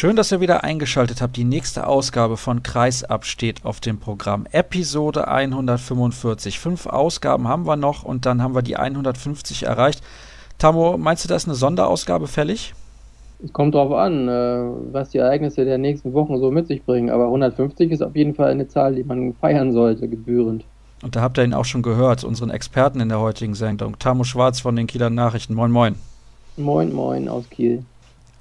Schön, 0.00 0.14
dass 0.14 0.30
ihr 0.30 0.40
wieder 0.40 0.62
eingeschaltet 0.62 1.20
habt. 1.20 1.36
Die 1.36 1.42
nächste 1.42 1.88
Ausgabe 1.88 2.36
von 2.36 2.62
Kreisab 2.62 3.24
steht 3.24 3.64
auf 3.64 3.80
dem 3.80 3.98
Programm. 3.98 4.46
Episode 4.52 5.26
145. 5.26 6.60
Fünf 6.60 6.86
Ausgaben 6.86 7.48
haben 7.48 7.66
wir 7.66 7.74
noch 7.74 8.04
und 8.04 8.24
dann 8.24 8.40
haben 8.40 8.54
wir 8.54 8.62
die 8.62 8.76
150 8.76 9.64
erreicht. 9.64 10.00
Tamo, 10.56 10.96
meinst 10.98 11.24
du, 11.24 11.28
da 11.28 11.34
ist 11.34 11.48
eine 11.48 11.56
Sonderausgabe 11.56 12.28
fällig? 12.28 12.74
Es 13.42 13.52
kommt 13.52 13.74
drauf 13.74 13.90
an, 13.90 14.28
äh, 14.28 14.60
was 14.92 15.08
die 15.08 15.18
Ereignisse 15.18 15.64
der 15.64 15.78
nächsten 15.78 16.12
Wochen 16.12 16.38
so 16.38 16.52
mit 16.52 16.68
sich 16.68 16.84
bringen. 16.84 17.10
Aber 17.10 17.24
150 17.24 17.90
ist 17.90 18.00
auf 18.00 18.14
jeden 18.14 18.36
Fall 18.36 18.52
eine 18.52 18.68
Zahl, 18.68 18.94
die 18.94 19.02
man 19.02 19.34
feiern 19.40 19.72
sollte, 19.72 20.06
gebührend. 20.06 20.64
Und 21.02 21.16
da 21.16 21.22
habt 21.22 21.38
ihr 21.38 21.42
ihn 21.42 21.54
auch 21.54 21.64
schon 21.64 21.82
gehört, 21.82 22.22
unseren 22.22 22.50
Experten 22.50 23.00
in 23.00 23.08
der 23.08 23.18
heutigen 23.18 23.56
Sendung. 23.56 23.98
Tamo 23.98 24.22
Schwarz 24.22 24.60
von 24.60 24.76
den 24.76 24.86
Kieler 24.86 25.10
Nachrichten. 25.10 25.54
Moin, 25.54 25.72
moin. 25.72 25.96
Moin, 26.56 26.92
moin 26.92 27.28
aus 27.28 27.50
Kiel. 27.50 27.82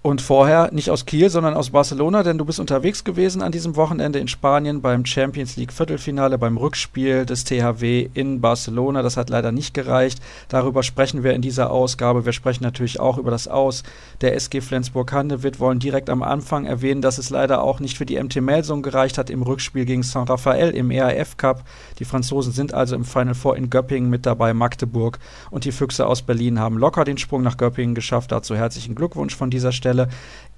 Und 0.04 0.22
vorher 0.22 0.72
nicht 0.72 0.90
aus 0.90 1.06
Kiel, 1.06 1.30
sondern 1.30 1.56
aus 1.56 1.72
Barcelona, 1.72 2.24
denn 2.24 2.38
du 2.38 2.46
bist 2.46 2.62
unterwegs 2.62 3.04
gewesen 3.04 3.42
an 3.42 3.52
diesem 3.52 3.76
Wochenende 3.76 4.20
in 4.20 4.30
Spanien 4.30 4.82
beim 4.82 5.06
Champions 5.06 5.58
League 5.58 5.74
Viertelfinale, 5.74 6.38
beim 6.38 6.56
Rückspiel 6.56 7.26
des 7.26 7.44
THW 7.44 8.08
in 8.14 8.40
Barcelona. 8.40 9.02
Das 9.02 9.18
hat 9.18 9.30
leider 9.30 9.52
nicht 9.52 9.74
gereicht. 9.74 10.20
Darüber 10.48 10.84
sprechen 10.84 11.24
wir 11.24 11.34
in 11.34 11.42
dieser 11.42 11.72
Ausgabe. 11.72 12.26
Wir 12.26 12.32
sprechen 12.32 12.64
natürlich 12.64 13.02
auch 13.02 13.18
über 13.18 13.32
das 13.32 13.50
Aus 13.50 13.84
der 14.22 14.36
SG 14.36 14.62
Flensburg-Handewitt, 14.62 15.60
wollen 15.60 15.80
direkt 15.80 16.10
am 16.10 16.24
Anfang 16.24 16.66
erwähnen, 16.66 17.02
dass 17.02 17.18
es 17.18 17.30
leider 17.30 17.62
auch 17.62 17.82
nicht 17.82 17.98
für 17.98 18.06
die 18.06 18.22
MT 18.22 18.38
Melsung 18.38 18.84
gereicht 18.84 19.18
hat 19.18 19.30
im 19.30 19.42
Rückspiel 19.42 19.84
gegen 19.84 20.04
Saint 20.04 20.30
Raphael 20.30 20.70
im 20.70 20.90
ERF 20.90 21.36
Cup. 21.36 21.64
Die 22.00 22.06
Franzosen 22.06 22.54
sind 22.54 22.74
also 22.74 22.96
im 22.96 23.04
Final 23.04 23.36
Four 23.36 23.58
in 23.58 23.70
Göppingen 23.70 24.10
mit 24.10 24.26
dabei, 24.26 24.54
Magdeburg 24.54 25.20
und 25.52 25.66
die 25.66 25.74
Füchse 25.74 26.06
aus 26.08 26.22
Berlin 26.22 26.60
haben 26.60 26.78
locker 26.78 27.04
den 27.04 27.18
Sprung 27.18 27.42
nach 27.42 27.58
Göppingen 27.58 27.96
geschafft. 27.96 28.32
Dazu 28.32 28.56
herzlichen 28.56 28.96
Glückwunsch 28.96 29.36
von 29.36 29.50
dieser 29.50 29.74
Stelle. 29.74 29.87
Stelle. 29.88 30.10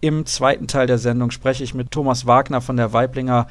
Im 0.02 0.26
zweiten 0.26 0.68
Teil 0.68 0.88
der 0.88 0.98
Sendung 0.98 1.30
spreche 1.30 1.64
ich 1.64 1.76
mit 1.76 1.92
Thomas 1.92 2.26
Wagner 2.26 2.62
von 2.62 2.78
der 2.78 2.94
Weiblinger 2.94 3.48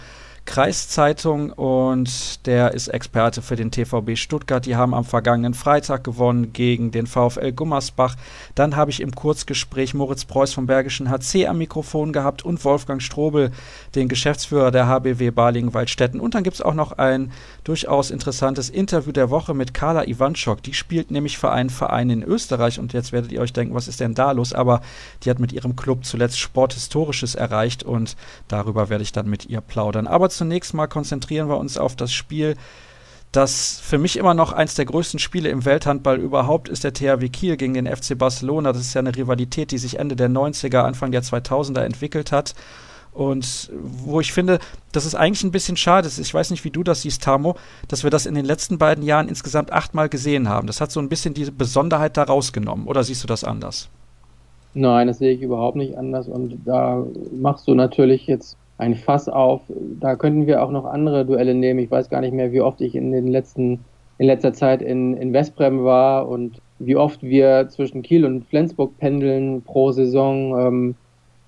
Kreiszeitung 0.49 1.53
und 1.53 2.47
der 2.47 2.73
ist 2.73 2.89
Experte 2.89 3.43
für 3.43 3.55
den 3.55 3.71
TVB 3.71 4.17
Stuttgart. 4.17 4.65
Die 4.65 4.77
haben 4.77 4.95
am 4.95 5.05
vergangenen 5.05 5.53
Freitag 5.53 6.05
gewonnen 6.05 6.55
gegen 6.55 6.91
den 6.91 7.07
VfL 7.07 7.53
Gummersbach. 7.53 8.17
Dann 8.55 8.75
habe 8.75 8.91
ich 8.91 9.03
im 9.03 9.15
Kurzgespräch 9.15 9.93
Moritz 9.93 10.25
Preuß 10.25 10.55
vom 10.55 10.67
Bergischen 10.67 11.11
HC 11.11 11.47
am 11.49 11.59
Mikrofon 11.59 12.15
gehabt 12.15 12.47
und 12.47 12.65
Wolfgang 12.65 13.03
Strobel, 13.03 13.51
den 13.95 14.09
Geschäftsführer 14.09 14.71
der 14.71 14.87
HBW 14.87 15.31
Balingen-Waldstätten. 15.33 16.19
Und 16.19 16.35
dann 16.35 16.45
gibt 16.45 16.57
es 16.57 16.63
auch 16.63 16.73
noch 16.73 16.93
ein 16.93 17.31
durchaus 17.65 18.11
interessantes 18.11 18.71
Interview 18.71 19.13
der 19.13 19.29
Woche 19.29 19.53
mit 19.53 19.75
Carla 19.75 20.07
Iwanschok. 20.07 20.63
Die 20.63 20.73
spielt 20.73 21.11
nämlich 21.11 21.37
für 21.37 21.53
einen 21.53 21.69
Verein 21.69 22.09
in 22.09 22.23
Österreich 22.23 22.81
und 22.81 22.95
jetzt 22.95 23.13
werdet 23.13 23.33
ihr 23.33 23.43
euch 23.43 23.53
denken, 23.53 23.75
was 23.75 23.87
ist 23.87 24.01
denn 24.01 24.15
da 24.15 24.33
los? 24.33 24.55
Aber 24.55 24.81
die 25.23 25.31
hat 25.31 25.41
mit 25.41 25.53
ihrem 25.53 25.77
Club 25.77 26.07
zuletzt 26.07 26.39
Sporthistorisches 26.39 27.35
erreicht 27.35 27.83
und 27.83 28.17
darüber 28.49 28.89
werde 28.89 29.03
ich 29.03 29.13
dann 29.13 29.29
mit 29.29 29.45
ihr 29.45 29.61
plaudern. 29.61 30.07
Aber 30.07 30.31
zunächst 30.39 30.73
mal 30.73 30.87
konzentrieren 30.87 31.49
wir 31.49 31.59
uns 31.59 31.77
auf 31.77 31.97
das 31.97 32.13
Spiel, 32.13 32.57
das 33.33 33.79
für 33.81 33.99
mich 33.99 34.17
immer 34.17 34.33
noch 34.33 34.53
eins 34.53 34.75
der 34.75 34.87
größten 34.87 35.21
Spiele 35.21 35.51
im 35.51 35.65
Welthandball 35.67 36.19
überhaupt 36.19 36.69
ist, 36.69 36.85
der 36.85 36.95
THW 36.95 37.29
Kiel 37.29 37.57
gegen 37.57 37.75
den 37.75 37.87
FC 37.87 38.17
Barcelona. 38.17 38.73
Das 38.73 38.81
ist 38.81 38.95
ja 38.95 39.01
eine 39.01 39.15
Rivalität, 39.15 39.71
die 39.71 39.79
sich 39.79 39.99
Ende 39.99 40.17
der 40.17 40.31
90er, 40.31 40.79
Anfang 40.79 41.13
der 41.13 41.23
2000er 41.23 41.83
entwickelt 41.83 42.33
hat. 42.33 42.55
Und 43.13 43.71
wo 43.83 44.21
ich 44.21 44.33
finde, 44.33 44.61
das 44.93 45.05
ist 45.05 45.15
eigentlich 45.15 45.43
ein 45.43 45.51
bisschen 45.51 45.77
schade. 45.77 46.09
Ich 46.09 46.33
weiß 46.33 46.51
nicht, 46.51 46.65
wie 46.65 46.71
du 46.71 46.83
das 46.83 47.03
siehst, 47.03 47.23
Tamo, 47.23 47.57
dass 47.89 48.03
wir 48.05 48.11
das 48.11 48.27
in 48.27 48.35
den 48.35 48.45
letzten 48.45 48.79
beiden 48.79 49.05
Jahren 49.05 49.29
insgesamt 49.29 49.73
achtmal 49.73 50.09
gesehen 50.09 50.49
haben. 50.49 50.67
Das 50.67 50.81
hat 50.81 50.93
so 50.93 51.01
ein 51.01 51.09
bisschen 51.09 51.35
diese 51.35 51.53
Besonderheit 51.53 52.17
da 52.17 52.23
rausgenommen. 52.23 52.87
Oder 52.87 53.03
siehst 53.03 53.23
du 53.23 53.27
das 53.27 53.45
anders? 53.45 53.89
Nein, 54.73 55.09
das 55.09 55.19
sehe 55.19 55.35
ich 55.35 55.43
überhaupt 55.43 55.77
nicht 55.77 55.99
anders. 55.99 56.29
Und 56.29 56.61
da 56.65 57.05
machst 57.33 57.67
du 57.67 57.75
natürlich 57.75 58.27
jetzt 58.27 58.57
ein 58.79 58.95
Fass 58.95 59.29
auf. 59.29 59.61
Da 60.01 60.17
könnten 60.17 60.47
wir 60.47 60.63
auch 60.63 60.71
noch 60.71 60.85
andere 60.85 61.27
Duelle 61.27 61.55
nehmen. 61.55 61.81
Ich 61.81 61.91
weiß 61.91 62.09
gar 62.09 62.21
nicht 62.21 62.33
mehr, 62.33 62.53
wie 62.53 62.61
oft 62.61 62.81
ich 62.81 62.95
in 62.95 63.13
den 63.13 63.27
letzten, 63.27 63.81
in 64.19 64.27
letzter 64.27 64.53
Zeit 64.53 64.81
in, 64.81 65.17
in 65.17 65.33
Westbrem 65.33 65.85
war 65.85 66.29
und 66.29 66.61
wie 66.79 66.97
oft 66.97 67.23
wir 67.23 67.69
zwischen 67.69 68.03
Kiel 68.03 68.25
und 68.25 68.47
Flensburg 68.47 68.97
pendeln 68.99 69.63
pro 69.63 69.91
Saison. 69.91 70.59
Ähm, 70.59 70.95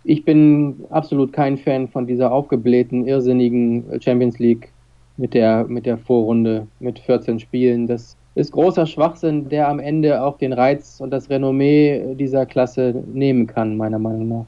ich 0.02 0.24
bin 0.24 0.84
absolut 0.90 1.32
kein 1.32 1.56
Fan 1.56 1.88
von 1.88 2.06
dieser 2.06 2.32
aufgeblähten, 2.32 3.06
irrsinnigen 3.06 3.84
Champions 4.00 4.38
League 4.38 4.72
mit 5.16 5.34
der, 5.34 5.66
mit 5.68 5.86
der 5.86 5.98
Vorrunde 5.98 6.66
mit 6.80 6.98
14 6.98 7.38
Spielen. 7.38 7.86
Das 7.86 8.16
ist 8.34 8.52
großer 8.52 8.86
Schwachsinn, 8.86 9.48
der 9.48 9.68
am 9.68 9.78
Ende 9.78 10.22
auch 10.22 10.38
den 10.38 10.52
Reiz 10.52 11.00
und 11.00 11.10
das 11.10 11.28
Renommee 11.30 12.14
dieser 12.14 12.46
Klasse 12.46 13.04
nehmen 13.12 13.46
kann, 13.46 13.76
meiner 13.76 13.98
Meinung 13.98 14.28
nach. 14.28 14.46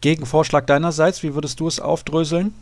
Gegenvorschlag 0.00 0.66
deinerseits, 0.66 1.22
wie 1.22 1.34
würdest 1.34 1.58
du 1.60 1.66
es 1.66 1.80
aufdröseln? 1.80 2.54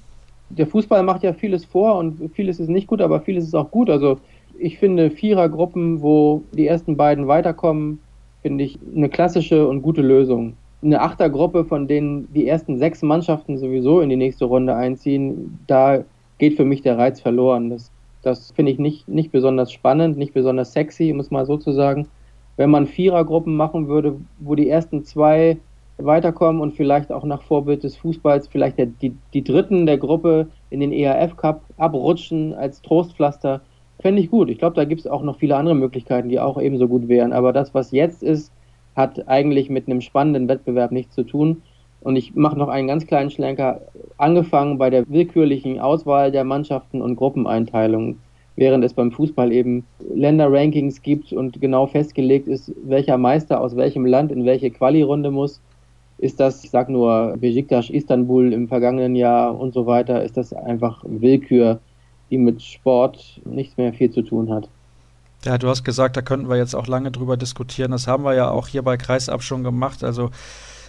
Der 0.48 0.66
Fußball 0.66 1.02
macht 1.02 1.22
ja 1.22 1.32
vieles 1.32 1.64
vor 1.64 1.98
und 1.98 2.30
vieles 2.34 2.60
ist 2.60 2.68
nicht 2.68 2.86
gut, 2.86 3.00
aber 3.00 3.20
vieles 3.20 3.44
ist 3.44 3.54
auch 3.54 3.70
gut. 3.70 3.90
Also 3.90 4.18
ich 4.58 4.78
finde 4.78 5.10
Vierergruppen, 5.10 6.00
wo 6.00 6.42
die 6.52 6.66
ersten 6.66 6.96
beiden 6.96 7.26
weiterkommen, 7.26 7.98
finde 8.42 8.64
ich 8.64 8.78
eine 8.94 9.08
klassische 9.08 9.66
und 9.66 9.82
gute 9.82 10.02
Lösung. 10.02 10.54
Eine 10.82 11.00
Achtergruppe, 11.00 11.64
von 11.64 11.88
denen 11.88 12.32
die 12.32 12.46
ersten 12.46 12.78
sechs 12.78 13.02
Mannschaften 13.02 13.58
sowieso 13.58 14.00
in 14.00 14.08
die 14.08 14.16
nächste 14.16 14.44
Runde 14.44 14.74
einziehen, 14.74 15.58
da 15.66 16.04
geht 16.38 16.56
für 16.56 16.64
mich 16.64 16.82
der 16.82 16.96
Reiz 16.96 17.20
verloren. 17.20 17.70
Das, 17.70 17.90
das 18.22 18.52
finde 18.52 18.72
ich 18.72 18.78
nicht, 18.78 19.08
nicht 19.08 19.32
besonders 19.32 19.72
spannend, 19.72 20.16
nicht 20.16 20.32
besonders 20.32 20.72
sexy, 20.72 21.10
es 21.18 21.30
mal 21.30 21.46
so 21.46 21.56
zu 21.56 21.72
sagen. 21.72 22.06
Wenn 22.56 22.70
man 22.70 22.86
Vierergruppen 22.86 23.56
machen 23.56 23.88
würde, 23.88 24.16
wo 24.38 24.54
die 24.54 24.68
ersten 24.68 25.04
zwei 25.04 25.58
weiterkommen 25.98 26.60
und 26.60 26.74
vielleicht 26.74 27.10
auch 27.10 27.24
nach 27.24 27.42
Vorbild 27.42 27.82
des 27.82 27.96
Fußballs 27.96 28.48
vielleicht 28.48 28.78
der, 28.78 28.86
die, 28.86 29.14
die 29.32 29.42
Dritten 29.42 29.86
der 29.86 29.98
Gruppe 29.98 30.48
in 30.70 30.80
den 30.80 30.92
ERF 30.92 31.36
Cup 31.36 31.62
abrutschen 31.78 32.54
als 32.54 32.82
Trostpflaster, 32.82 33.62
fände 34.00 34.20
ich 34.20 34.30
gut. 34.30 34.50
Ich 34.50 34.58
glaube, 34.58 34.76
da 34.76 34.84
gibt 34.84 35.00
es 35.00 35.06
auch 35.06 35.22
noch 35.22 35.38
viele 35.38 35.56
andere 35.56 35.74
Möglichkeiten, 35.74 36.28
die 36.28 36.38
auch 36.38 36.60
ebenso 36.60 36.86
gut 36.86 37.08
wären. 37.08 37.32
Aber 37.32 37.52
das, 37.52 37.72
was 37.72 37.92
jetzt 37.92 38.22
ist, 38.22 38.52
hat 38.94 39.26
eigentlich 39.28 39.70
mit 39.70 39.88
einem 39.88 40.00
spannenden 40.00 40.48
Wettbewerb 40.48 40.92
nichts 40.92 41.14
zu 41.14 41.24
tun. 41.24 41.62
Und 42.02 42.16
ich 42.16 42.34
mache 42.34 42.58
noch 42.58 42.68
einen 42.68 42.88
ganz 42.88 43.06
kleinen 43.06 43.30
Schlenker, 43.30 43.80
angefangen 44.18 44.78
bei 44.78 44.90
der 44.90 45.08
willkürlichen 45.08 45.80
Auswahl 45.80 46.30
der 46.30 46.44
Mannschaften 46.44 47.00
und 47.00 47.16
Gruppeneinteilungen, 47.16 48.20
während 48.54 48.84
es 48.84 48.94
beim 48.94 49.12
Fußball 49.12 49.50
eben 49.50 49.84
Länderrankings 50.14 51.02
gibt 51.02 51.32
und 51.32 51.60
genau 51.60 51.86
festgelegt 51.86 52.48
ist, 52.48 52.72
welcher 52.84 53.18
Meister 53.18 53.60
aus 53.60 53.76
welchem 53.76 54.06
Land 54.06 54.30
in 54.30 54.44
welche 54.44 54.70
Quali-Runde 54.70 55.30
muss 55.30 55.60
ist 56.18 56.40
das, 56.40 56.64
ich 56.64 56.70
sag 56.70 56.88
nur 56.88 57.36
Besiktas 57.38 57.90
Istanbul 57.90 58.52
im 58.52 58.68
vergangenen 58.68 59.16
Jahr 59.16 59.58
und 59.58 59.74
so 59.74 59.86
weiter, 59.86 60.24
ist 60.24 60.36
das 60.36 60.52
einfach 60.52 61.02
Willkür, 61.06 61.80
die 62.30 62.38
mit 62.38 62.62
Sport 62.62 63.40
nichts 63.44 63.76
mehr 63.76 63.92
viel 63.92 64.10
zu 64.10 64.22
tun 64.22 64.52
hat. 64.52 64.68
Ja, 65.44 65.58
du 65.58 65.68
hast 65.68 65.84
gesagt, 65.84 66.16
da 66.16 66.22
könnten 66.22 66.48
wir 66.48 66.56
jetzt 66.56 66.74
auch 66.74 66.86
lange 66.86 67.12
drüber 67.12 67.36
diskutieren. 67.36 67.92
Das 67.92 68.08
haben 68.08 68.24
wir 68.24 68.34
ja 68.34 68.50
auch 68.50 68.68
hier 68.68 68.82
bei 68.82 68.96
Kreisab 68.96 69.42
schon 69.42 69.62
gemacht. 69.62 70.02
Also 70.02 70.30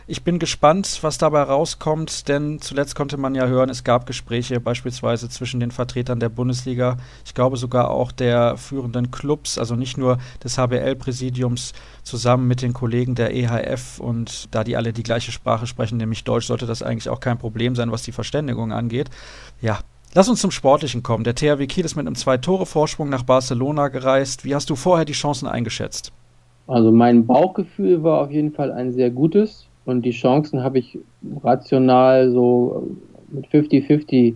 ich 0.10 0.24
bin 0.24 0.40
gespannt, 0.40 1.00
was 1.02 1.18
dabei 1.18 1.42
rauskommt, 1.42 2.30
denn 2.30 2.62
zuletzt 2.62 2.96
konnte 2.96 3.18
man 3.18 3.36
ja 3.36 3.46
hören, 3.46 3.70
es 3.70 3.84
gab 3.84 4.06
Gespräche 4.06 4.62
beispielsweise 4.62 5.28
zwischen 5.28 5.60
den 5.60 5.72
Vertretern 5.72 6.22
der 6.22 6.30
Bundesliga, 6.30 6.96
ich 7.26 7.34
glaube 7.34 7.58
sogar 7.58 7.92
auch 7.92 8.14
der 8.14 8.56
führenden 8.56 9.12
Clubs, 9.12 9.58
also 9.58 9.76
nicht 9.76 9.98
nur 9.98 10.18
des 10.42 10.58
HBL-Präsidiums, 10.58 11.74
zusammen 12.04 12.48
mit 12.48 12.62
den 12.62 12.72
Kollegen 12.72 13.16
der 13.16 13.36
EHF 13.36 14.00
und 14.00 14.48
da 14.56 14.64
die 14.64 14.78
alle 14.78 14.94
die 14.94 15.04
gleiche 15.04 15.34
Sprache 15.34 15.68
sprechen, 15.68 15.98
nämlich 15.98 16.24
Deutsch, 16.24 16.48
sollte 16.48 16.66
das 16.66 16.82
eigentlich 16.82 17.10
auch 17.10 17.20
kein 17.20 17.38
Problem 17.38 17.76
sein, 17.76 17.92
was 17.92 18.04
die 18.04 18.14
Verständigung 18.14 18.72
angeht. 18.72 19.10
Ja, 19.62 19.80
Lass 20.14 20.30
uns 20.30 20.40
zum 20.40 20.52
Sportlichen 20.52 21.04
kommen. 21.04 21.26
Der 21.26 21.36
THW 21.36 21.68
Kiel 21.68 21.86
ist 21.86 21.96
mit 21.96 22.08
einem 22.08 22.16
Zwei-Tore-Vorsprung 22.16 23.10
nach 23.10 23.24
Barcelona 23.24 23.90
gereist. 23.90 24.46
Wie 24.46 24.56
hast 24.56 24.70
du 24.70 24.76
vorher 24.76 25.06
die 25.06 25.14
Chancen 25.14 25.48
eingeschätzt? 25.48 26.14
Also 26.66 26.92
mein 26.92 27.28
Bauchgefühl 27.28 28.02
war 28.04 28.22
auf 28.22 28.32
jeden 28.32 28.54
Fall 28.54 28.72
ein 28.72 28.92
sehr 28.94 29.12
gutes. 29.12 29.67
Und 29.88 30.02
die 30.02 30.12
Chancen 30.12 30.64
habe 30.64 30.80
ich 30.80 31.00
rational 31.42 32.30
so 32.30 32.90
mit 33.30 33.48
50-50 33.48 34.34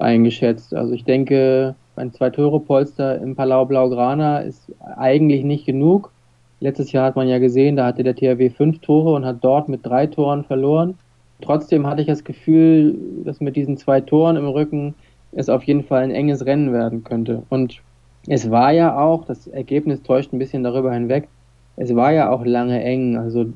eingeschätzt. 0.00 0.74
Also 0.74 0.94
ich 0.94 1.04
denke, 1.04 1.76
ein 1.94 2.12
Zwei-Tore-Polster 2.12 3.22
im 3.22 3.36
Palau 3.36 3.66
Blaugrana 3.66 4.40
ist 4.40 4.72
eigentlich 4.96 5.44
nicht 5.44 5.64
genug. 5.64 6.10
Letztes 6.58 6.90
Jahr 6.90 7.06
hat 7.06 7.14
man 7.14 7.28
ja 7.28 7.38
gesehen, 7.38 7.76
da 7.76 7.86
hatte 7.86 8.02
der 8.02 8.16
THW 8.16 8.50
fünf 8.50 8.80
Tore 8.80 9.14
und 9.14 9.24
hat 9.24 9.44
dort 9.44 9.68
mit 9.68 9.86
drei 9.86 10.08
Toren 10.08 10.42
verloren. 10.42 10.98
Trotzdem 11.40 11.86
hatte 11.86 12.00
ich 12.00 12.08
das 12.08 12.24
Gefühl, 12.24 12.98
dass 13.24 13.40
mit 13.40 13.54
diesen 13.54 13.76
zwei 13.76 14.00
Toren 14.00 14.34
im 14.34 14.48
Rücken 14.48 14.96
es 15.30 15.48
auf 15.48 15.62
jeden 15.62 15.84
Fall 15.84 16.02
ein 16.02 16.10
enges 16.10 16.44
Rennen 16.46 16.72
werden 16.72 17.04
könnte. 17.04 17.44
Und 17.48 17.80
es 18.26 18.50
war 18.50 18.72
ja 18.72 18.98
auch, 18.98 19.24
das 19.24 19.46
Ergebnis 19.46 20.02
täuscht 20.02 20.32
ein 20.32 20.40
bisschen 20.40 20.64
darüber 20.64 20.92
hinweg, 20.92 21.28
es 21.76 21.94
war 21.94 22.12
ja 22.12 22.30
auch 22.30 22.44
lange 22.44 22.82
eng. 22.82 23.16
Also 23.16 23.46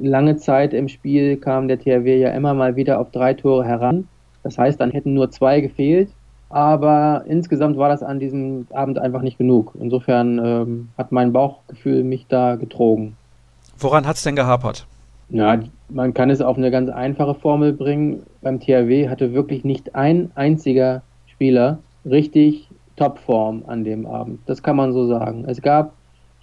lange 0.00 0.36
Zeit 0.36 0.74
im 0.74 0.88
Spiel 0.88 1.36
kam 1.36 1.68
der 1.68 1.78
THW 1.78 2.18
ja 2.18 2.30
immer 2.30 2.54
mal 2.54 2.76
wieder 2.76 3.00
auf 3.00 3.10
drei 3.10 3.34
Tore 3.34 3.64
heran. 3.64 4.08
Das 4.42 4.58
heißt, 4.58 4.80
dann 4.80 4.90
hätten 4.90 5.14
nur 5.14 5.30
zwei 5.30 5.60
gefehlt. 5.60 6.10
Aber 6.50 7.24
insgesamt 7.26 7.76
war 7.76 7.88
das 7.88 8.02
an 8.02 8.20
diesem 8.20 8.66
Abend 8.72 8.98
einfach 8.98 9.20
nicht 9.20 9.36
genug. 9.36 9.74
Insofern 9.78 10.38
ähm, 10.42 10.88
hat 10.96 11.12
mein 11.12 11.32
Bauchgefühl 11.32 12.04
mich 12.04 12.26
da 12.26 12.56
getrogen. 12.56 13.16
Woran 13.78 14.06
hat 14.06 14.16
es 14.16 14.22
denn 14.22 14.34
gehapert? 14.34 14.86
Ja, 15.28 15.58
man 15.90 16.14
kann 16.14 16.30
es 16.30 16.40
auf 16.40 16.56
eine 16.56 16.70
ganz 16.70 16.88
einfache 16.88 17.34
Formel 17.34 17.74
bringen. 17.74 18.22
Beim 18.40 18.60
THW 18.60 19.08
hatte 19.10 19.34
wirklich 19.34 19.62
nicht 19.64 19.94
ein 19.94 20.30
einziger 20.34 21.02
Spieler 21.26 21.78
richtig 22.06 22.68
Topform 22.96 23.62
an 23.66 23.84
dem 23.84 24.06
Abend. 24.06 24.40
Das 24.46 24.62
kann 24.62 24.76
man 24.76 24.92
so 24.92 25.06
sagen. 25.06 25.44
Es 25.46 25.60
gab 25.60 25.92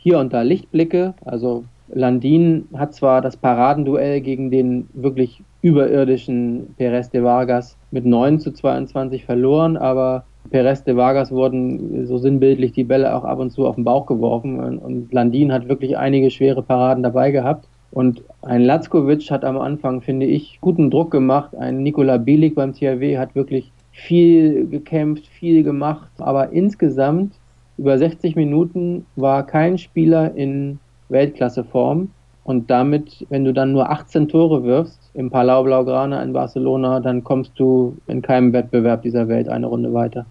hier 0.05 0.19
und 0.19 0.33
da 0.33 0.43
Lichtblicke. 0.43 1.15
Also 1.25 1.63
Landin 1.87 2.67
hat 2.75 2.93
zwar 2.93 3.21
das 3.21 3.37
Paradenduell 3.37 4.21
gegen 4.21 4.51
den 4.51 4.87
wirklich 4.93 5.41
überirdischen 5.63 6.75
Perez 6.77 7.09
de 7.09 7.23
Vargas 7.23 7.75
mit 7.89 8.05
9 8.05 8.39
zu 8.39 8.51
22 8.51 9.25
verloren, 9.25 9.77
aber 9.77 10.25
Perez 10.51 10.83
de 10.83 10.95
Vargas 10.95 11.31
wurden 11.31 12.05
so 12.05 12.19
sinnbildlich 12.19 12.71
die 12.71 12.83
Bälle 12.83 13.15
auch 13.15 13.23
ab 13.23 13.39
und 13.39 13.49
zu 13.49 13.65
auf 13.65 13.75
den 13.75 13.83
Bauch 13.83 14.05
geworfen 14.05 14.59
und 14.59 15.11
Landin 15.11 15.51
hat 15.51 15.67
wirklich 15.67 15.97
einige 15.97 16.29
schwere 16.29 16.61
Paraden 16.61 17.01
dabei 17.01 17.31
gehabt. 17.31 17.67
Und 17.89 18.23
ein 18.43 18.61
Latzkovic 18.61 19.31
hat 19.31 19.43
am 19.43 19.57
Anfang, 19.57 20.01
finde 20.01 20.27
ich, 20.27 20.59
guten 20.61 20.91
Druck 20.91 21.09
gemacht. 21.09 21.55
Ein 21.55 21.81
Nikola 21.81 22.17
Bielik 22.17 22.53
beim 22.53 22.73
THW 22.73 23.17
hat 23.17 23.33
wirklich 23.33 23.71
viel 23.91 24.67
gekämpft, 24.67 25.25
viel 25.27 25.63
gemacht. 25.63 26.11
Aber 26.17 26.51
insgesamt 26.51 27.33
über 27.77 27.97
60 27.97 28.35
Minuten 28.35 29.05
war 29.15 29.45
kein 29.45 29.77
Spieler 29.77 30.33
in 30.35 30.79
Weltklasseform. 31.09 32.09
Und 32.43 32.69
damit, 32.69 33.25
wenn 33.29 33.43
du 33.43 33.53
dann 33.53 33.71
nur 33.71 33.89
18 33.89 34.27
Tore 34.27 34.63
wirfst 34.63 34.99
im 35.13 35.31
Palau 35.31 35.63
Blaugrana 35.63 36.21
in 36.21 36.33
Barcelona, 36.33 36.99
dann 36.99 37.23
kommst 37.23 37.53
du 37.55 37.97
in 38.07 38.21
keinem 38.21 38.53
Wettbewerb 38.53 39.01
dieser 39.01 39.27
Welt 39.27 39.49
eine 39.49 39.65
Runde 39.65 39.93
weiter. 39.93 40.27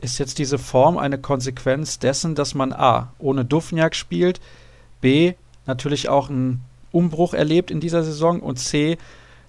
Ist 0.00 0.18
jetzt 0.18 0.38
diese 0.38 0.58
Form 0.58 0.96
eine 0.96 1.18
Konsequenz 1.18 1.98
dessen, 1.98 2.34
dass 2.34 2.54
man 2.54 2.72
A. 2.72 3.12
ohne 3.18 3.44
Dufniak 3.44 3.94
spielt, 3.94 4.40
B. 5.00 5.34
natürlich 5.66 6.08
auch 6.08 6.30
einen 6.30 6.62
Umbruch 6.90 7.34
erlebt 7.34 7.70
in 7.70 7.80
dieser 7.80 8.02
Saison 8.02 8.40
und 8.40 8.58
C 8.58 8.96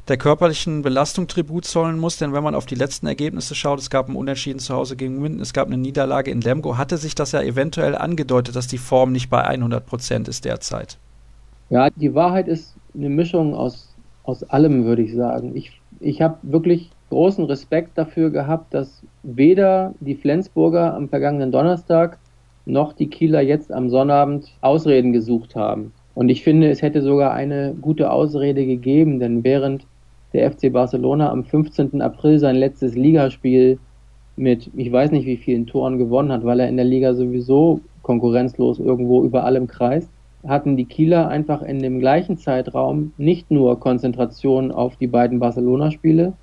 der 0.08 0.18
körperlichen 0.18 0.82
Belastung 0.82 1.28
Tribut 1.28 1.66
zollen 1.66 2.00
muss, 2.00 2.18
denn 2.18 2.34
wenn 2.34 2.44
man 2.44 2.56
auf 2.56 2.66
die 2.66 2.76
letzten 2.76 3.08
Ergebnisse 3.08 3.56
schaut, 3.56 3.80
es 3.80 3.90
gab 3.90 4.08
ein 4.08 4.16
Unentschieden 4.16 4.60
zu 4.60 4.74
Hause 4.74 4.96
gegen 4.96 5.22
Minden, 5.22 5.42
es 5.42 5.54
gab 5.54 5.68
eine 5.68 5.78
Niederlage 5.78 6.32
in 6.32 6.42
Lemgo, 6.42 6.78
hatte 6.78 6.98
sich 6.98 7.16
das 7.16 7.34
ja 7.34 7.42
eventuell 7.42 7.96
angedeutet, 7.96 8.56
dass 8.56 8.68
die 8.68 8.78
Form 8.78 9.12
nicht 9.12 9.30
bei 9.30 9.44
100 9.44 9.86
Prozent 9.86 10.28
ist 10.28 10.46
derzeit. 10.46 10.98
Ja, 11.70 11.90
die 11.90 12.16
Wahrheit 12.16 12.48
ist 12.48 12.76
eine 12.96 13.10
Mischung 13.10 13.54
aus, 13.54 13.94
aus 14.24 14.44
allem, 14.44 14.86
würde 14.86 15.02
ich 15.02 15.14
sagen. 15.14 15.56
Ich, 15.56 15.82
ich 16.00 16.22
habe 16.22 16.38
wirklich 16.42 16.90
großen 17.10 17.46
Respekt 17.46 17.98
dafür 17.98 18.30
gehabt, 18.30 18.74
dass 18.74 19.02
weder 19.24 19.94
die 20.00 20.16
Flensburger 20.16 20.94
am 20.94 21.10
vergangenen 21.10 21.52
Donnerstag 21.52 22.18
noch 22.66 22.94
die 22.94 23.10
Kieler 23.10 23.42
jetzt 23.42 23.72
am 23.72 23.90
Sonnabend 23.90 24.52
Ausreden 24.62 25.14
gesucht 25.14 25.56
haben. 25.56 25.94
Und 26.16 26.30
ich 26.30 26.44
finde, 26.44 26.70
es 26.70 26.82
hätte 26.82 27.02
sogar 27.02 27.34
eine 27.34 27.76
gute 27.80 28.12
Ausrede 28.12 28.66
gegeben, 28.66 29.20
denn 29.20 29.44
während 29.44 29.86
der 30.34 30.52
FC 30.52 30.72
Barcelona 30.72 31.32
am 31.32 31.44
15. 31.44 32.02
April 32.02 32.40
sein 32.40 32.56
letztes 32.56 32.96
Ligaspiel 32.96 33.80
mit, 34.36 34.70
ich 34.76 34.92
weiß 34.92 35.12
nicht 35.12 35.26
wie 35.26 35.38
vielen 35.38 35.66
Toren 35.66 35.98
gewonnen 35.98 36.32
hat, 36.32 36.46
weil 36.46 36.60
er 36.60 36.70
in 36.70 36.78
der 36.78 36.86
Liga 36.86 37.14
sowieso 37.14 37.82
konkurrenzlos 38.04 38.80
irgendwo 38.80 39.24
über 39.24 39.44
allem 39.44 39.68
kreist, 39.68 40.10
hatten 40.48 40.78
die 40.78 40.86
Kieler 40.86 41.28
einfach 41.28 41.62
in 41.62 41.80
dem 41.80 42.00
gleichen 42.00 42.38
Zeitraum 42.38 43.14
nicht 43.18 43.52
nur 43.52 43.80
Konzentration 43.80 44.72
auf 44.72 44.96
die 44.96 45.08
beiden 45.08 45.40
Barcelona-Spiele, 45.40 46.34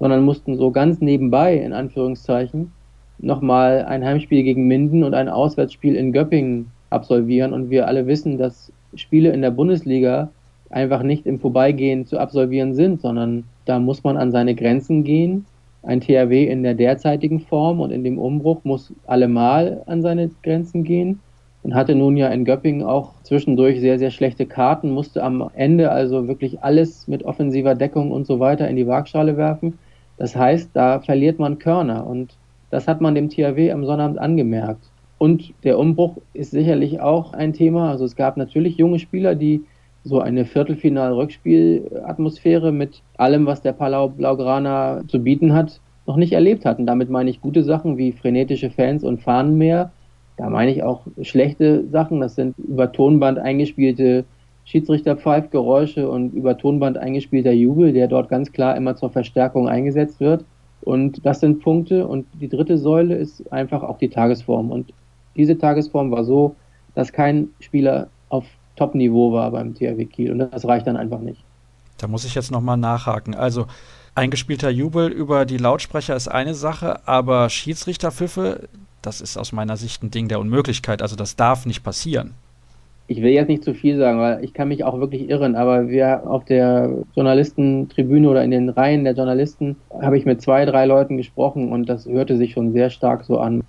sondern 0.00 0.24
mussten 0.24 0.56
so 0.56 0.70
ganz 0.70 1.00
nebenbei, 1.00 1.56
in 1.56 1.72
Anführungszeichen, 1.72 2.72
nochmal 3.18 3.84
ein 3.84 4.04
Heimspiel 4.04 4.42
gegen 4.42 4.66
Minden 4.66 5.04
und 5.04 5.14
ein 5.14 5.28
Auswärtsspiel 5.28 5.94
in 5.94 6.12
Göppingen 6.12 6.70
absolvieren. 6.90 7.52
Und 7.52 7.70
wir 7.70 7.86
alle 7.86 8.06
wissen, 8.06 8.36
dass 8.36 8.72
Spiele 8.94 9.30
in 9.30 9.42
der 9.42 9.50
Bundesliga 9.50 10.30
einfach 10.70 11.02
nicht 11.02 11.26
im 11.26 11.38
Vorbeigehen 11.38 12.06
zu 12.06 12.18
absolvieren 12.18 12.74
sind, 12.74 13.00
sondern 13.00 13.44
da 13.64 13.78
muss 13.78 14.04
man 14.04 14.16
an 14.16 14.32
seine 14.32 14.54
Grenzen 14.54 15.04
gehen. 15.04 15.46
Ein 15.82 16.00
THW 16.00 16.46
in 16.46 16.62
der 16.62 16.74
derzeitigen 16.74 17.40
Form 17.40 17.80
und 17.80 17.90
in 17.90 18.04
dem 18.04 18.18
Umbruch 18.18 18.64
muss 18.64 18.92
allemal 19.06 19.82
an 19.86 20.02
seine 20.02 20.30
Grenzen 20.42 20.82
gehen 20.82 21.20
und 21.62 21.74
hatte 21.74 21.94
nun 21.94 22.16
ja 22.16 22.28
in 22.28 22.44
Göppingen 22.44 22.82
auch 22.82 23.12
zwischendurch 23.22 23.80
sehr, 23.80 23.98
sehr 23.98 24.10
schlechte 24.10 24.46
Karten, 24.46 24.90
musste 24.90 25.22
am 25.22 25.50
Ende 25.54 25.90
also 25.90 26.28
wirklich 26.28 26.62
alles 26.62 27.08
mit 27.08 27.24
offensiver 27.24 27.74
Deckung 27.74 28.12
und 28.12 28.26
so 28.26 28.40
weiter 28.40 28.68
in 28.68 28.76
die 28.76 28.86
Waagschale 28.86 29.36
werfen. 29.36 29.78
Das 30.16 30.36
heißt, 30.36 30.70
da 30.74 31.00
verliert 31.00 31.38
man 31.38 31.58
Körner 31.58 32.06
und 32.06 32.36
das 32.70 32.86
hat 32.86 33.00
man 33.00 33.14
dem 33.14 33.28
THW 33.28 33.70
am 33.72 33.84
Sonnabend 33.84 34.18
angemerkt. 34.18 34.90
Und 35.18 35.54
der 35.64 35.78
Umbruch 35.78 36.18
ist 36.34 36.50
sicherlich 36.50 37.00
auch 37.00 37.32
ein 37.32 37.52
Thema. 37.52 37.90
Also 37.90 38.04
es 38.04 38.16
gab 38.16 38.36
natürlich 38.36 38.76
junge 38.76 38.98
Spieler, 38.98 39.34
die 39.34 39.64
so 40.04 40.20
eine 40.20 40.44
Viertelfinal-Rückspielatmosphäre 40.44 42.70
mit 42.72 43.02
allem, 43.16 43.46
was 43.46 43.62
der 43.62 43.72
Palau 43.72 44.08
Blaugrana 44.08 45.00
zu 45.08 45.18
bieten 45.18 45.54
hat, 45.54 45.80
noch 46.06 46.16
nicht 46.16 46.32
erlebt 46.32 46.66
hatten. 46.66 46.86
Damit 46.86 47.08
meine 47.08 47.30
ich 47.30 47.40
gute 47.40 47.64
Sachen 47.64 47.96
wie 47.96 48.12
frenetische 48.12 48.70
Fans 48.70 49.02
und 49.02 49.22
Fahnenmeer. 49.22 49.90
Da 50.36 50.50
meine 50.50 50.72
ich 50.72 50.82
auch 50.82 51.06
schlechte 51.22 51.88
Sachen. 51.88 52.20
Das 52.20 52.34
sind 52.34 52.54
über 52.58 52.92
Tonband 52.92 53.38
eingespielte 53.38 54.24
Schiedsrichterpfeifgeräusche 54.66 56.08
und 56.08 56.34
über 56.34 56.58
Tonband 56.58 56.98
eingespielter 56.98 57.52
Jubel, 57.52 57.92
der 57.92 58.08
dort 58.08 58.28
ganz 58.28 58.52
klar 58.52 58.76
immer 58.76 58.96
zur 58.96 59.10
Verstärkung 59.10 59.68
eingesetzt 59.68 60.20
wird. 60.20 60.44
Und 60.82 61.24
das 61.24 61.40
sind 61.40 61.62
Punkte. 61.62 62.06
Und 62.06 62.26
die 62.40 62.48
dritte 62.48 62.76
Säule 62.76 63.14
ist 63.14 63.50
einfach 63.52 63.82
auch 63.82 63.96
die 63.96 64.10
Tagesform. 64.10 64.70
Und 64.70 64.92
diese 65.34 65.56
Tagesform 65.56 66.10
war 66.10 66.24
so, 66.24 66.56
dass 66.94 67.12
kein 67.12 67.48
Spieler 67.60 68.08
auf 68.28 68.44
Top-Niveau 68.76 69.32
war 69.32 69.50
beim 69.50 69.74
THW 69.74 70.04
Kiel. 70.06 70.32
Und 70.32 70.38
das 70.38 70.66
reicht 70.66 70.86
dann 70.86 70.96
einfach 70.96 71.20
nicht. 71.20 71.42
Da 71.98 72.08
muss 72.08 72.24
ich 72.24 72.34
jetzt 72.34 72.50
nochmal 72.50 72.76
nachhaken. 72.76 73.34
Also, 73.34 73.66
eingespielter 74.14 74.70
Jubel 74.70 75.08
über 75.08 75.44
die 75.44 75.58
Lautsprecher 75.58 76.16
ist 76.16 76.28
eine 76.28 76.54
Sache, 76.54 77.06
aber 77.06 77.48
Schiedsrichterpfiffe, 77.48 78.68
das 79.02 79.20
ist 79.20 79.36
aus 79.36 79.52
meiner 79.52 79.76
Sicht 79.76 80.02
ein 80.02 80.10
Ding 80.10 80.28
der 80.28 80.40
Unmöglichkeit. 80.40 81.02
Also, 81.02 81.16
das 81.16 81.36
darf 81.36 81.66
nicht 81.66 81.82
passieren. 81.82 82.34
Ich 83.06 83.20
will 83.20 83.32
jetzt 83.32 83.48
nicht 83.48 83.62
zu 83.62 83.74
viel 83.74 83.98
sagen, 83.98 84.18
weil 84.18 84.42
ich 84.42 84.54
kann 84.54 84.68
mich 84.68 84.82
auch 84.82 84.98
wirklich 84.98 85.28
irren, 85.28 85.56
aber 85.56 85.88
wir 85.88 86.26
auf 86.26 86.46
der 86.46 86.90
Journalistentribüne 87.14 88.28
oder 88.28 88.42
in 88.42 88.50
den 88.50 88.70
Reihen 88.70 89.04
der 89.04 89.12
Journalisten 89.12 89.76
habe 90.00 90.16
ich 90.16 90.24
mit 90.24 90.40
zwei, 90.40 90.64
drei 90.64 90.86
Leuten 90.86 91.18
gesprochen 91.18 91.70
und 91.70 91.86
das 91.86 92.06
hörte 92.06 92.38
sich 92.38 92.52
schon 92.52 92.72
sehr 92.72 92.88
stark 92.88 93.24
so 93.24 93.38
an. 93.38 93.62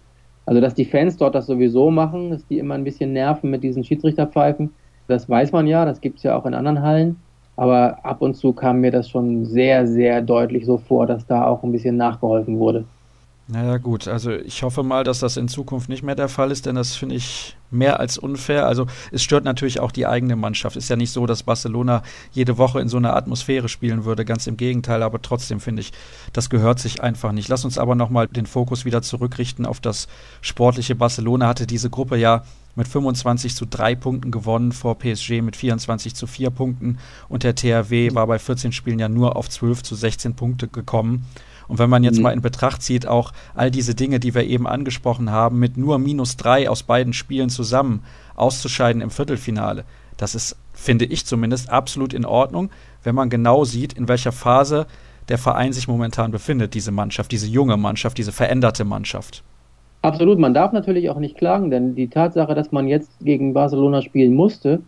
Also, 0.46 0.62
dass 0.62 0.74
die 0.74 0.86
Fans 0.86 1.18
dort 1.18 1.36
das 1.36 1.48
sowieso 1.48 1.92
machen, 1.92 2.30
dass 2.30 2.48
die 2.48 2.60
immer 2.60 2.76
ein 2.76 2.84
bisschen 2.86 3.12
nerven 3.12 3.50
mit 3.50 3.64
diesen 3.64 3.84
Schiedsrichterpfeifen, 3.84 4.72
das 5.08 5.30
weiß 5.30 5.52
man 5.52 5.68
ja, 5.68 5.86
das 5.86 6.02
gibt 6.02 6.18
es 6.18 6.24
ja 6.24 6.36
auch 6.36 6.46
in 6.46 6.54
anderen 6.54 6.82
Hallen. 6.82 7.18
Aber 7.58 8.04
ab 8.04 8.22
und 8.22 8.36
zu 8.36 8.52
kam 8.54 8.82
mir 8.82 8.92
das 8.92 9.10
schon 9.10 9.46
sehr, 9.46 9.88
sehr 9.88 10.22
deutlich 10.22 10.66
so 10.66 10.78
vor, 10.78 11.08
dass 11.08 11.26
da 11.26 11.46
auch 11.46 11.64
ein 11.64 11.72
bisschen 11.72 11.96
nachgeholfen 11.96 12.60
wurde. 12.60 12.86
Naja 13.48 13.78
gut, 13.78 14.08
also 14.08 14.32
ich 14.32 14.64
hoffe 14.64 14.82
mal, 14.82 15.04
dass 15.04 15.20
das 15.20 15.38
in 15.38 15.48
Zukunft 15.48 15.88
nicht 15.88 16.02
mehr 16.02 16.16
der 16.16 16.30
Fall 16.30 16.50
ist, 16.50 16.66
denn 16.66 16.74
das 16.74 16.96
finde 16.96 17.14
ich 17.14 17.56
mehr 17.70 18.00
als 18.00 18.18
unfair. 18.18 18.66
Also 18.66 18.88
es 19.12 19.22
stört 19.22 19.44
natürlich 19.44 19.80
auch 19.80 19.92
die 19.92 20.08
eigene 20.08 20.36
Mannschaft. 20.36 20.76
Ist 20.76 20.90
ja 20.90 20.96
nicht 20.96 21.12
so, 21.12 21.28
dass 21.28 21.44
Barcelona 21.44 22.02
jede 22.32 22.58
Woche 22.58 22.82
in 22.82 22.90
so 22.90 22.98
einer 22.98 23.16
Atmosphäre 23.16 23.70
spielen 23.70 24.04
würde, 24.04 24.26
ganz 24.26 24.48
im 24.48 24.58
Gegenteil, 24.58 25.04
aber 25.04 25.22
trotzdem 25.22 25.60
finde 25.60 25.82
ich, 25.82 25.94
das 26.34 26.50
gehört 26.50 26.80
sich 26.80 27.04
einfach 27.04 27.34
nicht. 27.34 27.48
Lass 27.48 27.66
uns 27.66 27.78
aber 27.78 27.94
nochmal 27.94 28.28
den 28.28 28.48
Fokus 28.48 28.84
wieder 28.84 29.04
zurückrichten 29.04 29.68
auf 29.68 29.80
das 29.80 30.08
sportliche 30.42 30.96
Barcelona. 30.96 31.48
Hatte 31.48 31.68
diese 31.68 31.92
Gruppe 31.92 32.18
ja 32.18 32.42
mit 32.76 32.88
25 32.88 33.56
zu 33.56 33.66
3 33.66 33.96
Punkten 33.96 34.32
gewonnen 34.32 34.72
vor 34.72 34.98
PSG 34.98 35.42
mit 35.42 35.56
24 35.56 36.16
zu 36.16 36.28
4 36.28 36.50
Punkten 36.50 36.98
und 37.30 37.44
der 37.44 37.56
THW 37.56 38.14
war 38.14 38.28
bei 38.28 38.40
14 38.40 38.72
Spielen 38.72 39.00
ja 39.00 39.10
nur 39.10 39.36
auf 39.36 39.50
12 39.50 39.84
zu 39.84 39.96
16 39.96 40.36
Punkte 40.36 40.68
gekommen. 40.68 41.26
Und 41.68 41.80
wenn 41.80 41.90
man 41.90 42.04
jetzt 42.04 42.18
mhm. 42.18 42.24
mal 42.24 42.34
in 42.34 42.42
Betracht 42.42 42.82
zieht, 42.82 43.08
auch 43.08 43.32
all 43.56 43.72
diese 43.72 43.96
Dinge, 43.96 44.20
die 44.20 44.36
wir 44.36 44.44
eben 44.44 44.68
angesprochen 44.68 45.32
haben, 45.32 45.58
mit 45.60 45.78
nur 45.78 45.98
minus 45.98 46.38
drei 46.38 46.70
aus 46.70 46.84
beiden 46.84 47.14
Spielen 47.14 47.50
zusammen 47.50 48.04
auszuscheiden 48.36 49.02
im 49.02 49.10
Viertelfinale, 49.10 49.84
das 50.18 50.36
ist, 50.36 50.58
finde 50.74 51.06
ich 51.06 51.26
zumindest, 51.26 51.70
absolut 51.70 52.14
in 52.14 52.26
Ordnung, 52.26 52.70
wenn 53.04 53.16
man 53.16 53.30
genau 53.30 53.66
sieht, 53.66 53.94
in 53.94 54.08
welcher 54.08 54.32
Phase 54.32 54.86
der 55.28 55.38
Verein 55.38 55.74
sich 55.74 55.88
momentan 55.88 56.32
befindet, 56.32 56.74
diese 56.74 56.92
Mannschaft, 56.92 57.32
diese 57.32 57.48
junge 57.48 57.78
Mannschaft, 57.78 58.18
diese 58.18 58.32
veränderte 58.32 58.86
Mannschaft. 58.86 59.44
Absolut, 60.06 60.38
man 60.38 60.54
darf 60.54 60.72
natürlich 60.72 61.10
auch 61.10 61.18
nicht 61.18 61.36
klagen, 61.36 61.72
denn 61.72 61.96
die 61.96 62.10
Tatsache, 62.10 62.54
dass 62.54 62.72
man 62.72 62.88
jetzt 62.88 63.26
gegen 63.26 63.56
Barcelona 63.56 64.04
spielen 64.04 64.36
musste, 64.36 64.82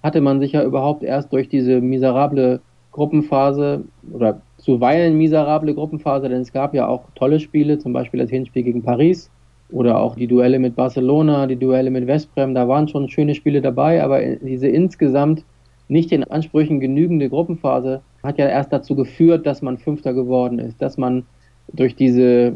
hatte 0.00 0.20
man 0.20 0.38
sich 0.38 0.52
ja 0.52 0.62
überhaupt 0.62 1.02
erst 1.02 1.32
durch 1.32 1.48
diese 1.48 1.80
miserable 1.80 2.60
Gruppenphase 2.92 3.82
oder 4.12 4.42
zuweilen 4.58 5.18
miserable 5.18 5.74
Gruppenphase, 5.74 6.28
denn 6.28 6.42
es 6.42 6.52
gab 6.52 6.72
ja 6.72 6.86
auch 6.86 7.02
tolle 7.16 7.40
Spiele, 7.40 7.80
zum 7.80 7.92
Beispiel 7.92 8.20
das 8.20 8.30
Hinspiel 8.30 8.62
gegen 8.62 8.80
Paris 8.80 9.28
oder 9.72 9.98
auch 9.98 10.14
die 10.14 10.28
Duelle 10.28 10.60
mit 10.60 10.76
Barcelona, 10.76 11.48
die 11.48 11.56
Duelle 11.56 11.90
mit 11.90 12.06
Westbrem, 12.06 12.54
da 12.54 12.68
waren 12.68 12.86
schon 12.86 13.08
schöne 13.08 13.34
Spiele 13.34 13.60
dabei, 13.60 14.04
aber 14.04 14.20
diese 14.36 14.68
insgesamt 14.68 15.44
nicht 15.88 16.12
den 16.12 16.22
Ansprüchen 16.22 16.78
genügende 16.78 17.28
Gruppenphase 17.28 18.02
hat 18.22 18.38
ja 18.38 18.46
erst 18.46 18.72
dazu 18.72 18.94
geführt, 18.94 19.46
dass 19.46 19.62
man 19.62 19.78
Fünfter 19.78 20.14
geworden 20.14 20.60
ist, 20.60 20.80
dass 20.80 20.96
man 20.96 21.24
durch 21.72 21.96
diese, 21.96 22.54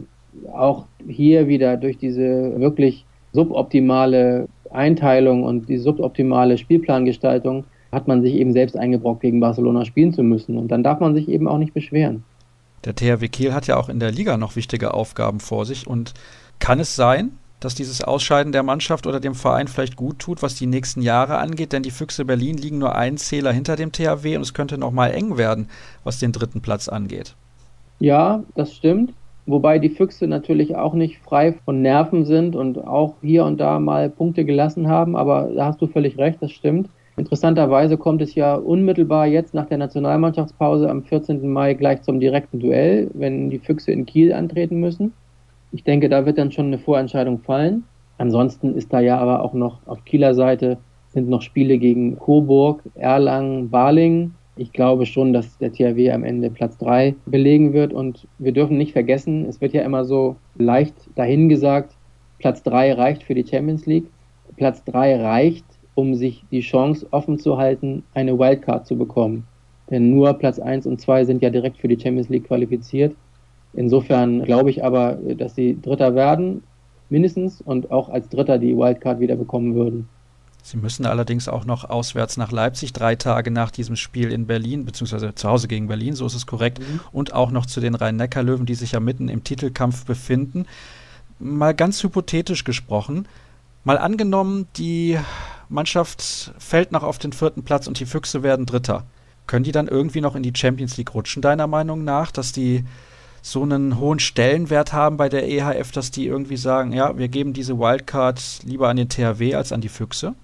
auch 0.53 0.87
hier 1.07 1.49
wieder 1.49 1.77
durch 1.77 1.99
diese 1.99 2.59
wirklich 2.59 3.05
suboptimale 3.33 4.49
Einteilung 4.71 5.45
und 5.45 5.69
die 5.69 5.79
suboptimale 5.79 6.59
Spielplangestaltung 6.59 7.65
hat 7.93 8.09
man 8.09 8.23
sich 8.23 8.35
eben 8.35 8.53
selbst 8.53 8.77
eingebrockt, 8.77 9.23
gegen 9.23 9.41
Barcelona 9.41 9.85
spielen 9.85 10.13
zu 10.13 10.23
müssen. 10.23 10.59
Und 10.59 10.69
dann 10.69 10.83
darf 10.83 11.01
man 11.01 11.15
sich 11.15 11.29
eben 11.29 11.47
auch 11.49 11.59
nicht 11.59 11.75
beschweren. 11.75 12.25
Der 12.85 12.95
THW 12.95 13.29
Kiel 13.29 13.55
hat 13.55 13.67
ja 13.67 13.77
auch 13.77 13.89
in 13.89 14.01
der 14.01 14.11
Liga 14.11 14.37
noch 14.37 14.57
wichtige 14.57 14.93
Aufgaben 14.93 15.41
vor 15.41 15.65
sich. 15.65 15.87
Und 15.87 16.13
kann 16.59 16.81
es 16.81 16.97
sein, 16.97 17.33
dass 17.61 17.75
dieses 17.75 18.03
Ausscheiden 18.03 18.53
der 18.53 18.63
Mannschaft 18.63 19.07
oder 19.07 19.21
dem 19.21 19.35
Verein 19.35 19.69
vielleicht 19.69 19.97
gut 19.97 20.19
tut, 20.19 20.43
was 20.43 20.55
die 20.57 20.67
nächsten 20.67 21.01
Jahre 21.01 21.39
angeht? 21.39 21.73
Denn 21.73 21.83
die 21.83 21.91
Füchse 21.91 22.25
Berlin 22.25 22.59
liegen 22.59 22.79
nur 22.79 22.95
einen 22.95 23.17
Zähler 23.17 23.53
hinter 23.53 23.77
dem 23.77 23.91
THW 23.91 24.37
und 24.37 24.43
es 24.43 24.53
könnte 24.53 24.77
noch 24.77 24.91
mal 24.91 25.09
eng 25.09 25.39
werden, 25.39 25.69
was 26.03 26.19
den 26.19 26.33
dritten 26.33 26.61
Platz 26.61 26.89
angeht. 26.89 27.37
Ja, 28.01 28.43
das 28.55 28.75
stimmt. 28.75 29.15
Wobei 29.47 29.79
die 29.79 29.91
Füchse 29.91 30.27
natürlich 30.27 30.75
auch 30.75 30.95
nicht 30.95 31.19
frei 31.19 31.55
von 31.65 31.83
Nerven 31.83 32.25
sind 32.25 32.57
und 32.57 32.79
auch 32.79 33.15
hier 33.21 33.45
und 33.45 33.61
da 33.61 33.79
mal 33.79 34.09
Punkte 34.09 34.45
gelassen 34.45 34.89
haben. 34.89 35.17
Aber 35.17 35.51
da 35.55 35.67
hast 35.67 35.83
du 35.83 35.87
völlig 35.87 36.17
recht, 36.17 36.39
das 36.41 36.51
stimmt. 36.53 36.89
Interessanterweise 37.17 37.97
kommt 37.97 38.23
es 38.23 38.35
ja 38.35 38.55
unmittelbar 38.55 39.27
jetzt 39.27 39.55
nach 39.55 39.67
der 39.67 39.79
Nationalmannschaftspause 39.79 40.91
am 40.91 41.05
14. 41.05 41.49
Mai 41.49 41.75
gleich 41.75 42.03
zum 42.03 42.19
direkten 42.19 42.59
Duell, 42.59 43.11
wenn 43.15 43.51
die 43.51 43.59
Füchse 43.59 43.93
in 43.93 44.07
Kiel 44.07 44.33
antreten 44.33 44.81
müssen. 44.81 45.13
Ich 45.71 45.85
denke, 45.85 46.09
da 46.09 46.27
wird 46.27 46.39
dann 46.39 46.51
schon 46.51 46.67
eine 46.67 46.79
Vorentscheidung 46.79 47.39
fallen. 47.41 47.85
Ansonsten 48.19 48.75
ist 48.75 48.93
da 48.93 49.01
ja 49.01 49.19
aber 49.19 49.43
auch 49.43 49.53
noch 49.53 49.79
auf 49.87 50.05
Kieler 50.05 50.35
Seite 50.35 50.79
sind 51.15 51.29
noch 51.29 51.43
Spiele 51.43 51.79
gegen 51.79 52.19
Coburg, 52.19 52.83
Erlangen, 52.97 53.71
Balingen. 53.71 54.35
Ich 54.57 54.73
glaube 54.73 55.05
schon, 55.05 55.33
dass 55.33 55.59
der 55.59 55.73
THW 55.73 56.13
am 56.13 56.23
Ende 56.23 56.51
Platz 56.51 56.79
3 56.79 57.17
belegen 57.27 57.73
wird 57.73 57.93
und 57.93 58.29
wir 58.39 58.53
dürfen 58.53 58.79
nicht 58.79 58.93
vergessen, 58.93 59.47
es 59.47 59.61
wird 59.61 59.73
ja 59.73 59.83
immer 59.83 60.05
so 60.05 60.37
leicht 60.57 60.95
dahingesagt, 61.17 61.97
Platz 62.39 62.63
3 62.63 62.93
reicht 62.93 63.23
für 63.23 63.35
die 63.35 63.47
Champions 63.47 63.87
League. 63.87 64.07
Platz 64.57 64.85
3 64.85 65.21
reicht 65.21 65.65
um 65.95 66.15
sich 66.15 66.45
die 66.51 66.61
Chance 66.61 67.07
offen 67.11 67.39
zu 67.39 67.57
halten, 67.57 68.03
eine 68.15 68.39
Wildcard 68.39 68.87
zu 68.87 68.97
bekommen. 68.97 69.47
Denn 69.91 70.11
nur 70.11 70.35
Platz 70.35 70.59
1 70.59 70.87
und 70.87 71.01
2 71.01 71.25
sind 71.25 71.43
ja 71.43 71.51
direkt 71.51 71.79
für 71.79 71.89
die 71.89 71.99
Champions 71.99 72.29
League 72.29 72.47
qualifiziert. 72.47 73.15
Insofern 73.75 74.43
glaube 74.43 74.71
ich 74.71 74.85
aber, 74.85 75.19
dass 75.37 75.55
sie 75.55 75.81
Dritter 75.81 76.15
werden, 76.15 76.63
mindestens, 77.11 77.61
und 77.61 77.91
auch 77.91 78.09
als 78.09 78.29
Dritter 78.29 78.59
die 78.59 78.77
Wildcard 78.77 79.21
wieder 79.21 79.37
bekommen 79.37 79.75
würden. 79.75 80.09
Sie 80.67 80.79
müssen 80.79 81.05
allerdings 81.05 81.47
auch 81.47 81.67
noch 81.67 81.85
auswärts 81.85 82.39
nach 82.39 82.51
Leipzig, 82.51 82.95
drei 82.95 83.17
Tage 83.17 83.51
nach 83.51 83.71
diesem 83.71 83.97
Spiel 83.97 84.33
in 84.33 84.47
Berlin, 84.47 84.87
beziehungsweise 84.87 85.35
zu 85.35 85.47
Hause 85.47 85.69
gegen 85.69 85.89
Berlin, 85.89 86.15
so 86.15 86.25
ist 86.25 86.35
es 86.35 86.47
korrekt, 86.47 86.79
mhm. 86.79 87.01
und 87.13 87.35
auch 87.35 87.51
noch 87.51 87.67
zu 87.67 87.83
den 87.83 87.95
Rhein-Neckar-Löwen, 87.95 88.65
die 88.65 88.75
sich 88.75 88.93
ja 88.93 89.01
mitten 89.01 89.29
im 89.29 89.45
Titelkampf 89.45 90.07
befinden. 90.07 90.65
Mal 91.39 91.75
ganz 91.75 92.03
hypothetisch 92.03 92.65
gesprochen, 92.65 93.29
mal 93.85 93.99
angenommen, 93.99 94.67
die 94.79 95.19
Mannschaft 95.69 96.55
fällt 96.59 96.93
noch 96.93 97.03
auf 97.03 97.19
den 97.19 97.35
vierten 97.35 97.63
Platz 97.63 97.87
und 97.87 98.01
die 98.01 98.07
Füchse 98.07 98.43
werden 98.43 98.65
Dritter. 98.65 99.05
Können 99.47 99.65
die 99.65 99.73
dann 99.73 99.87
irgendwie 99.87 100.23
noch 100.23 100.35
in 100.35 100.43
die 100.43 100.55
Champions 100.57 100.97
League 100.97 101.13
rutschen, 101.13 101.43
deiner 101.43 101.67
Meinung 101.67 102.05
nach, 102.05 102.31
dass 102.31 102.53
die 102.53 102.85
so 103.43 103.63
einen 103.63 103.99
hohen 103.99 104.19
Stellenwert 104.19 104.95
haben 104.95 105.19
bei 105.19 105.29
der 105.29 105.47
EHF, 105.47 105.93
dass 105.93 106.11
die 106.11 106.27
irgendwie 106.27 106.57
sagen, 106.57 106.93
ja, 106.93 107.19
wir 107.19 107.29
geben 107.29 107.53
diese 107.53 107.79
Wildcard 107.79 108.61
lieber 108.65 108.89
an 108.89 108.97
den 108.97 109.11
THW 109.11 109.57
als 109.57 109.71
an 109.71 109.83
die 109.83 109.91
Füchse? 109.91 110.35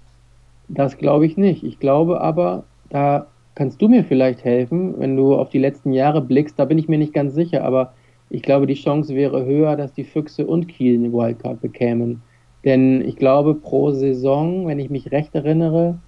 Das 0.73 0.97
glaube 0.97 1.25
ich 1.25 1.35
nicht. 1.35 1.63
Ich 1.63 1.79
glaube 1.79 2.21
aber, 2.21 2.63
da 2.89 3.27
kannst 3.55 3.81
du 3.81 3.89
mir 3.89 4.05
vielleicht 4.05 4.45
helfen, 4.45 4.97
wenn 4.99 5.17
du 5.17 5.35
auf 5.35 5.49
die 5.49 5.59
letzten 5.59 5.91
Jahre 5.91 6.21
blickst, 6.21 6.57
da 6.57 6.63
bin 6.63 6.77
ich 6.77 6.87
mir 6.87 6.97
nicht 6.97 7.13
ganz 7.13 7.33
sicher, 7.33 7.65
aber 7.65 7.93
ich 8.29 8.41
glaube, 8.41 8.67
die 8.67 8.75
Chance 8.75 9.13
wäre 9.13 9.45
höher, 9.45 9.75
dass 9.75 9.91
die 9.91 10.05
Füchse 10.05 10.47
und 10.47 10.69
Kiel 10.69 10.95
eine 10.95 11.11
Wildcard 11.11 11.59
bekämen. 11.59 12.21
Denn 12.63 13.01
ich 13.01 13.17
glaube, 13.17 13.53
pro 13.55 13.91
Saison, 13.91 14.65
wenn 14.65 14.79
ich 14.79 14.89
mich 14.89 15.11
recht 15.11 15.35
erinnere, 15.35 15.99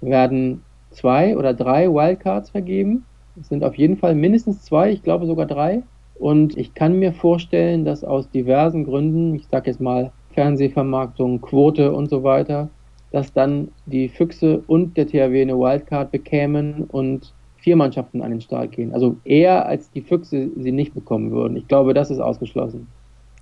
werden 0.00 0.62
zwei 0.90 1.36
oder 1.36 1.54
drei 1.54 1.88
Wildcards 1.88 2.50
vergeben. 2.50 3.04
Es 3.40 3.48
sind 3.48 3.62
auf 3.62 3.76
jeden 3.76 3.96
Fall 3.96 4.16
mindestens 4.16 4.62
zwei, 4.62 4.90
ich 4.90 5.04
glaube 5.04 5.26
sogar 5.26 5.46
drei. 5.46 5.84
Und 6.18 6.56
ich 6.56 6.74
kann 6.74 6.98
mir 6.98 7.12
vorstellen, 7.12 7.84
dass 7.84 8.02
aus 8.02 8.28
diversen 8.30 8.82
Gründen, 8.82 9.36
ich 9.36 9.46
sage 9.46 9.70
jetzt 9.70 9.80
mal 9.80 10.10
Fernsehvermarktung, 10.34 11.40
Quote 11.40 11.92
und 11.92 12.10
so 12.10 12.24
weiter, 12.24 12.70
dass 13.10 13.32
dann 13.32 13.68
die 13.86 14.08
Füchse 14.08 14.62
und 14.66 14.96
der 14.96 15.06
THW 15.06 15.42
eine 15.42 15.58
Wildcard 15.58 16.10
bekämen 16.10 16.84
und 16.84 17.32
vier 17.56 17.76
Mannschaften 17.76 18.22
an 18.22 18.30
den 18.30 18.40
Start 18.40 18.72
gehen. 18.72 18.92
Also 18.92 19.16
eher 19.24 19.66
als 19.66 19.90
die 19.90 20.02
Füchse 20.02 20.50
sie 20.56 20.72
nicht 20.72 20.94
bekommen 20.94 21.30
würden. 21.30 21.56
Ich 21.56 21.68
glaube, 21.68 21.94
das 21.94 22.10
ist 22.10 22.20
ausgeschlossen. 22.20 22.86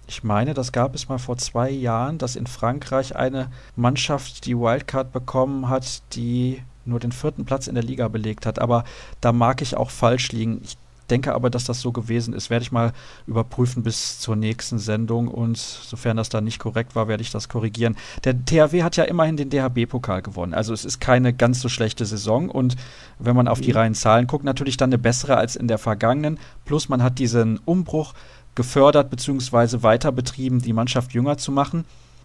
Ich 0.08 0.23
meine, 0.23 0.54
das 0.54 0.70
gab 0.70 0.94
es 0.94 1.08
mal 1.08 1.18
vor 1.18 1.37
zwei 1.37 1.68
Jahren, 1.68 2.18
dass 2.18 2.37
in 2.37 2.46
Frankreich 2.46 3.16
eine 3.16 3.49
Mannschaft 3.75 4.46
die 4.46 4.56
Wildcard 4.56 5.12
bekommen 5.12 5.68
hat, 5.68 6.02
die 6.14 6.62
nur 6.85 7.00
den 7.00 7.11
vierten 7.11 7.44
Platz 7.44 7.66
in 7.66 7.75
der 7.75 7.82
Liga 7.82 8.06
belegt 8.06 8.46
hat. 8.46 8.61
Aber 8.61 8.85
da 9.20 9.32
mag 9.32 9.62
ich 9.62 9.76
auch 9.76 9.90
falsch 9.90 10.30
liegen. 10.30 10.61
Ich 10.62 10.76
denke 11.10 11.34
aber, 11.34 11.50
dass 11.50 11.64
das 11.64 11.80
so 11.80 11.92
gewesen 11.92 12.34
ist. 12.34 12.50
Werde 12.50 12.62
ich 12.62 12.72
mal 12.72 12.92
überprüfen 13.26 13.82
bis 13.82 14.18
zur 14.18 14.36
nächsten 14.36 14.78
Sendung 14.78 15.28
und 15.28 15.56
sofern 15.56 16.16
das 16.16 16.28
dann 16.28 16.44
nicht 16.44 16.58
korrekt 16.58 16.94
war, 16.94 17.08
werde 17.08 17.22
ich 17.22 17.30
das 17.30 17.48
korrigieren. 17.48 17.96
Der 18.25 18.34
THW 18.44 18.82
hat 18.82 18.96
ja 18.96 19.04
immerhin 19.04 19.36
den 19.36 19.50
DHB-Pokal 19.50 20.22
gewonnen. 20.22 20.54
Also 20.54 20.72
es 20.72 20.84
ist 20.84 21.00
keine 21.00 21.32
ganz 21.32 21.60
so 21.60 21.68
schlechte 21.68 22.06
Saison 22.06 22.48
und 22.48 22.76
wenn 23.18 23.36
man 23.36 23.48
auf 23.48 23.60
die 23.60 23.70
mhm. 23.70 23.78
reinen 23.78 23.94
Zahlen 23.94 24.26
guckt, 24.26 24.44
natürlich 24.44 24.76
dann 24.76 24.90
eine 24.90 24.98
bessere 24.98 25.36
als 25.36 25.56
in 25.56 25.68
der 25.68 25.78
vergangenen. 25.78 26.38
Plus 26.64 26.88
man 26.88 27.02
hat 27.02 27.18
diesen 27.18 27.58
Umbruch 27.64 28.14
gefördert 28.54 29.10
bzw. 29.10 29.82
weiter 29.82 30.12
betrieben, 30.12 30.60
die 30.60 30.72
Mannschaft 30.72 31.12
jünger 31.12 31.38
zu 31.38 31.52
machen. 31.52 31.84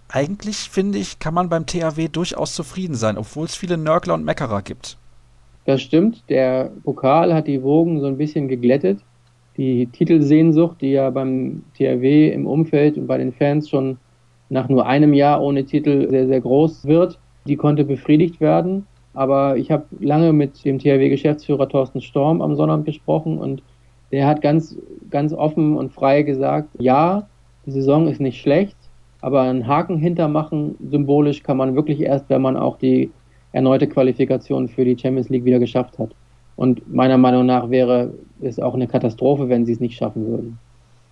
Eigentlich 0.09 0.69
finde 0.69 0.97
ich, 0.97 1.19
kann 1.19 1.33
man 1.33 1.47
beim 1.47 1.65
THW 1.65 2.09
durchaus 2.09 2.53
zufrieden 2.53 2.95
sein, 2.95 3.17
obwohl 3.17 3.45
es 3.45 3.55
viele 3.55 3.77
Nörgler 3.77 4.13
und 4.13 4.25
Meckerer 4.25 4.61
gibt. 4.61 4.97
Das 5.65 5.81
stimmt, 5.81 6.23
der 6.29 6.71
Pokal 6.83 7.33
hat 7.33 7.47
die 7.47 7.61
Wogen 7.61 7.99
so 7.99 8.07
ein 8.07 8.17
bisschen 8.17 8.47
geglättet. 8.47 8.99
Die 9.57 9.85
Titelsehnsucht, 9.87 10.81
die 10.81 10.91
ja 10.91 11.09
beim 11.09 11.63
THW 11.77 12.29
im 12.29 12.47
Umfeld 12.47 12.97
und 12.97 13.07
bei 13.07 13.17
den 13.17 13.31
Fans 13.31 13.69
schon 13.69 13.97
nach 14.49 14.69
nur 14.69 14.85
einem 14.85 15.13
Jahr 15.13 15.41
ohne 15.41 15.65
Titel 15.65 16.09
sehr, 16.09 16.27
sehr 16.27 16.41
groß 16.41 16.85
wird, 16.85 17.19
die 17.47 17.55
konnte 17.55 17.83
befriedigt 17.83 18.41
werden. 18.41 18.85
Aber 19.13 19.57
ich 19.57 19.71
habe 19.71 19.85
lange 19.99 20.33
mit 20.33 20.63
dem 20.65 20.79
THW-Geschäftsführer 20.79 21.67
Thorsten 21.67 22.01
Storm 22.01 22.41
am 22.41 22.55
Sonnabend 22.55 22.85
gesprochen 22.85 23.37
und 23.37 23.61
der 24.11 24.27
hat 24.27 24.41
ganz, 24.41 24.77
ganz 25.09 25.33
offen 25.33 25.77
und 25.77 25.93
frei 25.93 26.23
gesagt, 26.23 26.69
ja, 26.79 27.27
die 27.65 27.71
Saison 27.71 28.07
ist 28.07 28.19
nicht 28.19 28.41
schlecht, 28.41 28.77
aber 29.21 29.41
einen 29.41 29.67
Haken 29.67 29.97
hintermachen, 29.97 30.75
symbolisch, 30.89 31.43
kann 31.43 31.57
man 31.57 31.75
wirklich 31.75 32.01
erst, 32.01 32.29
wenn 32.29 32.41
man 32.41 32.57
auch 32.57 32.77
die 32.77 33.11
erneute 33.51 33.87
Qualifikation 33.87 34.67
für 34.67 34.85
die 34.85 34.97
Champions 34.97 35.29
League 35.29 35.45
wieder 35.45 35.59
geschafft 35.59 35.99
hat. 35.99 36.11
Und 36.55 36.93
meiner 36.93 37.17
Meinung 37.17 37.45
nach 37.45 37.69
wäre 37.69 38.13
es 38.41 38.59
auch 38.59 38.73
eine 38.73 38.87
Katastrophe, 38.87 39.49
wenn 39.49 39.65
sie 39.65 39.73
es 39.73 39.79
nicht 39.79 39.97
schaffen 39.97 40.27
würden. 40.27 40.59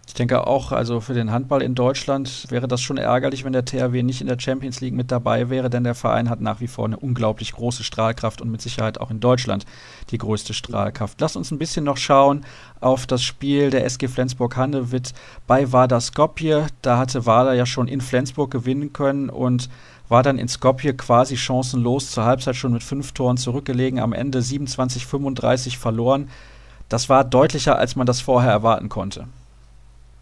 Ich 0.09 0.15
denke 0.15 0.47
auch, 0.47 0.71
also 0.71 1.01
für 1.01 1.13
den 1.13 1.31
Handball 1.31 1.61
in 1.61 1.75
Deutschland 1.75 2.47
wäre 2.49 2.67
das 2.67 2.81
schon 2.81 2.97
ärgerlich, 2.97 3.45
wenn 3.45 3.53
der 3.53 3.63
THW 3.63 4.01
nicht 4.01 4.21
in 4.21 4.27
der 4.27 4.39
Champions 4.39 4.81
League 4.81 4.95
mit 4.95 5.11
dabei 5.11 5.51
wäre, 5.51 5.69
denn 5.69 5.83
der 5.83 5.93
Verein 5.93 6.31
hat 6.31 6.41
nach 6.41 6.61
wie 6.61 6.67
vor 6.67 6.85
eine 6.85 6.97
unglaublich 6.97 7.51
große 7.51 7.83
Strahlkraft 7.83 8.41
und 8.41 8.49
mit 8.49 8.59
Sicherheit 8.59 8.99
auch 8.99 9.11
in 9.11 9.19
Deutschland 9.19 9.65
die 10.09 10.17
größte 10.17 10.55
Strahlkraft. 10.55 11.21
Lass 11.21 11.35
uns 11.35 11.51
ein 11.51 11.59
bisschen 11.59 11.85
noch 11.85 11.97
schauen 11.97 12.41
auf 12.81 13.05
das 13.05 13.21
Spiel 13.21 13.69
der 13.69 13.85
SG 13.85 14.07
Flensburg-Handewitt 14.07 15.13
bei 15.45 15.71
Vardar 15.71 16.01
Skopje. 16.01 16.65
Da 16.81 16.97
hatte 16.97 17.27
Vardar 17.27 17.53
ja 17.53 17.67
schon 17.67 17.87
in 17.87 18.01
Flensburg 18.01 18.49
gewinnen 18.49 18.91
können 18.91 19.29
und 19.29 19.69
war 20.09 20.23
dann 20.23 20.37
in 20.37 20.47
Skopje 20.47 20.93
quasi 20.93 21.37
chancenlos, 21.37 22.11
zur 22.11 22.25
Halbzeit 22.25 22.55
schon 22.55 22.73
mit 22.73 22.83
fünf 22.83 23.13
Toren 23.13 23.37
zurückgelegen, 23.37 23.99
am 23.99 24.11
Ende 24.11 24.39
27-35 24.39 25.77
verloren. 25.77 26.29
Das 26.89 27.07
war 27.07 27.23
deutlicher, 27.23 27.77
als 27.77 27.95
man 27.95 28.07
das 28.07 28.19
vorher 28.19 28.51
erwarten 28.51 28.89
konnte. 28.89 29.25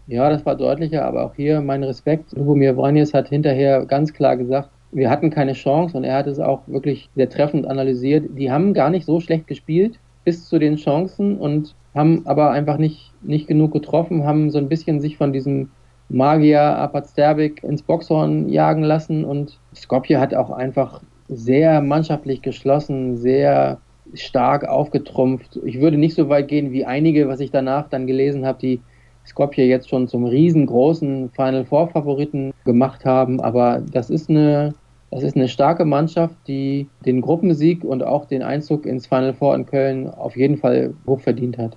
Ja, 0.06 0.30
das 0.30 0.44
war 0.46 0.54
deutlicher, 0.54 1.04
aber 1.04 1.24
auch 1.24 1.34
hier 1.34 1.60
mein 1.60 1.82
Respekt. 1.82 2.32
Lubomir 2.32 2.74
Vranjes 2.74 3.12
hat 3.12 3.28
hinterher 3.28 3.84
ganz 3.86 4.12
klar 4.12 4.36
gesagt, 4.36 4.70
wir 4.90 5.10
hatten 5.10 5.30
keine 5.30 5.52
Chance 5.52 5.96
und 5.96 6.04
er 6.04 6.16
hat 6.16 6.26
es 6.26 6.38
auch 6.38 6.62
wirklich 6.66 7.10
sehr 7.14 7.28
treffend 7.28 7.66
analysiert. 7.66 8.24
Die 8.38 8.50
haben 8.50 8.72
gar 8.72 8.90
nicht 8.90 9.04
so 9.04 9.20
schlecht 9.20 9.46
gespielt 9.46 9.98
bis 10.24 10.48
zu 10.48 10.58
den 10.58 10.76
Chancen 10.76 11.38
und 11.38 11.74
haben 11.94 12.26
aber 12.26 12.50
einfach 12.50 12.78
nicht, 12.78 13.12
nicht 13.22 13.48
genug 13.48 13.72
getroffen, 13.72 14.24
haben 14.24 14.50
so 14.50 14.58
ein 14.58 14.68
bisschen 14.68 15.00
sich 15.00 15.16
von 15.16 15.32
diesem 15.32 15.70
Magier 16.08 16.62
Apatsterbik 16.62 17.62
ins 17.62 17.82
Boxhorn 17.82 18.48
jagen 18.48 18.82
lassen 18.82 19.24
und 19.24 19.58
Skopje 19.74 20.18
hat 20.18 20.34
auch 20.34 20.50
einfach 20.50 21.02
sehr 21.28 21.82
mannschaftlich 21.82 22.40
geschlossen, 22.40 23.16
sehr 23.18 23.78
stark 24.14 24.66
aufgetrumpft. 24.66 25.58
Ich 25.64 25.80
würde 25.80 25.98
nicht 25.98 26.14
so 26.14 26.28
weit 26.28 26.48
gehen 26.48 26.72
wie 26.72 26.86
einige, 26.86 27.28
was 27.28 27.40
ich 27.40 27.50
danach 27.50 27.88
dann 27.88 28.06
gelesen 28.06 28.46
habe, 28.46 28.58
die 28.58 28.80
Skopje 29.26 29.66
jetzt 29.66 29.90
schon 29.90 30.08
zum 30.08 30.24
riesengroßen 30.24 31.30
Final 31.30 31.66
Four 31.66 31.88
Favoriten 31.88 32.54
gemacht 32.64 33.04
haben. 33.04 33.40
Aber 33.40 33.82
das 33.92 34.08
ist 34.08 34.30
eine, 34.30 34.74
das 35.10 35.22
ist 35.22 35.36
eine 35.36 35.48
starke 35.48 35.84
Mannschaft, 35.84 36.34
die 36.46 36.88
den 37.04 37.20
Gruppensieg 37.20 37.84
und 37.84 38.02
auch 38.02 38.24
den 38.24 38.42
Einzug 38.42 38.86
ins 38.86 39.06
Final 39.06 39.34
Four 39.34 39.54
in 39.54 39.66
Köln 39.66 40.08
auf 40.08 40.36
jeden 40.36 40.56
Fall 40.56 40.94
hoch 41.06 41.20
verdient 41.20 41.58
hat. 41.58 41.76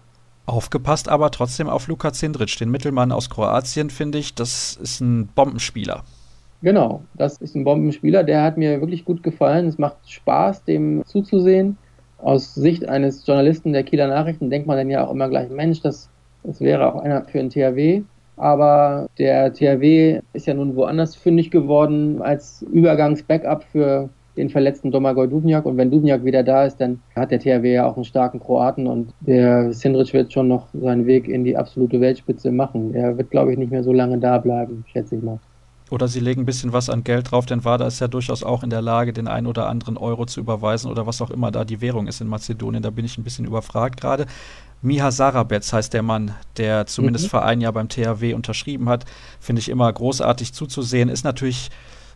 Aufgepasst 0.51 1.07
aber 1.07 1.31
trotzdem 1.31 1.69
auf 1.69 1.87
Luka 1.87 2.11
Zindric, 2.11 2.57
den 2.57 2.69
Mittelmann 2.69 3.13
aus 3.13 3.29
Kroatien, 3.29 3.89
finde 3.89 4.17
ich. 4.17 4.35
Das 4.35 4.77
ist 4.81 4.99
ein 4.99 5.27
Bombenspieler. 5.27 6.03
Genau, 6.61 7.03
das 7.13 7.37
ist 7.37 7.55
ein 7.55 7.63
Bombenspieler. 7.63 8.25
Der 8.25 8.43
hat 8.43 8.57
mir 8.57 8.81
wirklich 8.81 9.05
gut 9.05 9.23
gefallen. 9.23 9.67
Es 9.67 9.77
macht 9.77 9.95
Spaß, 10.05 10.65
dem 10.65 11.05
zuzusehen. 11.05 11.77
aus 12.17 12.53
Sicht 12.53 12.89
eines 12.89 13.25
Journalisten 13.25 13.71
der 13.71 13.83
Kieler 13.83 14.09
Nachrichten 14.09 14.49
denkt 14.49 14.67
man 14.67 14.75
dann 14.75 14.89
ja 14.89 15.07
auch 15.07 15.11
immer 15.11 15.29
gleich, 15.29 15.49
Mensch, 15.49 15.79
das, 15.79 16.09
das 16.43 16.59
wäre 16.59 16.93
auch 16.93 17.01
einer 17.01 17.23
für 17.23 17.39
ein 17.39 17.49
THW. 17.49 18.01
Aber 18.35 19.07
der 19.17 19.53
THW 19.53 20.19
ist 20.33 20.47
ja 20.47 20.53
nun 20.53 20.75
woanders 20.75 21.15
fündig 21.15 21.49
geworden 21.49 22.21
als 22.21 22.61
Übergangs-Backup 22.73 23.63
für 23.71 24.09
den 24.37 24.49
verletzten 24.49 24.91
Domagoj 24.91 25.27
Dubnjak. 25.27 25.65
Und 25.65 25.77
wenn 25.77 25.91
Dubnjak 25.91 26.23
wieder 26.23 26.43
da 26.43 26.65
ist, 26.65 26.77
dann 26.77 26.99
hat 27.15 27.31
der 27.31 27.39
THW 27.39 27.73
ja 27.73 27.85
auch 27.85 27.95
einen 27.95 28.05
starken 28.05 28.39
Kroaten 28.39 28.87
und 28.87 29.13
der 29.19 29.73
Sindrich 29.73 30.13
wird 30.13 30.31
schon 30.31 30.47
noch 30.47 30.67
seinen 30.73 31.05
Weg 31.05 31.27
in 31.27 31.43
die 31.43 31.57
absolute 31.57 31.99
Weltspitze 31.99 32.51
machen. 32.51 32.93
Er 32.93 33.17
wird, 33.17 33.29
glaube 33.29 33.51
ich, 33.51 33.57
nicht 33.57 33.71
mehr 33.71 33.83
so 33.83 33.93
lange 33.93 34.17
da 34.17 34.37
bleiben, 34.37 34.85
schätze 34.91 35.15
ich 35.15 35.23
mal. 35.23 35.39
Oder 35.91 36.07
sie 36.07 36.21
legen 36.21 36.43
ein 36.43 36.45
bisschen 36.45 36.71
was 36.71 36.89
an 36.89 37.03
Geld 37.03 37.31
drauf, 37.31 37.45
denn 37.45 37.65
Wada 37.65 37.85
ist 37.85 37.99
ja 37.99 38.07
durchaus 38.07 38.43
auch 38.43 38.63
in 38.63 38.69
der 38.69 38.81
Lage, 38.81 39.11
den 39.11 39.27
einen 39.27 39.45
oder 39.45 39.67
anderen 39.67 39.97
Euro 39.97 40.25
zu 40.25 40.39
überweisen 40.39 40.89
oder 40.89 41.05
was 41.05 41.21
auch 41.21 41.29
immer 41.29 41.51
da 41.51 41.65
die 41.65 41.81
Währung 41.81 42.07
ist 42.07 42.21
in 42.21 42.27
Mazedonien. 42.27 42.81
Da 42.81 42.91
bin 42.91 43.03
ich 43.03 43.17
ein 43.17 43.25
bisschen 43.25 43.45
überfragt 43.45 43.99
gerade. 43.99 44.25
Miha 44.81 45.11
Sarabetz 45.11 45.73
heißt 45.73 45.93
der 45.93 46.01
Mann, 46.01 46.33
der 46.55 46.85
zumindest 46.85 47.25
mhm. 47.25 47.29
vor 47.29 47.43
einem 47.43 47.61
Jahr 47.61 47.73
beim 47.73 47.89
THW 47.89 48.33
unterschrieben 48.33 48.87
hat. 48.87 49.03
Finde 49.41 49.59
ich 49.59 49.67
immer 49.67 49.91
großartig 49.91 50.53
zuzusehen. 50.53 51.09
Ist 51.09 51.25
natürlich 51.25 51.69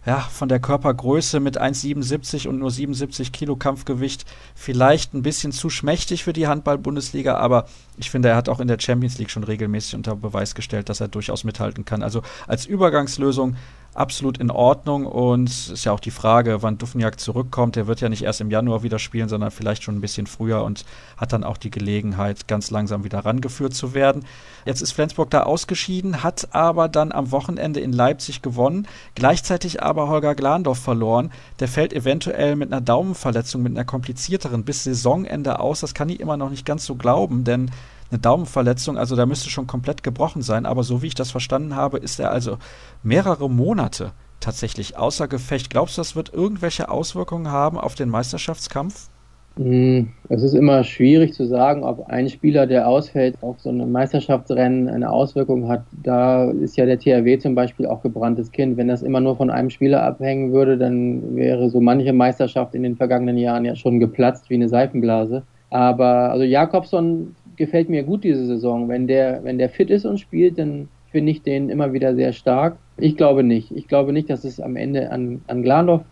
ja, 0.05 0.19
von 0.19 0.49
der 0.49 0.59
Körpergröße 0.59 1.39
mit 1.39 1.59
1,77 1.59 2.47
und 2.47 2.59
nur 2.59 2.69
77 2.69 3.31
Kilo 3.31 3.55
Kampfgewicht 3.55 4.25
vielleicht 4.53 5.13
ein 5.13 5.23
bisschen 5.23 5.51
zu 5.51 5.69
schmächtig 5.69 6.23
für 6.23 6.33
die 6.33 6.47
Handball-Bundesliga, 6.47 7.35
aber 7.35 7.65
ich 7.97 8.11
finde, 8.11 8.29
er 8.29 8.35
hat 8.35 8.49
auch 8.49 8.59
in 8.59 8.67
der 8.67 8.79
Champions 8.79 9.17
League 9.17 9.31
schon 9.31 9.43
regelmäßig 9.43 9.95
unter 9.95 10.15
Beweis 10.15 10.53
gestellt, 10.53 10.89
dass 10.89 11.01
er 11.01 11.07
durchaus 11.07 11.43
mithalten 11.43 11.85
kann. 11.85 12.03
Also 12.03 12.21
als 12.47 12.65
Übergangslösung 12.65 13.55
absolut 13.95 14.37
in 14.37 14.51
Ordnung 14.51 15.05
und 15.05 15.49
ist 15.49 15.85
ja 15.85 15.93
auch 15.93 15.99
die 15.99 16.11
Frage, 16.11 16.61
wann 16.61 16.77
Dufniak 16.77 17.19
zurückkommt. 17.19 17.77
Der 17.77 17.87
wird 17.87 18.01
ja 18.01 18.09
nicht 18.09 18.23
erst 18.23 18.41
im 18.41 18.51
Januar 18.51 18.83
wieder 18.83 18.99
spielen, 18.99 19.29
sondern 19.29 19.51
vielleicht 19.51 19.83
schon 19.83 19.95
ein 19.95 20.01
bisschen 20.01 20.27
früher 20.27 20.63
und 20.63 20.85
hat 21.17 21.33
dann 21.33 21.43
auch 21.43 21.57
die 21.57 21.71
Gelegenheit, 21.71 22.47
ganz 22.47 22.71
langsam 22.71 23.05
wieder 23.05 23.19
rangeführt 23.19 23.73
zu 23.73 23.93
werden. 23.93 24.25
Jetzt 24.65 24.81
ist 24.81 24.91
Flensburg 24.91 25.29
da 25.29 25.43
ausgeschieden, 25.43 26.23
hat 26.23 26.49
aber 26.51 26.89
dann 26.89 27.13
am 27.13 27.31
Wochenende 27.31 27.79
in 27.79 27.93
Leipzig 27.93 28.41
gewonnen, 28.41 28.87
gleichzeitig 29.15 29.81
aber 29.81 30.09
Holger 30.09 30.35
Glandorf 30.35 30.79
verloren. 30.79 31.31
Der 31.59 31.69
fällt 31.69 31.93
eventuell 31.93 32.57
mit 32.57 32.71
einer 32.71 32.81
Daumenverletzung, 32.81 33.63
mit 33.63 33.71
einer 33.71 33.85
komplizierteren 33.85 34.65
bis 34.65 34.83
Saisonende 34.83 35.59
aus. 35.59 35.79
Das 35.79 35.93
kann 35.93 36.09
ich 36.09 36.19
immer 36.19 36.35
noch 36.35 36.49
nicht 36.49 36.65
ganz 36.65 36.85
so 36.85 36.95
glauben, 36.95 37.45
denn 37.45 37.71
eine 38.11 38.19
Daumenverletzung, 38.19 38.97
also 38.97 39.15
da 39.15 39.25
müsste 39.25 39.49
schon 39.49 39.67
komplett 39.67 40.03
gebrochen 40.03 40.41
sein. 40.41 40.65
Aber 40.65 40.83
so 40.83 41.01
wie 41.01 41.07
ich 41.07 41.15
das 41.15 41.31
verstanden 41.31 41.75
habe, 41.75 41.97
ist 41.97 42.19
er 42.19 42.31
also 42.31 42.57
mehrere 43.03 43.49
Monate 43.49 44.11
tatsächlich 44.39 44.97
außer 44.97 45.27
Gefecht. 45.27 45.69
Glaubst 45.69 45.97
du, 45.97 46.01
das 46.01 46.15
wird 46.15 46.33
irgendwelche 46.33 46.89
Auswirkungen 46.89 47.51
haben 47.51 47.77
auf 47.77 47.95
den 47.95 48.09
Meisterschaftskampf? 48.09 49.09
Hm, 49.57 50.09
es 50.27 50.43
ist 50.43 50.53
immer 50.53 50.83
schwierig 50.83 51.33
zu 51.33 51.45
sagen, 51.45 51.83
ob 51.83 52.09
ein 52.09 52.27
Spieler, 52.29 52.67
der 52.67 52.89
ausfällt, 52.89 53.37
auf 53.41 53.61
so 53.61 53.69
einem 53.69 53.89
Meisterschaftsrennen 53.89 54.89
eine 54.89 55.09
Auswirkung 55.09 55.69
hat. 55.69 55.85
Da 56.03 56.51
ist 56.51 56.75
ja 56.75 56.85
der 56.85 56.99
THW 56.99 57.37
zum 57.39 57.55
Beispiel 57.55 57.85
auch 57.85 58.01
gebranntes 58.03 58.51
Kind. 58.51 58.75
Wenn 58.75 58.89
das 58.89 59.01
immer 59.01 59.21
nur 59.21 59.37
von 59.37 59.49
einem 59.49 59.69
Spieler 59.69 60.03
abhängen 60.03 60.51
würde, 60.51 60.77
dann 60.77 61.37
wäre 61.37 61.69
so 61.69 61.79
manche 61.79 62.11
Meisterschaft 62.11 62.75
in 62.75 62.83
den 62.83 62.97
vergangenen 62.97 63.37
Jahren 63.37 63.63
ja 63.63 63.75
schon 63.75 64.01
geplatzt 64.01 64.49
wie 64.49 64.55
eine 64.55 64.67
Seifenblase. 64.67 65.43
Aber 65.69 66.31
also 66.31 66.43
Jakobson 66.43 67.33
gefällt 67.57 67.89
mir 67.89 68.03
gut 68.03 68.23
diese 68.23 68.45
Saison. 68.45 68.89
Wenn 68.89 69.07
der, 69.07 69.43
wenn 69.43 69.57
der 69.57 69.69
fit 69.69 69.89
ist 69.89 70.05
und 70.05 70.19
spielt, 70.19 70.57
dann 70.57 70.87
finde 71.11 71.31
ich 71.31 71.41
den 71.41 71.69
immer 71.69 71.93
wieder 71.93 72.15
sehr 72.15 72.33
stark. 72.33 72.77
Ich 72.97 73.15
glaube 73.17 73.43
nicht. 73.43 73.71
Ich 73.71 73.87
glaube 73.87 74.13
nicht, 74.13 74.29
dass 74.29 74.43
es 74.43 74.59
am 74.59 74.75
Ende 74.75 75.11
an, 75.11 75.41
an 75.47 75.63
Glandorf 75.63 76.03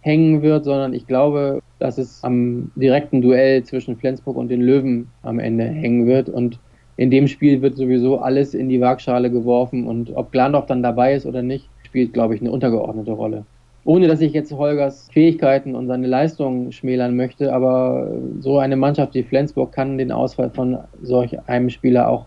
hängen 0.00 0.42
wird, 0.42 0.64
sondern 0.64 0.94
ich 0.94 1.06
glaube, 1.06 1.60
dass 1.78 1.98
es 1.98 2.24
am 2.24 2.70
direkten 2.74 3.22
Duell 3.22 3.62
zwischen 3.64 3.96
Flensburg 3.96 4.36
und 4.36 4.48
den 4.48 4.62
Löwen 4.62 5.08
am 5.22 5.38
Ende 5.38 5.64
hängen 5.64 6.06
wird. 6.06 6.28
Und 6.28 6.58
in 6.96 7.10
dem 7.10 7.28
Spiel 7.28 7.62
wird 7.62 7.76
sowieso 7.76 8.18
alles 8.18 8.54
in 8.54 8.68
die 8.68 8.80
Waagschale 8.80 9.30
geworfen. 9.30 9.86
Und 9.86 10.14
ob 10.14 10.32
Glandorf 10.32 10.66
dann 10.66 10.82
dabei 10.82 11.14
ist 11.14 11.26
oder 11.26 11.42
nicht, 11.42 11.68
spielt, 11.84 12.12
glaube 12.12 12.34
ich, 12.34 12.40
eine 12.40 12.50
untergeordnete 12.50 13.12
Rolle 13.12 13.44
ohne 13.84 14.08
dass 14.08 14.20
ich 14.20 14.32
jetzt 14.32 14.52
Holgers 14.52 15.08
Fähigkeiten 15.12 15.74
und 15.74 15.86
seine 15.86 16.06
Leistungen 16.06 16.72
schmälern 16.72 17.16
möchte, 17.16 17.52
aber 17.52 18.10
so 18.40 18.58
eine 18.58 18.76
Mannschaft 18.76 19.14
wie 19.14 19.22
Flensburg 19.22 19.72
kann 19.72 19.98
den 19.98 20.12
Ausfall 20.12 20.50
von 20.50 20.78
solch 21.02 21.38
einem 21.48 21.70
Spieler 21.70 22.08
auch 22.08 22.26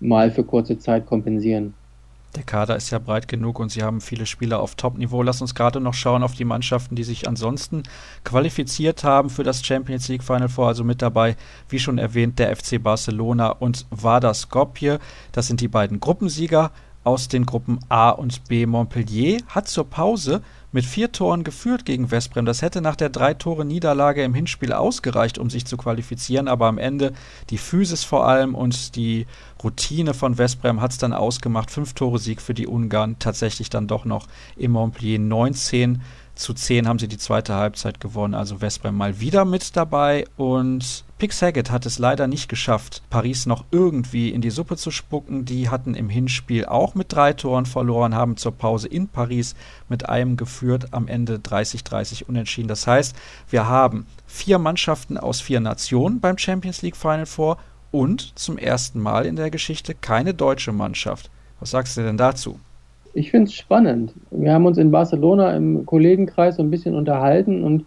mal 0.00 0.30
für 0.30 0.44
kurze 0.44 0.78
Zeit 0.78 1.06
kompensieren. 1.06 1.74
Der 2.36 2.44
Kader 2.44 2.76
ist 2.76 2.90
ja 2.90 3.00
breit 3.00 3.26
genug 3.26 3.58
und 3.58 3.72
sie 3.72 3.82
haben 3.82 4.00
viele 4.00 4.24
Spieler 4.24 4.60
auf 4.60 4.76
Top-Niveau. 4.76 5.20
Lass 5.22 5.40
uns 5.40 5.56
gerade 5.56 5.80
noch 5.80 5.94
schauen 5.94 6.22
auf 6.22 6.34
die 6.34 6.44
Mannschaften, 6.44 6.94
die 6.94 7.02
sich 7.02 7.26
ansonsten 7.26 7.82
qualifiziert 8.22 9.02
haben 9.02 9.30
für 9.30 9.42
das 9.42 9.64
Champions 9.64 10.06
League 10.06 10.22
Final 10.22 10.48
Four. 10.48 10.68
Also 10.68 10.84
mit 10.84 11.02
dabei, 11.02 11.36
wie 11.68 11.80
schon 11.80 11.98
erwähnt, 11.98 12.38
der 12.38 12.54
FC 12.54 12.80
Barcelona 12.80 13.50
und 13.50 13.84
Vardar 13.90 14.34
Skopje. 14.34 15.00
Das 15.32 15.48
sind 15.48 15.60
die 15.60 15.66
beiden 15.66 15.98
Gruppensieger 15.98 16.70
aus 17.02 17.26
den 17.26 17.46
Gruppen 17.46 17.80
A 17.88 18.10
und 18.10 18.44
B. 18.48 18.64
Montpellier 18.64 19.40
hat 19.48 19.66
zur 19.66 19.88
Pause 19.90 20.42
mit 20.72 20.84
vier 20.84 21.12
Toren 21.12 21.44
geführt 21.44 21.84
gegen 21.84 22.10
Westbrem. 22.10 22.46
Das 22.46 22.62
hätte 22.62 22.80
nach 22.80 22.96
der 22.96 23.08
drei 23.08 23.34
Tore 23.34 23.64
Niederlage 23.64 24.22
im 24.22 24.34
Hinspiel 24.34 24.72
ausgereicht, 24.72 25.38
um 25.38 25.50
sich 25.50 25.64
zu 25.64 25.76
qualifizieren, 25.76 26.48
aber 26.48 26.66
am 26.66 26.78
Ende 26.78 27.12
die 27.50 27.58
Physis 27.58 28.04
vor 28.04 28.26
allem 28.26 28.54
und 28.54 28.96
die 28.96 29.26
Routine 29.62 30.14
von 30.14 30.38
Westbrem 30.38 30.80
hat 30.80 30.92
es 30.92 30.98
dann 30.98 31.12
ausgemacht. 31.12 31.70
Fünf 31.70 31.94
Tore 31.94 32.18
Sieg 32.18 32.40
für 32.40 32.54
die 32.54 32.66
Ungarn, 32.66 33.16
tatsächlich 33.18 33.70
dann 33.70 33.88
doch 33.88 34.04
noch 34.04 34.26
im 34.56 34.72
Montpellier 34.72 35.18
19 35.18 36.02
zu 36.40 36.54
10 36.54 36.88
haben 36.88 36.98
sie 36.98 37.08
die 37.08 37.18
zweite 37.18 37.54
Halbzeit 37.54 38.00
gewonnen, 38.00 38.34
also 38.34 38.60
Westbrem 38.60 38.96
mal 38.96 39.20
wieder 39.20 39.44
mit 39.44 39.76
dabei 39.76 40.24
und 40.36 41.04
Pick 41.18 41.34
Saget 41.34 41.70
hat 41.70 41.84
es 41.84 41.98
leider 41.98 42.26
nicht 42.26 42.48
geschafft, 42.48 43.02
Paris 43.10 43.44
noch 43.44 43.66
irgendwie 43.70 44.30
in 44.30 44.40
die 44.40 44.48
Suppe 44.48 44.78
zu 44.78 44.90
spucken. 44.90 45.44
Die 45.44 45.68
hatten 45.68 45.94
im 45.94 46.08
Hinspiel 46.08 46.64
auch 46.64 46.94
mit 46.94 47.12
drei 47.12 47.34
Toren 47.34 47.66
verloren, 47.66 48.14
haben 48.14 48.38
zur 48.38 48.52
Pause 48.52 48.88
in 48.88 49.06
Paris 49.06 49.54
mit 49.90 50.08
einem 50.08 50.38
geführt, 50.38 50.94
am 50.94 51.08
Ende 51.08 51.36
30-30 51.36 52.24
unentschieden. 52.24 52.68
Das 52.68 52.86
heißt, 52.86 53.14
wir 53.50 53.68
haben 53.68 54.06
vier 54.26 54.58
Mannschaften 54.58 55.18
aus 55.18 55.42
vier 55.42 55.60
Nationen 55.60 56.20
beim 56.20 56.38
Champions 56.38 56.80
League 56.80 56.96
Final 56.96 57.26
Four 57.26 57.58
und 57.90 58.38
zum 58.38 58.56
ersten 58.56 58.98
Mal 58.98 59.26
in 59.26 59.36
der 59.36 59.50
Geschichte 59.50 59.94
keine 59.94 60.32
deutsche 60.32 60.72
Mannschaft. 60.72 61.30
Was 61.58 61.72
sagst 61.72 61.98
du 61.98 62.02
denn 62.02 62.16
dazu? 62.16 62.58
Ich 63.12 63.30
finde 63.30 63.48
es 63.48 63.54
spannend. 63.54 64.14
Wir 64.30 64.52
haben 64.52 64.66
uns 64.66 64.78
in 64.78 64.90
Barcelona 64.90 65.56
im 65.56 65.84
Kollegenkreis 65.84 66.56
so 66.56 66.62
ein 66.62 66.70
bisschen 66.70 66.94
unterhalten 66.94 67.64
und 67.64 67.84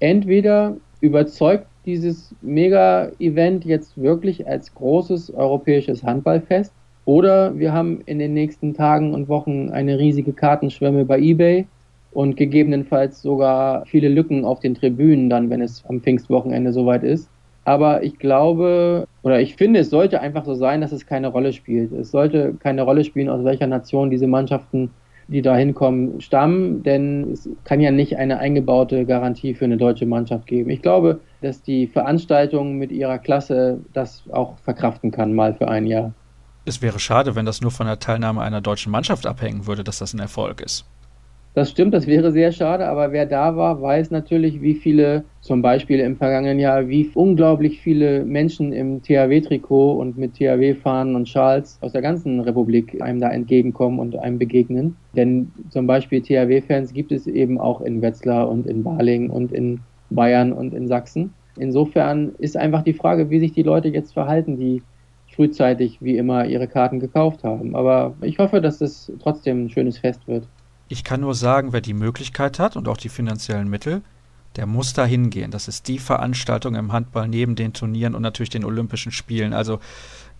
entweder 0.00 0.76
überzeugt 1.00 1.66
dieses 1.86 2.34
Mega-Event 2.42 3.64
jetzt 3.64 4.00
wirklich 4.00 4.46
als 4.46 4.74
großes 4.74 5.32
europäisches 5.32 6.02
Handballfest 6.02 6.74
oder 7.06 7.58
wir 7.58 7.72
haben 7.72 8.02
in 8.04 8.18
den 8.18 8.34
nächsten 8.34 8.74
Tagen 8.74 9.14
und 9.14 9.28
Wochen 9.28 9.70
eine 9.70 9.98
riesige 9.98 10.34
Kartenschwemme 10.34 11.06
bei 11.06 11.18
eBay 11.18 11.66
und 12.12 12.36
gegebenenfalls 12.36 13.22
sogar 13.22 13.86
viele 13.86 14.08
Lücken 14.08 14.44
auf 14.44 14.60
den 14.60 14.74
Tribünen 14.74 15.30
dann, 15.30 15.48
wenn 15.48 15.62
es 15.62 15.84
am 15.86 16.00
Pfingstwochenende 16.00 16.72
soweit 16.72 17.02
ist. 17.02 17.30
Aber 17.64 18.02
ich 18.02 18.18
glaube, 18.18 19.06
oder 19.22 19.40
ich 19.40 19.56
finde, 19.56 19.80
es 19.80 19.90
sollte 19.90 20.20
einfach 20.20 20.44
so 20.44 20.54
sein, 20.54 20.80
dass 20.80 20.92
es 20.92 21.06
keine 21.06 21.28
Rolle 21.28 21.52
spielt. 21.52 21.92
Es 21.92 22.10
sollte 22.10 22.54
keine 22.54 22.82
Rolle 22.82 23.04
spielen, 23.04 23.28
aus 23.28 23.44
welcher 23.44 23.66
Nation 23.66 24.10
diese 24.10 24.26
Mannschaften, 24.26 24.90
die 25.28 25.42
da 25.42 25.54
hinkommen, 25.54 26.20
stammen, 26.20 26.82
denn 26.82 27.30
es 27.32 27.48
kann 27.64 27.80
ja 27.80 27.90
nicht 27.90 28.16
eine 28.16 28.38
eingebaute 28.38 29.04
Garantie 29.04 29.54
für 29.54 29.66
eine 29.66 29.76
deutsche 29.76 30.06
Mannschaft 30.06 30.46
geben. 30.46 30.70
Ich 30.70 30.82
glaube, 30.82 31.20
dass 31.40 31.62
die 31.62 31.86
Veranstaltung 31.86 32.78
mit 32.78 32.90
ihrer 32.90 33.18
Klasse 33.18 33.78
das 33.92 34.24
auch 34.32 34.58
verkraften 34.58 35.12
kann, 35.12 35.34
mal 35.34 35.54
für 35.54 35.68
ein 35.68 35.86
Jahr. 35.86 36.12
Es 36.64 36.82
wäre 36.82 36.98
schade, 36.98 37.36
wenn 37.36 37.46
das 37.46 37.60
nur 37.60 37.70
von 37.70 37.86
der 37.86 37.98
Teilnahme 37.98 38.42
einer 38.42 38.60
deutschen 38.60 38.90
Mannschaft 38.90 39.26
abhängen 39.26 39.66
würde, 39.66 39.84
dass 39.84 39.98
das 39.98 40.14
ein 40.14 40.18
Erfolg 40.18 40.60
ist. 40.60 40.84
Das 41.52 41.68
stimmt, 41.68 41.94
das 41.94 42.06
wäre 42.06 42.30
sehr 42.30 42.52
schade, 42.52 42.86
aber 42.86 43.10
wer 43.10 43.26
da 43.26 43.56
war, 43.56 43.82
weiß 43.82 44.12
natürlich, 44.12 44.62
wie 44.62 44.74
viele, 44.74 45.24
zum 45.40 45.62
Beispiel 45.62 45.98
im 45.98 46.16
vergangenen 46.16 46.60
Jahr, 46.60 46.88
wie 46.88 47.10
unglaublich 47.14 47.80
viele 47.80 48.24
Menschen 48.24 48.72
im 48.72 49.02
THW-Trikot 49.02 49.94
und 49.94 50.16
mit 50.16 50.34
THW-Fahnen 50.34 51.16
und 51.16 51.28
Schals 51.28 51.76
aus 51.80 51.90
der 51.90 52.02
ganzen 52.02 52.38
Republik 52.38 53.02
einem 53.02 53.18
da 53.18 53.30
entgegenkommen 53.30 53.98
und 53.98 54.16
einem 54.16 54.38
begegnen. 54.38 54.94
Denn 55.16 55.50
zum 55.70 55.88
Beispiel 55.88 56.22
THW-Fans 56.22 56.92
gibt 56.92 57.10
es 57.10 57.26
eben 57.26 57.58
auch 57.58 57.80
in 57.80 58.00
Wetzlar 58.00 58.48
und 58.48 58.68
in 58.68 58.84
Baling 58.84 59.28
und 59.28 59.50
in 59.50 59.80
Bayern 60.08 60.52
und 60.52 60.72
in 60.72 60.86
Sachsen. 60.86 61.34
Insofern 61.58 62.32
ist 62.38 62.56
einfach 62.56 62.82
die 62.82 62.94
Frage, 62.94 63.28
wie 63.28 63.40
sich 63.40 63.52
die 63.52 63.64
Leute 63.64 63.88
jetzt 63.88 64.12
verhalten, 64.14 64.56
die 64.56 64.82
frühzeitig 65.34 65.98
wie 66.00 66.16
immer 66.16 66.46
ihre 66.46 66.68
Karten 66.68 67.00
gekauft 67.00 67.42
haben. 67.42 67.74
Aber 67.74 68.14
ich 68.22 68.38
hoffe, 68.38 68.60
dass 68.60 68.80
es 68.80 69.12
trotzdem 69.20 69.64
ein 69.64 69.70
schönes 69.70 69.98
Fest 69.98 70.28
wird. 70.28 70.48
Ich 70.92 71.04
kann 71.04 71.20
nur 71.20 71.36
sagen, 71.36 71.72
wer 71.72 71.80
die 71.80 71.94
Möglichkeit 71.94 72.58
hat 72.58 72.74
und 72.74 72.88
auch 72.88 72.96
die 72.96 73.10
finanziellen 73.10 73.70
Mittel, 73.70 74.02
der 74.56 74.66
muss 74.66 74.92
da 74.92 75.04
hingehen. 75.04 75.52
Das 75.52 75.68
ist 75.68 75.86
die 75.86 76.00
Veranstaltung 76.00 76.74
im 76.74 76.90
Handball 76.90 77.28
neben 77.28 77.54
den 77.54 77.72
Turnieren 77.72 78.16
und 78.16 78.22
natürlich 78.22 78.50
den 78.50 78.64
Olympischen 78.64 79.12
Spielen. 79.12 79.52
Also 79.52 79.78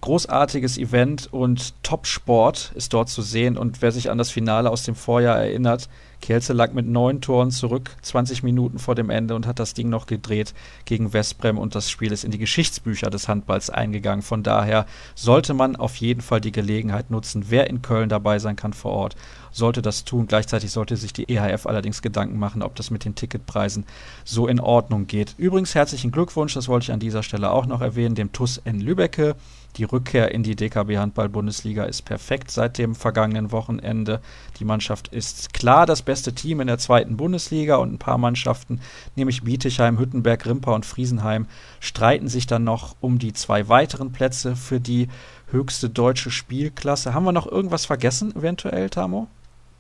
großartiges 0.00 0.76
Event 0.76 1.32
und 1.32 1.80
Top-Sport 1.84 2.72
ist 2.74 2.92
dort 2.94 3.08
zu 3.10 3.22
sehen. 3.22 3.56
Und 3.56 3.80
wer 3.80 3.92
sich 3.92 4.10
an 4.10 4.18
das 4.18 4.30
Finale 4.30 4.70
aus 4.70 4.82
dem 4.82 4.96
Vorjahr 4.96 5.38
erinnert, 5.38 5.88
Kielce 6.20 6.52
lag 6.52 6.72
mit 6.72 6.86
neun 6.86 7.20
Toren 7.20 7.50
zurück, 7.50 7.96
20 8.02 8.42
Minuten 8.42 8.78
vor 8.78 8.94
dem 8.94 9.10
Ende 9.10 9.34
und 9.34 9.46
hat 9.46 9.58
das 9.58 9.74
Ding 9.74 9.88
noch 9.88 10.06
gedreht 10.06 10.54
gegen 10.84 11.12
Westbrem 11.12 11.58
und 11.58 11.74
das 11.74 11.90
Spiel 11.90 12.12
ist 12.12 12.24
in 12.24 12.30
die 12.30 12.38
Geschichtsbücher 12.38 13.10
des 13.10 13.28
Handballs 13.28 13.70
eingegangen. 13.70 14.22
Von 14.22 14.42
daher 14.42 14.86
sollte 15.14 15.54
man 15.54 15.76
auf 15.76 15.96
jeden 15.96 16.20
Fall 16.20 16.40
die 16.40 16.52
Gelegenheit 16.52 17.10
nutzen. 17.10 17.46
Wer 17.48 17.68
in 17.68 17.82
Köln 17.82 18.08
dabei 18.08 18.38
sein 18.38 18.56
kann 18.56 18.72
vor 18.72 18.92
Ort, 18.92 19.16
sollte 19.50 19.82
das 19.82 20.04
tun. 20.04 20.26
Gleichzeitig 20.26 20.70
sollte 20.70 20.96
sich 20.96 21.12
die 21.12 21.28
EHF 21.28 21.66
allerdings 21.66 22.02
Gedanken 22.02 22.38
machen, 22.38 22.62
ob 22.62 22.74
das 22.76 22.90
mit 22.90 23.04
den 23.04 23.14
Ticketpreisen 23.14 23.84
so 24.24 24.46
in 24.46 24.60
Ordnung 24.60 25.06
geht. 25.06 25.34
Übrigens 25.38 25.74
herzlichen 25.74 26.10
Glückwunsch, 26.10 26.54
das 26.54 26.68
wollte 26.68 26.84
ich 26.84 26.92
an 26.92 27.00
dieser 27.00 27.22
Stelle 27.22 27.50
auch 27.50 27.66
noch 27.66 27.80
erwähnen, 27.80 28.14
dem 28.14 28.32
TUS 28.32 28.60
in 28.64 28.80
Lübbecke. 28.80 29.36
Die 29.76 29.84
Rückkehr 29.84 30.32
in 30.32 30.42
die 30.42 30.56
DKB 30.56 30.98
Handball 30.98 31.28
Bundesliga 31.28 31.84
ist 31.84 32.02
perfekt 32.02 32.50
seit 32.50 32.76
dem 32.76 32.94
vergangenen 32.94 33.52
Wochenende. 33.52 34.20
Die 34.58 34.64
Mannschaft 34.64 35.08
ist 35.08 35.54
klar 35.54 35.86
das 35.86 36.02
beste 36.02 36.34
Team 36.34 36.60
in 36.60 36.66
der 36.66 36.78
zweiten 36.78 37.16
Bundesliga 37.16 37.76
und 37.76 37.92
ein 37.92 37.98
paar 37.98 38.18
Mannschaften, 38.18 38.80
nämlich 39.14 39.42
Bietigheim, 39.42 39.98
Hüttenberg, 39.98 40.44
Rimper 40.44 40.74
und 40.74 40.86
Friesenheim, 40.86 41.46
streiten 41.78 42.28
sich 42.28 42.46
dann 42.46 42.64
noch 42.64 42.96
um 43.00 43.18
die 43.18 43.32
zwei 43.32 43.68
weiteren 43.68 44.12
Plätze 44.12 44.56
für 44.56 44.80
die 44.80 45.08
höchste 45.50 45.88
deutsche 45.88 46.30
Spielklasse. 46.30 47.14
Haben 47.14 47.24
wir 47.24 47.32
noch 47.32 47.46
irgendwas 47.46 47.86
vergessen, 47.86 48.34
eventuell, 48.34 48.90
Tamo? 48.90 49.28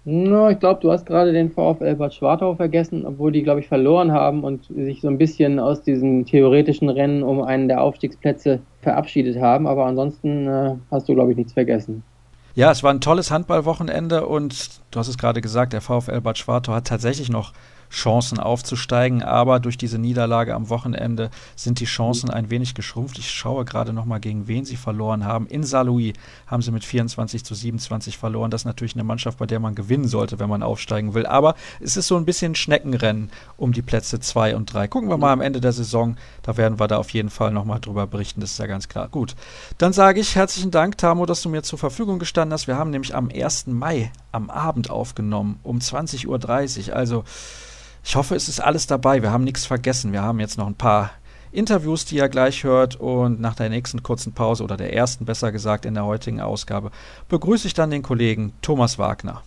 No, 0.04 0.48
ich 0.48 0.58
glaube, 0.58 0.80
du 0.80 0.90
hast 0.90 1.04
gerade 1.04 1.32
den 1.32 1.50
VfL 1.50 1.94
Bad 1.94 2.14
Schwartau 2.14 2.54
vergessen, 2.54 3.04
obwohl 3.04 3.32
die, 3.32 3.42
glaube 3.42 3.60
ich, 3.60 3.68
verloren 3.68 4.12
haben 4.12 4.44
und 4.44 4.64
sich 4.64 5.02
so 5.02 5.08
ein 5.08 5.18
bisschen 5.18 5.58
aus 5.58 5.82
diesem 5.82 6.24
theoretischen 6.24 6.88
Rennen 6.88 7.22
um 7.22 7.42
einen 7.42 7.68
der 7.68 7.82
Aufstiegsplätze 7.82 8.60
verabschiedet 8.80 9.40
haben. 9.40 9.66
Aber 9.66 9.84
ansonsten 9.84 10.46
äh, 10.46 10.74
hast 10.90 11.08
du, 11.08 11.14
glaube 11.14 11.32
ich, 11.32 11.36
nichts 11.36 11.52
vergessen. 11.52 12.02
Ja, 12.54 12.70
es 12.70 12.82
war 12.82 12.92
ein 12.92 13.00
tolles 13.00 13.30
Handballwochenende 13.30 14.26
und 14.26 14.80
du 14.90 14.98
hast 14.98 15.08
es 15.08 15.18
gerade 15.18 15.40
gesagt, 15.40 15.72
der 15.72 15.82
VfL 15.82 16.20
Bad 16.20 16.38
Schwartau 16.38 16.72
hat 16.72 16.86
tatsächlich 16.86 17.30
noch 17.30 17.52
Chancen 17.90 18.38
aufzusteigen. 18.38 19.22
Aber 19.22 19.60
durch 19.60 19.76
diese 19.76 19.98
Niederlage 19.98 20.54
am 20.54 20.70
Wochenende 20.70 21.30
sind 21.56 21.80
die 21.80 21.84
Chancen 21.84 22.30
ein 22.30 22.50
wenig 22.50 22.74
geschrumpft. 22.74 23.18
Ich 23.18 23.30
schaue 23.30 23.64
gerade 23.64 23.92
noch 23.92 24.04
mal, 24.04 24.20
gegen 24.20 24.48
wen 24.48 24.64
sie 24.64 24.76
verloren 24.76 25.24
haben. 25.24 25.46
In 25.46 25.64
Saarlouis 25.64 26.14
haben 26.46 26.62
sie 26.62 26.70
mit 26.70 26.84
24 26.84 27.44
zu 27.44 27.54
27 27.54 28.16
verloren. 28.16 28.50
Das 28.50 28.62
ist 28.62 28.66
natürlich 28.66 28.94
eine 28.94 29.04
Mannschaft, 29.04 29.38
bei 29.38 29.46
der 29.46 29.60
man 29.60 29.74
gewinnen 29.74 30.08
sollte, 30.08 30.38
wenn 30.38 30.48
man 30.48 30.62
aufsteigen 30.62 31.14
will. 31.14 31.26
Aber 31.26 31.54
es 31.80 31.96
ist 31.96 32.06
so 32.06 32.16
ein 32.16 32.24
bisschen 32.24 32.54
Schneckenrennen 32.54 33.30
um 33.56 33.72
die 33.72 33.82
Plätze 33.82 34.20
2 34.20 34.56
und 34.56 34.72
3. 34.72 34.88
Gucken 34.88 35.08
wir 35.08 35.18
mal 35.18 35.32
am 35.32 35.40
Ende 35.40 35.60
der 35.60 35.72
Saison. 35.72 36.16
Da 36.42 36.56
werden 36.56 36.78
wir 36.78 36.88
da 36.88 36.98
auf 36.98 37.10
jeden 37.10 37.30
Fall 37.30 37.50
noch 37.50 37.64
mal 37.64 37.78
drüber 37.78 38.06
berichten. 38.06 38.40
Das 38.40 38.52
ist 38.52 38.58
ja 38.58 38.66
ganz 38.66 38.88
klar. 38.88 39.08
Gut, 39.08 39.34
dann 39.78 39.92
sage 39.92 40.20
ich 40.20 40.36
herzlichen 40.36 40.70
Dank, 40.70 40.98
Tamo, 40.98 41.26
dass 41.26 41.42
du 41.42 41.48
mir 41.48 41.62
zur 41.62 41.78
Verfügung 41.78 42.18
gestanden 42.18 42.52
hast. 42.52 42.66
Wir 42.66 42.76
haben 42.76 42.90
nämlich 42.90 43.14
am 43.14 43.28
1. 43.28 43.66
Mai 43.66 44.10
am 44.32 44.50
Abend 44.50 44.90
aufgenommen, 44.90 45.58
um 45.62 45.78
20.30 45.78 46.88
Uhr. 46.88 46.96
Also 46.96 47.24
ich 48.04 48.16
hoffe, 48.16 48.34
es 48.34 48.48
ist 48.48 48.60
alles 48.60 48.86
dabei. 48.86 49.22
Wir 49.22 49.30
haben 49.30 49.44
nichts 49.44 49.66
vergessen. 49.66 50.12
Wir 50.12 50.22
haben 50.22 50.40
jetzt 50.40 50.58
noch 50.58 50.66
ein 50.66 50.74
paar 50.74 51.10
Interviews, 51.52 52.04
die 52.04 52.16
ihr 52.16 52.28
gleich 52.28 52.64
hört. 52.64 52.96
Und 52.96 53.40
nach 53.40 53.54
der 53.54 53.68
nächsten 53.68 54.02
kurzen 54.02 54.32
Pause 54.32 54.64
oder 54.64 54.76
der 54.76 54.94
ersten, 54.94 55.24
besser 55.24 55.52
gesagt, 55.52 55.84
in 55.84 55.94
der 55.94 56.04
heutigen 56.04 56.40
Ausgabe, 56.40 56.90
begrüße 57.28 57.66
ich 57.66 57.74
dann 57.74 57.90
den 57.90 58.02
Kollegen 58.02 58.52
Thomas 58.62 58.98
Wagner. 58.98 59.42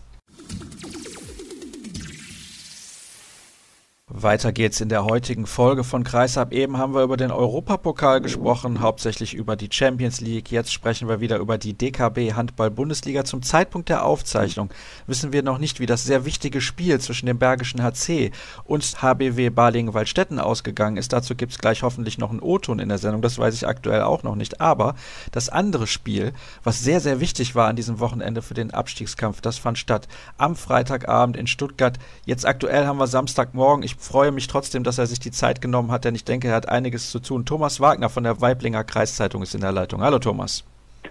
Weiter 4.15 4.51
geht's 4.51 4.79
in 4.79 4.89
der 4.89 5.05
heutigen 5.05 5.47
Folge 5.47 5.83
von 5.83 6.03
Kreisab. 6.03 6.53
Eben 6.53 6.77
haben 6.77 6.93
wir 6.93 7.01
über 7.01 7.17
den 7.17 7.31
Europapokal 7.31 8.21
gesprochen, 8.21 8.79
hauptsächlich 8.79 9.33
über 9.33 9.55
die 9.55 9.69
Champions 9.71 10.21
League. 10.21 10.51
Jetzt 10.51 10.71
sprechen 10.71 11.07
wir 11.07 11.19
wieder 11.19 11.39
über 11.39 11.57
die 11.57 11.73
DKB 11.73 12.33
Handball 12.33 12.69
Bundesliga. 12.69 13.25
Zum 13.25 13.41
Zeitpunkt 13.41 13.89
der 13.89 14.05
Aufzeichnung 14.05 14.69
wissen 15.07 15.33
wir 15.33 15.41
noch 15.41 15.57
nicht, 15.57 15.79
wie 15.79 15.87
das 15.87 16.03
sehr 16.03 16.25
wichtige 16.25 16.61
Spiel 16.61 16.99
zwischen 16.99 17.25
dem 17.25 17.39
Bergischen 17.39 17.81
HC 17.81 18.29
und 18.65 19.01
HBW 19.01 19.49
Balingen-Waldstätten 19.49 20.39
ausgegangen 20.39 20.97
ist. 20.97 21.11
Dazu 21.11 21.33
gibt's 21.33 21.57
gleich 21.57 21.81
hoffentlich 21.81 22.19
noch 22.19 22.29
einen 22.29 22.39
O-Ton 22.39 22.77
in 22.77 22.89
der 22.89 22.99
Sendung. 22.99 23.23
Das 23.23 23.39
weiß 23.39 23.55
ich 23.55 23.67
aktuell 23.67 24.03
auch 24.03 24.21
noch 24.21 24.35
nicht. 24.35 24.61
Aber 24.61 24.93
das 25.31 25.49
andere 25.49 25.87
Spiel, 25.87 26.33
was 26.63 26.83
sehr, 26.83 26.99
sehr 26.99 27.19
wichtig 27.19 27.55
war 27.55 27.67
an 27.67 27.75
diesem 27.75 27.99
Wochenende 27.99 28.43
für 28.43 28.53
den 28.53 28.75
Abstiegskampf, 28.75 29.41
das 29.41 29.57
fand 29.57 29.79
statt 29.79 30.07
am 30.37 30.55
Freitagabend 30.55 31.35
in 31.35 31.47
Stuttgart. 31.47 31.97
Jetzt 32.27 32.45
aktuell 32.45 32.85
haben 32.85 32.99
wir 32.99 33.07
Samstagmorgen. 33.07 33.83
Ich 33.83 34.02
freue 34.03 34.31
mich 34.31 34.47
trotzdem, 34.47 34.83
dass 34.83 34.97
er 34.97 35.07
sich 35.07 35.19
die 35.19 35.31
Zeit 35.31 35.61
genommen 35.61 35.91
hat, 35.91 36.05
denn 36.05 36.15
ich 36.15 36.25
denke, 36.25 36.49
er 36.49 36.55
hat 36.55 36.69
einiges 36.69 37.09
zu 37.09 37.19
tun. 37.19 37.45
Thomas 37.45 37.79
Wagner 37.79 38.09
von 38.09 38.23
der 38.23 38.41
Weiblinger 38.41 38.83
Kreiszeitung 38.83 39.41
ist 39.41 39.55
in 39.55 39.61
der 39.61 39.71
Leitung. 39.71 40.01
Hallo 40.01 40.19
Thomas. 40.19 40.63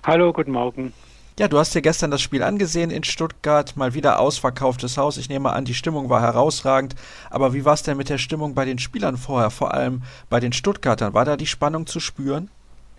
Hallo, 0.05 0.33
guten 0.33 0.53
Morgen. 0.53 0.93
Ja, 1.39 1.49
du 1.49 1.59
hast 1.59 1.75
dir 1.75 1.81
gestern 1.81 2.11
das 2.11 2.21
Spiel 2.21 2.43
angesehen 2.43 2.91
in 2.91 3.05
Stuttgart, 3.05 3.75
mal 3.77 3.95
wieder 3.95 4.21
ausverkauftes 4.21 4.99
Haus. 4.99 5.17
Ich 5.17 5.31
nehme 5.31 5.53
an, 5.53 5.65
die 5.65 5.73
Stimmung 5.73 6.11
war 6.11 6.21
herausragend. 6.21 6.95
Aber 7.31 7.55
wie 7.55 7.65
war 7.65 7.73
es 7.73 7.83
denn 7.83 7.97
mit 7.97 8.11
der 8.11 8.19
Stimmung 8.19 8.55
bei 8.55 8.67
den 8.67 8.79
Spielern 8.79 9.17
vorher, 9.17 9.51
vor 9.51 9.73
allem 9.73 10.03
bei 10.29 10.41
den 10.41 10.53
Stuttgartern? 10.53 11.15
War 11.15 11.25
da 11.25 11.39
die 11.39 11.47
Spannung 11.47 11.87
zu 11.87 12.01
spüren? 12.01 12.51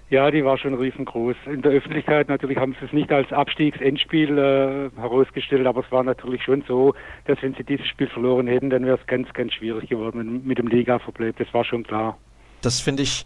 Ja, 0.10 0.30
die 0.30 0.46
war 0.46 0.58
schon 0.58 0.76
riesengroß. 0.76 1.36
In 1.48 1.62
der 1.62 1.72
Öffentlichkeit 1.72 2.30
natürlich 2.30 2.58
haben 2.58 2.76
sie 2.80 2.86
es 2.86 2.94
nicht 2.94 3.12
als 3.12 3.32
Abstiegsendspiel 3.32 4.38
äh, 4.38 5.00
herausgestellt, 5.00 5.66
aber 5.66 5.84
es 5.84 5.92
war 5.92 6.04
natürlich 6.04 6.44
schon 6.44 6.64
so, 6.68 6.94
dass 7.26 7.42
wenn 7.42 7.56
sie 7.56 7.64
dieses 7.64 7.88
Spiel 7.88 8.08
verloren 8.08 8.48
hätten, 8.48 8.70
dann 8.70 8.86
wäre 8.86 8.98
es 9.00 9.08
ganz, 9.08 9.32
ganz 9.34 9.54
schwierig 9.54 9.90
geworden 9.90 10.42
mit 10.46 10.60
dem 10.60 10.68
Liga-Verbleib. 10.68 11.38
Das 11.38 11.52
war 11.54 11.66
schon 11.66 11.84
klar. 11.84 12.18
Das 12.62 12.80
finde 12.80 13.04
ich, 13.04 13.26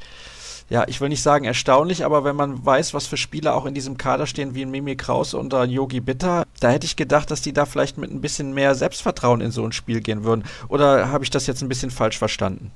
ja, 0.69 0.85
ich 0.87 1.01
will 1.01 1.09
nicht 1.09 1.21
sagen 1.21 1.45
erstaunlich, 1.45 2.05
aber 2.05 2.23
wenn 2.23 2.35
man 2.35 2.65
weiß, 2.65 2.93
was 2.93 3.07
für 3.07 3.17
Spieler 3.17 3.55
auch 3.55 3.65
in 3.65 3.73
diesem 3.73 3.97
Kader 3.97 4.25
stehen, 4.25 4.55
wie 4.55 4.65
Mimi 4.65 4.95
Kraus 4.95 5.33
und 5.33 5.53
Yogi 5.53 5.99
Bitter, 5.99 6.45
da 6.59 6.69
hätte 6.69 6.85
ich 6.85 6.95
gedacht, 6.95 7.31
dass 7.31 7.41
die 7.41 7.53
da 7.53 7.65
vielleicht 7.65 7.97
mit 7.97 8.11
ein 8.11 8.21
bisschen 8.21 8.53
mehr 8.53 8.75
Selbstvertrauen 8.75 9.41
in 9.41 9.51
so 9.51 9.63
ein 9.65 9.71
Spiel 9.71 10.01
gehen 10.01 10.23
würden. 10.23 10.43
Oder 10.69 11.11
habe 11.11 11.23
ich 11.23 11.29
das 11.29 11.47
jetzt 11.47 11.61
ein 11.61 11.69
bisschen 11.69 11.91
falsch 11.91 12.17
verstanden? 12.17 12.71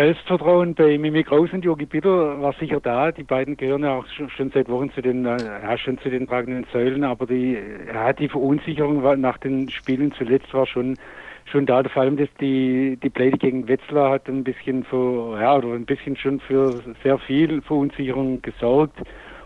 Selbstvertrauen 0.00 0.74
bei 0.74 0.96
Mimi 0.96 1.22
Kraus 1.24 1.52
und 1.52 1.62
Jogi 1.62 1.84
Bitter 1.84 2.40
war 2.40 2.54
sicher 2.54 2.80
da. 2.80 3.12
Die 3.12 3.22
beiden 3.22 3.58
gehören 3.58 3.82
ja 3.82 3.98
auch 3.98 4.06
schon, 4.34 4.50
seit 4.50 4.70
Wochen 4.70 4.90
zu 4.92 5.02
den, 5.02 5.26
äh, 5.26 5.36
ja, 5.36 5.76
schon 5.76 5.98
zu 5.98 6.08
den 6.08 6.26
tragenden 6.26 6.64
Säulen, 6.72 7.04
aber 7.04 7.26
die, 7.26 7.58
ja, 7.86 8.10
die 8.14 8.30
Verunsicherung 8.30 9.02
nach 9.20 9.36
den 9.36 9.68
Spielen 9.68 10.10
zuletzt 10.12 10.54
war 10.54 10.66
schon, 10.66 10.96
schon 11.44 11.66
da. 11.66 11.82
Vor 11.82 12.00
allem, 12.00 12.16
dass 12.16 12.30
die, 12.40 12.98
die 13.02 13.10
Pleite 13.10 13.36
gegen 13.36 13.68
Wetzlar 13.68 14.12
hat 14.12 14.26
ein 14.26 14.42
bisschen 14.42 14.84
für, 14.84 15.38
ja, 15.38 15.54
oder 15.54 15.74
ein 15.74 15.84
bisschen 15.84 16.16
schon 16.16 16.40
für 16.40 16.80
sehr 17.02 17.18
viel 17.18 17.60
Verunsicherung 17.60 18.40
gesorgt. 18.40 18.96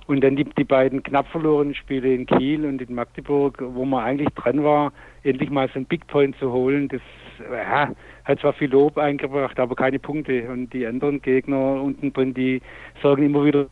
Und 0.07 0.23
dann 0.23 0.37
die, 0.37 0.45
die 0.45 0.63
beiden 0.63 1.03
knapp 1.03 1.27
verlorenen 1.33 1.75
Spiele 1.75 2.15
in 2.15 2.27
Kiel 2.27 2.65
und 2.65 2.81
in 2.81 2.95
Magdeburg, 2.95 3.61
wo 3.61 3.85
man 3.85 4.05
eigentlich 4.05 4.29
dran 4.37 4.63
war, 4.63 4.93
endlich 5.25 5.51
mal 5.51 5.67
so 5.67 5.81
einen 5.81 5.87
Big 5.87 6.07
Point 6.07 6.37
zu 6.39 6.53
holen, 6.53 6.87
das, 6.87 7.01
ja, 7.39 7.91
hat 8.25 8.41
zwar 8.41 8.53
viel 8.53 8.71
Lob 8.71 8.99
eingebracht, 8.99 9.59
aber 9.59 9.75
keine 9.75 9.99
Punkte. 9.99 10.49
Und 10.51 10.73
die 10.73 10.87
anderen 10.87 11.21
Gegner 11.23 11.83
unten 11.83 12.13
drin, 12.13 12.35
die 12.35 12.63
sorgen 13.03 13.25
immer 13.25 13.45
wieder, 13.45 13.67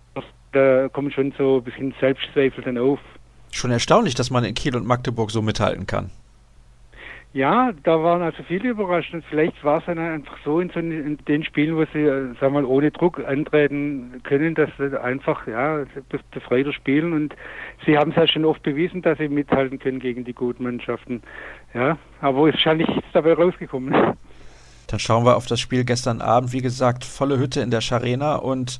da 0.53 0.88
kommen 0.88 1.11
schon 1.11 1.33
so 1.37 1.59
ein 1.59 1.64
bisschen 1.64 1.94
Selbstzweifel 2.01 2.64
dann 2.64 2.79
auf. 2.79 3.01
Schon 3.51 3.70
erstaunlich, 3.70 4.14
dass 4.14 4.31
man 4.31 4.44
in 4.44 4.55
Kiel 4.55 4.77
und 4.77 4.87
Magdeburg 4.87 5.31
so 5.31 5.42
mithalten 5.42 5.87
kann. 5.87 6.11
Ja, 7.35 7.73
da 7.85 8.03
waren 8.03 8.21
also 8.21 8.42
viele 8.42 8.71
überrascht. 8.71 9.14
Und 9.14 9.25
vielleicht 9.25 9.64
war 9.64 9.79
es 9.79 9.87
dann 9.87 9.99
einfach 9.99 10.37
so 10.45 10.61
in, 10.61 10.68
so 10.68 10.81
in 10.81 11.16
den 11.27 11.45
Spielen, 11.45 11.77
wo 11.77 11.85
sie, 11.92 12.01
äh, 12.01 12.35
sagen 12.35 12.40
wir 12.40 12.51
mal, 12.51 12.64
ohne 12.66 12.90
Druck 12.90 13.21
antreten 13.25 14.21
können, 14.23 14.55
dass 14.55 14.68
sie 14.79 15.01
einfach, 15.01 15.47
ja, 15.47 15.85
befreiter 16.31 16.75
spielen. 16.75 17.14
Und 17.14 17.35
sie 17.87 17.97
haben 17.97 18.11
es 18.11 18.16
ja 18.16 18.27
schon 18.27 18.45
oft 18.45 18.62
bewiesen, 18.62 19.01
dass 19.01 19.16
sie 19.16 19.29
mithalten 19.29 19.79
können 19.79 19.99
gegen 19.99 20.25
die 20.25 20.35
guten 20.35 20.64
Mannschaften. 20.64 21.23
Ja, 21.73 21.97
aber 22.21 22.49
es 22.49 22.62
ja 22.62 22.75
nichts 22.75 23.07
dabei 23.14 23.33
rausgekommen. 23.33 23.95
Dann 24.88 25.01
schauen 25.01 25.25
wir 25.25 25.37
auf 25.37 25.47
das 25.47 25.59
Spiel 25.59 25.85
gestern 25.85 26.21
Abend. 26.21 26.53
Wie 26.53 26.61
gesagt, 26.61 27.03
volle 27.05 27.38
Hütte 27.38 27.62
in 27.62 27.71
der 27.71 27.81
Scharena 27.81 28.37
und 28.37 28.79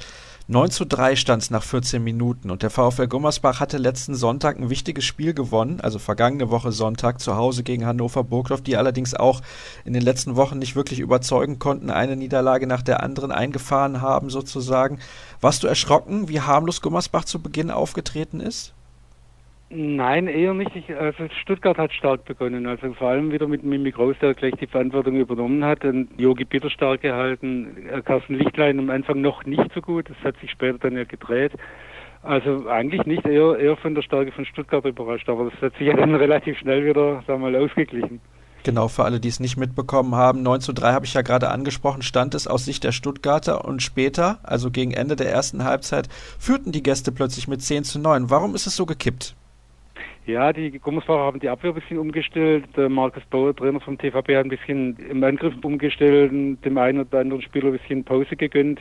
9 0.53 0.71
zu 0.71 0.85
3 0.85 1.17
stand 1.17 1.43
es 1.43 1.51
nach 1.51 1.62
14 1.62 2.05
Minuten 2.05 2.51
und 2.51 2.62
der 2.62 2.69
VfL 2.69 3.07
Gummersbach 3.07 3.59
hatte 3.59 3.79
letzten 3.79 4.15
Sonntag 4.15 4.59
ein 4.59 4.69
wichtiges 4.69 5.03
Spiel 5.03 5.33
gewonnen, 5.33 5.81
also 5.81 5.99
vergangene 5.99 6.51
Woche 6.51 6.73
Sonntag 6.73 7.21
zu 7.21 7.37
Hause 7.37 7.62
gegen 7.62 7.87
Hannover 7.87 8.23
Burgdorf, 8.23 8.61
die 8.61 8.77
allerdings 8.77 9.15
auch 9.15 9.41
in 9.87 9.95
den 9.95 10.03
letzten 10.03 10.37
Wochen 10.37 10.59
nicht 10.59 10.77
wirklich 10.77 11.01
überzeugen 11.01 11.59
konnten, 11.59 11.88
eine 11.88 12.17
Niederlage 12.17 12.67
nach 12.67 12.83
der 12.83 13.03
anderen 13.03 13.33
eingefahren 13.33 14.03
haben 14.03 14.29
sozusagen. 14.29 14.99
Warst 15.41 15.62
du 15.62 15.69
erschrocken, 15.69 16.29
wie 16.29 16.43
harmlos 16.43 16.83
Gummersbach 16.83 17.25
zu 17.25 17.41
Beginn 17.41 17.71
aufgetreten 17.71 18.41
ist? 18.41 18.75
Nein, 19.75 20.27
eher 20.27 20.53
nicht. 20.53 20.77
Ich, 20.77 20.95
also 20.95 21.29
Stuttgart 21.41 21.79
hat 21.79 21.95
stark 21.95 22.27
begonnen. 22.27 22.67
Also 22.67 22.93
vor 22.93 23.09
allem 23.09 23.33
wieder 23.33 23.49
mit 23.49 23.65
Mimi 23.65 23.91
Groß, 23.91 24.17
der 24.21 24.35
gleich 24.35 24.53
die 24.61 24.67
Verantwortung 24.67 25.17
übernommen 25.17 25.65
hat 25.65 25.83
und 25.87 26.09
Yogi 26.21 26.45
Bitter 26.45 26.69
stark 26.69 27.01
gehalten. 27.01 27.89
Äh, 27.91 28.03
Carsten 28.03 28.35
Lichtlein 28.35 28.79
am 28.79 28.91
Anfang 28.91 29.23
noch 29.23 29.47
nicht 29.47 29.73
so 29.75 29.81
gut. 29.81 30.11
Das 30.11 30.17
hat 30.25 30.39
sich 30.41 30.51
später 30.51 30.77
dann 30.77 30.95
ja 30.95 31.05
gedreht. 31.05 31.53
Also 32.23 32.69
eigentlich 32.69 33.07
nicht 33.07 33.25
eher, 33.25 33.59
eher 33.59 33.79
von 33.79 33.95
der 33.95 34.03
Stärke 34.03 34.31
von 34.31 34.45
Stuttgart 34.45 34.85
überrascht, 34.85 35.31
aber 35.31 35.51
das 35.51 35.63
hat 35.63 35.73
sich 35.79 35.87
ja 35.87 35.97
dann 35.97 36.15
relativ 36.17 36.59
schnell 36.59 36.85
wieder, 36.85 37.23
sagen 37.27 37.43
wir 37.43 37.51
mal, 37.51 37.57
ausgeglichen. 37.57 38.21
Genau, 38.65 38.89
für 38.89 39.05
alle, 39.05 39.21
die 39.21 39.29
es 39.29 39.41
nicht 39.41 39.57
mitbekommen 39.57 40.15
haben, 40.15 40.43
9 40.43 40.61
zu 40.61 40.75
3 40.75 40.93
habe 40.93 41.07
ich 41.07 41.15
ja 41.15 41.23
gerade 41.23 41.51
angesprochen, 41.51 42.03
stand 42.03 42.35
es 42.35 42.47
aus 42.47 42.67
Sicht 42.67 42.85
der 42.85 42.93
Stuttgarter 42.93 43.65
und 43.65 43.83
später, 43.83 44.39
also 44.43 44.71
gegen 44.71 44.93
Ende 44.93 45.17
der 45.17 45.33
ersten 45.33 45.65
Halbzeit, 45.65 46.09
führten 46.39 46.73
die 46.73 46.83
Gäste 46.83 47.11
plötzlich 47.11 47.49
mit 47.49 47.63
10 47.63 47.85
zu 47.85 47.99
9. 47.99 48.29
Warum 48.29 48.55
ist 48.55 48.67
es 48.67 48.77
so 48.77 48.85
gekippt? 48.85 49.35
Ja, 50.25 50.53
die 50.53 50.79
Gummersfahrer 50.79 51.25
haben 51.25 51.41
die 51.41 51.49
Abwehr 51.49 51.73
ein 51.73 51.81
bisschen 51.81 51.99
umgestellt. 51.99 52.65
Markus 52.77 53.25
Bauer, 53.29 53.57
Trainer 53.57 53.81
vom 53.81 53.99
TVB, 53.99 54.37
hat 54.37 54.45
ein 54.45 54.51
bisschen 54.51 54.97
im 55.11 55.25
Angriff 55.25 55.55
umgestellt 55.63 56.31
und 56.31 56.61
dem 56.61 56.79
einen 56.79 57.01
oder 57.01 57.19
anderen 57.19 57.43
Spieler 57.43 57.67
ein 57.67 57.79
bisschen 57.79 58.05
Pause 58.05 58.37
gegönnt. 58.37 58.81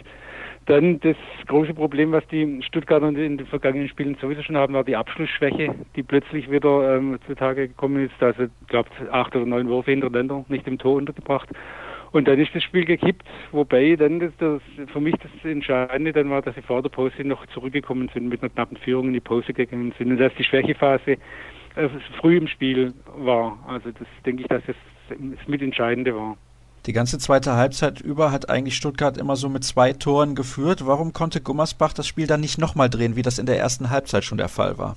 Dann 0.68 1.00
das 1.00 1.16
große 1.48 1.74
Problem, 1.74 2.12
was 2.12 2.26
die 2.28 2.62
Stuttgarter 2.62 3.08
in 3.08 3.38
den 3.38 3.48
vergangenen 3.48 3.90
Spielen 3.90 4.16
sowieso 4.22 4.44
schon 4.44 4.56
haben, 4.56 4.76
war 4.76 4.84
die 4.84 4.96
Abschlussschwäche, 4.96 5.74
die 5.96 6.04
plötzlich 6.04 6.52
wieder 6.52 6.98
ähm, 6.98 7.18
zutage 7.26 7.70
gekommen 7.70 8.06
ist. 8.06 8.22
Also 8.22 8.44
ich 8.44 8.68
glaube 8.68 8.90
acht 9.12 9.36
oder 9.36 9.48
neun 9.48 9.68
Würfe 9.68 9.90
hintereinander 9.90 10.46
nicht 10.48 10.68
im 10.68 10.78
Tor 10.78 10.98
untergebracht. 10.98 11.50
Und 12.12 12.28
dann 12.28 12.40
ist 12.40 12.54
das 12.54 12.64
Spiel 12.64 12.86
gekippt, 12.86 13.24
wobei 13.52 13.96
dann 13.96 14.20
das, 14.20 14.32
das, 14.38 14.62
für 14.92 15.00
mich 15.00 15.16
das 15.16 15.32
Entscheidende 15.50 16.12
dann 16.12 16.30
war, 16.30 16.42
dass 16.42 16.56
sie 16.56 16.62
vor 16.62 16.82
der 16.82 16.90
Pause 16.90 17.24
noch 17.24 17.46
zurückgekommen 17.48 18.10
sind 18.14 18.28
mit 18.28 18.42
einer 18.42 18.50
knappen 18.50 18.78
Führung 18.78 19.08
in 19.08 19.14
die 19.14 19.22
Pause 19.22 19.54
gegangen 19.54 19.94
sind 19.98 20.12
und 20.12 20.18
dass 20.18 20.34
die 20.38 20.44
Schwächephase 20.44 21.12
äh, 21.76 21.90
früh 22.20 22.38
im 22.38 22.48
Spiel 22.48 22.94
war. 23.18 23.58
Also 23.68 23.92
das 23.92 24.08
denke 24.26 24.42
ich, 24.42 24.48
dass 24.48 24.64
das 24.66 24.76
das 25.10 25.48
Mitentscheidende 25.48 26.16
war. 26.16 26.38
Die 26.86 26.94
ganze 26.94 27.20
zweite 27.20 27.54
Halbzeit 27.54 28.02
über 28.02 28.32
hat 28.32 28.50
eigentlich 28.50 28.76
Stuttgart 28.76 29.18
immer 29.18 29.36
so 29.36 29.50
mit 29.50 29.64
zwei 29.64 29.94
Toren 29.94 30.34
geführt. 30.34 30.86
Warum 30.86 31.14
konnte 31.14 31.40
Gummersbach 31.40 31.94
das 31.94 32.08
Spiel 32.08 32.26
dann 32.28 32.42
nicht 32.42 32.58
nochmal 32.58 32.90
drehen, 32.90 33.16
wie 33.16 33.22
das 33.22 33.38
in 33.38 33.46
der 33.46 33.60
ersten 33.60 33.92
Halbzeit 33.92 34.24
schon 34.24 34.40
der 34.40 34.50
Fall 34.50 34.78
war? 34.78 34.96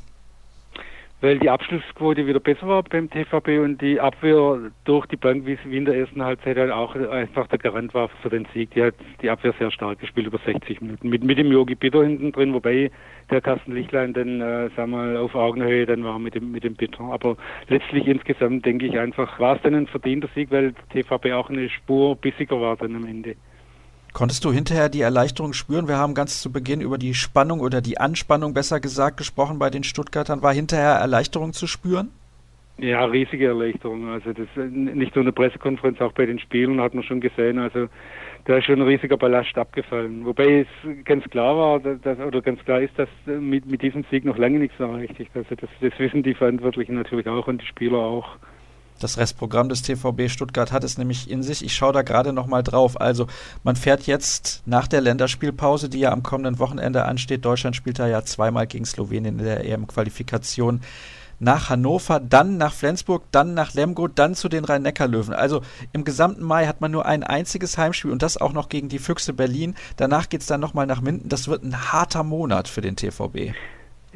Weil 1.20 1.38
die 1.38 1.48
Abschlussquote 1.48 2.26
wieder 2.26 2.40
besser 2.40 2.68
war 2.68 2.82
beim 2.82 3.08
TVB 3.08 3.60
und 3.62 3.80
die 3.80 3.98
Abwehr 3.98 4.70
durch 4.84 5.06
die 5.06 5.16
Bank, 5.16 5.46
wie 5.46 5.76
in 5.76 5.84
der 5.84 5.96
ersten 5.96 6.22
Halbzeit 6.22 6.56
halt 6.56 6.70
auch 6.70 6.94
einfach 6.94 7.46
der 7.48 7.58
Garant 7.58 7.94
war 7.94 8.08
für 8.22 8.28
den 8.28 8.46
Sieg. 8.52 8.70
Die 8.72 8.82
hat 8.82 8.94
die 9.22 9.30
Abwehr 9.30 9.54
sehr 9.58 9.70
stark 9.70 10.00
gespielt, 10.00 10.26
über 10.26 10.38
60 10.38 10.80
Minuten. 10.82 11.08
Mit, 11.08 11.24
mit 11.24 11.38
dem 11.38 11.50
Yogi 11.50 11.74
Bitter 11.74 12.04
hinten 12.04 12.32
drin, 12.32 12.52
wobei 12.52 12.90
der 13.30 13.40
Carsten 13.40 13.72
Lichtlein 13.72 14.12
dann, 14.12 14.40
äh, 14.40 14.68
wir 14.74 14.86
mal, 14.86 15.16
auf 15.16 15.34
Augenhöhe 15.34 15.86
dann 15.86 16.04
war 16.04 16.18
mit 16.18 16.34
dem, 16.34 16.52
mit 16.52 16.64
dem 16.64 16.74
Bitter. 16.74 17.04
Aber 17.04 17.36
letztlich 17.68 18.06
insgesamt 18.06 18.66
denke 18.66 18.86
ich 18.86 18.98
einfach, 18.98 19.40
war 19.40 19.56
es 19.56 19.62
dann 19.62 19.74
ein 19.74 19.86
verdienter 19.86 20.28
Sieg, 20.34 20.50
weil 20.50 20.74
TVB 20.92 21.32
auch 21.32 21.48
eine 21.48 21.70
Spur 21.70 22.16
bissiger 22.16 22.60
war 22.60 22.76
dann 22.76 22.96
am 22.96 23.06
Ende. 23.06 23.36
Konntest 24.14 24.44
du 24.44 24.52
hinterher 24.52 24.88
die 24.88 25.00
Erleichterung 25.00 25.54
spüren? 25.54 25.88
Wir 25.88 25.96
haben 25.96 26.14
ganz 26.14 26.40
zu 26.40 26.52
Beginn 26.52 26.80
über 26.80 26.98
die 26.98 27.14
Spannung 27.14 27.58
oder 27.58 27.80
die 27.80 27.98
Anspannung 27.98 28.54
besser 28.54 28.78
gesagt 28.78 29.16
gesprochen 29.16 29.58
bei 29.58 29.70
den 29.70 29.82
Stuttgartern. 29.82 30.40
War 30.40 30.54
hinterher 30.54 30.92
Erleichterung 30.92 31.52
zu 31.52 31.66
spüren? 31.66 32.10
Ja, 32.78 33.04
riesige 33.06 33.48
Erleichterung. 33.48 34.08
Also 34.08 34.32
das 34.32 34.46
nicht 34.54 35.16
nur 35.16 35.22
in 35.22 35.26
der 35.26 35.32
Pressekonferenz, 35.32 36.00
auch 36.00 36.12
bei 36.12 36.26
den 36.26 36.38
Spielen 36.38 36.80
hat 36.80 36.94
man 36.94 37.02
schon 37.02 37.20
gesehen. 37.20 37.58
Also 37.58 37.88
da 38.44 38.58
ist 38.58 38.66
schon 38.66 38.80
ein 38.80 38.86
riesiger 38.86 39.16
Ballast 39.16 39.58
abgefallen. 39.58 40.24
Wobei 40.24 40.60
es 40.60 41.04
ganz 41.04 41.24
klar 41.30 41.56
war, 41.56 41.80
dass, 41.80 42.18
oder 42.20 42.40
ganz 42.40 42.64
klar 42.64 42.82
ist, 42.82 42.96
dass 42.96 43.08
mit, 43.26 43.66
mit 43.66 43.82
diesem 43.82 44.04
Sieg 44.12 44.24
noch 44.24 44.38
lange 44.38 44.60
nichts 44.60 44.78
erreicht 44.78 45.18
ist. 45.18 45.30
Also 45.34 45.56
das, 45.56 45.70
das 45.80 45.98
wissen 45.98 46.22
die 46.22 46.34
Verantwortlichen 46.34 46.94
natürlich 46.94 47.26
auch 47.26 47.48
und 47.48 47.60
die 47.60 47.66
Spieler 47.66 47.98
auch. 47.98 48.36
Das 49.04 49.18
Restprogramm 49.18 49.68
des 49.68 49.82
TVB 49.82 50.30
Stuttgart 50.30 50.72
hat 50.72 50.82
es 50.82 50.96
nämlich 50.96 51.28
in 51.28 51.42
sich. 51.42 51.62
Ich 51.62 51.74
schaue 51.74 51.92
da 51.92 52.00
gerade 52.00 52.32
nochmal 52.32 52.62
drauf. 52.62 52.98
Also 52.98 53.26
man 53.62 53.76
fährt 53.76 54.06
jetzt 54.06 54.62
nach 54.64 54.88
der 54.88 55.02
Länderspielpause, 55.02 55.90
die 55.90 55.98
ja 55.98 56.10
am 56.10 56.22
kommenden 56.22 56.58
Wochenende 56.58 57.04
ansteht. 57.04 57.44
Deutschland 57.44 57.76
spielt 57.76 57.98
da 57.98 58.06
ja 58.06 58.24
zweimal 58.24 58.66
gegen 58.66 58.86
Slowenien 58.86 59.38
in 59.38 59.44
der 59.44 59.62
EM-Qualifikation 59.66 60.80
nach 61.38 61.68
Hannover, 61.68 62.18
dann 62.18 62.56
nach 62.56 62.72
Flensburg, 62.72 63.24
dann 63.30 63.52
nach 63.52 63.74
Lemgo, 63.74 64.08
dann 64.08 64.34
zu 64.34 64.48
den 64.48 64.64
Rhein-Neckar-Löwen. 64.64 65.34
Also 65.34 65.60
im 65.92 66.04
gesamten 66.04 66.42
Mai 66.42 66.66
hat 66.66 66.80
man 66.80 66.90
nur 66.90 67.04
ein 67.04 67.24
einziges 67.24 67.76
Heimspiel 67.76 68.10
und 68.10 68.22
das 68.22 68.38
auch 68.38 68.54
noch 68.54 68.70
gegen 68.70 68.88
die 68.88 68.98
Füchse 68.98 69.34
Berlin. 69.34 69.74
Danach 69.98 70.30
geht 70.30 70.40
es 70.40 70.46
dann 70.46 70.62
nochmal 70.62 70.86
nach 70.86 71.02
Minden. 71.02 71.28
Das 71.28 71.46
wird 71.46 71.62
ein 71.62 71.92
harter 71.92 72.22
Monat 72.22 72.68
für 72.68 72.80
den 72.80 72.96
TVB. 72.96 73.52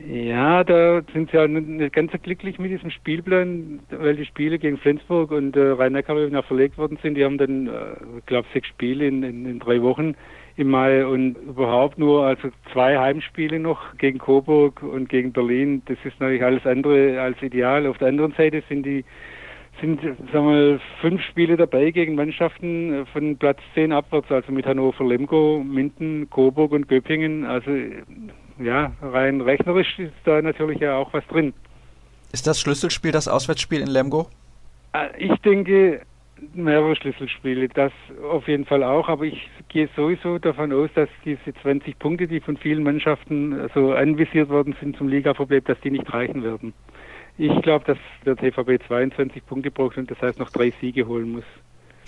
Ja, 0.07 0.63
da 0.63 1.03
sind 1.13 1.31
sie 1.31 1.37
ja 1.37 1.49
nicht 1.49 1.93
ganz 1.93 2.13
so 2.13 2.19
glücklich 2.19 2.59
mit 2.59 2.71
diesem 2.71 2.91
Spielplan, 2.91 3.81
weil 3.91 4.15
die 4.15 4.27
Spiele 4.27 4.59
gegen 4.59 4.79
Flensburg 4.79 5.33
und 5.33 5.57
äh, 5.57 5.71
Rhein-Neckar 5.71 6.17
ja 6.29 6.43
verlegt 6.43 6.79
worden 6.79 6.99
sind. 7.03 7.15
Die 7.17 7.25
haben 7.25 7.39
dann, 7.39 7.67
äh, 7.67 7.71
glaube, 8.27 8.47
sechs 8.53 8.69
Spiele 8.69 9.07
in, 9.07 9.23
in, 9.25 9.45
in, 9.45 9.59
drei 9.59 9.83
Wochen 9.83 10.15
im 10.57 10.71
Mai 10.71 11.05
und 11.05 11.37
überhaupt 11.37 11.99
nur 11.99 12.25
also 12.27 12.51
zwei 12.73 12.97
Heimspiele 12.97 13.59
noch 13.59 13.97
gegen 13.97 14.19
Coburg 14.19 14.83
und 14.83 15.09
gegen 15.09 15.33
Berlin. 15.33 15.83
Das 15.87 15.99
ist 16.05 16.21
natürlich 16.21 16.45
alles 16.45 16.65
andere 16.65 17.21
als 17.21 17.43
ideal. 17.43 17.87
Auf 17.87 17.99
der 17.99 18.09
anderen 18.09 18.33
Seite 18.33 18.63
sind 18.69 18.85
die 18.87 19.05
sind 19.81 20.01
sagen 20.33 20.49
wir 20.49 20.81
fünf 21.01 21.23
Spiele 21.23 21.57
dabei 21.57 21.91
gegen 21.91 22.17
Mannschaften 22.17 23.07
von 23.13 23.37
Platz 23.37 23.61
10 23.75 23.93
abwärts, 23.93 24.31
also 24.31 24.51
mit 24.51 24.67
Hannover, 24.67 25.05
Lemgo, 25.05 25.63
Minden, 25.65 26.29
Coburg 26.31 26.73
und 26.73 26.89
Göppingen. 26.89 27.45
Also 27.45 27.71
ja, 28.59 28.93
rein 29.03 29.41
rechnerisch 29.41 29.99
ist 29.99 30.13
da 30.25 30.43
natürlich 30.43 30.81
ja 30.81 30.97
auch 30.97 31.13
was 31.13 31.27
drin. 31.27 31.55
Ist 32.33 32.47
das 32.47 32.61
Schlüsselspiel 32.61 33.13
das 33.13 33.29
Auswärtsspiel 33.29 33.81
in 33.81 33.87
Lemgo? 33.87 34.29
Äh, 34.93 35.09
ich 35.19 35.35
denke, 35.41 36.03
mehrere 36.55 36.95
Schlüsselspiele, 36.97 37.69
das 37.69 37.93
auf 38.31 38.49
jeden 38.49 38.65
Fall 38.65 38.83
auch, 38.83 39.09
aber 39.09 39.25
ich 39.25 39.49
gehe 39.69 39.89
sowieso 39.97 40.39
davon 40.39 40.73
aus, 40.73 40.91
dass 40.95 41.09
diese 41.25 41.55
20 41.63 41.99
Punkte, 41.99 42.27
die 42.27 42.41
von 42.41 42.57
vielen 42.57 42.83
Mannschaften 42.83 43.69
so 43.75 43.93
anvisiert 43.93 44.49
worden 44.49 44.75
sind 44.81 44.97
zum 44.97 45.09
Ligaverbleib, 45.09 45.67
dass 45.67 45.81
die 45.81 45.91
nicht 45.91 46.13
reichen 46.13 46.43
werden. 46.43 46.73
Ich 47.37 47.63
glaube, 47.63 47.85
dass 47.85 47.99
der 48.27 48.37
TVB 48.37 48.85
22 48.87 49.47
Punkte 49.47 49.71
braucht 49.71 49.97
und 49.97 50.11
das 50.11 50.21
heißt 50.21 50.39
noch 50.39 50.51
drei 50.51 50.73
Siege 50.81 51.07
holen 51.07 51.33
muss. 51.33 51.45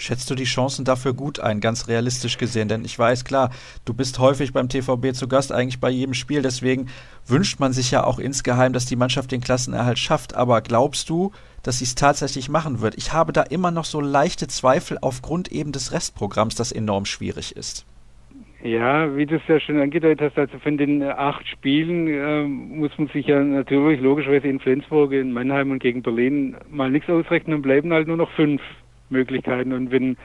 Schätzt 0.01 0.31
du 0.31 0.35
die 0.35 0.45
Chancen 0.45 0.87
dafür 0.87 1.13
gut 1.13 1.41
ein, 1.41 1.61
ganz 1.61 1.87
realistisch 1.87 2.39
gesehen? 2.39 2.69
Denn 2.69 2.87
ich 2.87 2.99
weiß, 2.99 3.27
klar, 3.27 3.51
du 3.85 3.93
bist 3.93 4.19
häufig 4.19 4.55
beim 4.55 4.71
TVB 4.71 5.13
zu 5.13 5.29
Gast, 5.29 5.53
eigentlich 5.53 5.79
bei 5.79 5.91
jedem 5.91 6.15
Spiel. 6.15 6.41
Deswegen 6.41 6.87
wünscht 7.27 7.61
man 7.61 7.75
sich 7.75 7.91
ja 7.91 8.05
auch 8.05 8.19
insgeheim, 8.19 8.73
dass 8.73 8.87
die 8.87 8.97
Mannschaft 8.97 9.31
den 9.31 9.43
Klassenerhalt 9.43 9.99
schafft. 9.99 10.35
Aber 10.35 10.63
glaubst 10.63 11.11
du, 11.11 11.33
dass 11.63 11.81
sie 11.81 11.85
es 11.85 11.97
tatsächlich 11.97 12.49
machen 12.49 12.81
wird? 12.81 12.95
Ich 12.97 13.13
habe 13.13 13.35
da 13.35 13.43
immer 13.43 13.71
noch 13.71 13.85
so 13.85 14.01
leichte 14.01 14.49
Zweifel 14.49 14.97
aufgrund 15.03 15.53
eben 15.53 15.71
des 15.71 15.93
Restprogramms, 15.93 16.55
das 16.55 16.73
enorm 16.73 17.05
schwierig 17.05 17.55
ist. 17.55 17.85
Ja, 18.63 19.15
wie 19.15 19.27
du 19.27 19.37
es 19.37 19.43
ja 19.49 19.61
schon 19.61 19.81
angedeutet 19.81 20.21
hast, 20.21 20.39
also 20.39 20.59
von 20.61 20.79
den 20.79 21.03
acht 21.03 21.47
Spielen 21.47 22.09
äh, 22.09 22.43
muss 22.45 22.91
man 22.97 23.09
sich 23.09 23.27
ja 23.27 23.43
natürlich 23.43 24.01
logischerweise 24.01 24.49
in 24.49 24.61
Flensburg, 24.61 25.13
in 25.13 25.33
Mannheim 25.33 25.71
und 25.71 25.83
gegen 25.83 26.01
Berlin 26.03 26.57
mal 26.71 26.91
nichts 26.91 27.11
ausrechnen 27.11 27.57
und 27.57 27.63
bleiben 27.63 27.93
halt 27.93 28.07
nur 28.07 28.17
noch 28.17 28.31
fünf. 28.33 28.63
Möglichkeiten. 29.11 29.73
Und 29.73 29.91
wenn, 29.91 30.17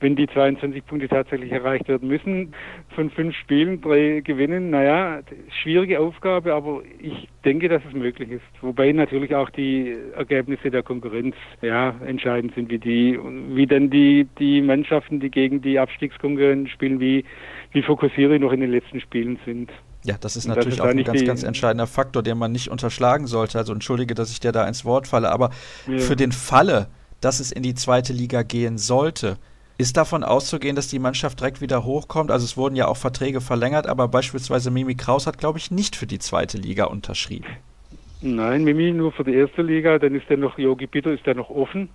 wenn 0.00 0.16
die 0.16 0.26
22 0.28 0.86
Punkte 0.86 1.08
tatsächlich 1.08 1.52
erreicht 1.52 1.88
werden 1.88 2.08
müssen, 2.08 2.54
von 2.94 3.10
fünf 3.10 3.34
Spielen 3.36 3.80
drei 3.80 4.20
gewinnen, 4.24 4.70
naja, 4.70 5.20
schwierige 5.62 6.00
Aufgabe, 6.00 6.54
aber 6.54 6.82
ich 7.00 7.28
denke, 7.44 7.68
dass 7.68 7.82
es 7.86 7.94
möglich 7.94 8.30
ist. 8.30 8.42
Wobei 8.60 8.92
natürlich 8.92 9.34
auch 9.34 9.50
die 9.50 9.96
Ergebnisse 10.16 10.70
der 10.70 10.82
Konkurrenz 10.82 11.34
ja, 11.62 11.94
entscheidend 12.06 12.54
sind, 12.54 12.70
wie 12.70 12.78
die, 12.78 13.18
wie 13.54 13.66
dann 13.66 13.90
die, 13.90 14.26
die 14.38 14.62
Mannschaften, 14.62 15.20
die 15.20 15.30
gegen 15.30 15.60
die 15.62 15.78
Abstiegskonkurrenz 15.78 16.70
spielen, 16.70 17.00
wie, 17.00 17.24
wie 17.72 17.82
fokussiert 17.82 18.40
noch 18.40 18.52
in 18.52 18.60
den 18.60 18.70
letzten 18.70 19.00
Spielen 19.00 19.38
sind. 19.44 19.70
Ja, 20.04 20.16
das 20.20 20.36
ist 20.36 20.46
natürlich 20.46 20.66
das 20.66 20.74
ist 20.74 20.80
auch 20.80 20.96
ein 20.96 21.04
ganz, 21.04 21.24
ganz 21.24 21.42
entscheidender 21.42 21.86
Faktor, 21.86 22.22
den 22.22 22.38
man 22.38 22.52
nicht 22.52 22.70
unterschlagen 22.70 23.26
sollte. 23.26 23.58
Also 23.58 23.72
entschuldige, 23.72 24.14
dass 24.14 24.30
ich 24.30 24.40
dir 24.40 24.52
da 24.52 24.66
ins 24.66 24.84
Wort 24.84 25.08
falle, 25.08 25.30
aber 25.30 25.50
ja. 25.86 25.98
für 25.98 26.14
den 26.14 26.32
Falle, 26.32 26.88
dass 27.20 27.40
es 27.40 27.52
in 27.52 27.62
die 27.62 27.74
zweite 27.74 28.12
Liga 28.12 28.42
gehen 28.42 28.78
sollte. 28.78 29.38
Ist 29.76 29.96
davon 29.96 30.24
auszugehen, 30.24 30.74
dass 30.74 30.88
die 30.88 30.98
Mannschaft 30.98 31.38
direkt 31.38 31.60
wieder 31.60 31.84
hochkommt? 31.84 32.30
Also 32.30 32.44
es 32.44 32.56
wurden 32.56 32.74
ja 32.74 32.88
auch 32.88 32.96
Verträge 32.96 33.40
verlängert, 33.40 33.86
aber 33.86 34.08
beispielsweise 34.08 34.72
Mimi 34.72 34.96
Kraus 34.96 35.26
hat, 35.26 35.38
glaube 35.38 35.58
ich, 35.58 35.70
nicht 35.70 35.94
für 35.94 36.06
die 36.06 36.18
zweite 36.18 36.58
Liga 36.58 36.86
unterschrieben. 36.86 37.46
Nein, 38.20 38.64
Mimi 38.64 38.90
nur 38.90 39.12
für 39.12 39.22
die 39.22 39.34
erste 39.34 39.62
Liga, 39.62 39.98
dann 40.00 40.16
ist 40.16 40.28
ja 40.28 40.36
noch 40.36 40.58
Yogi 40.58 40.88
Bitter 40.88 41.12
ist 41.12 41.24
ja 41.26 41.34
noch 41.34 41.50
offen. 41.50 41.88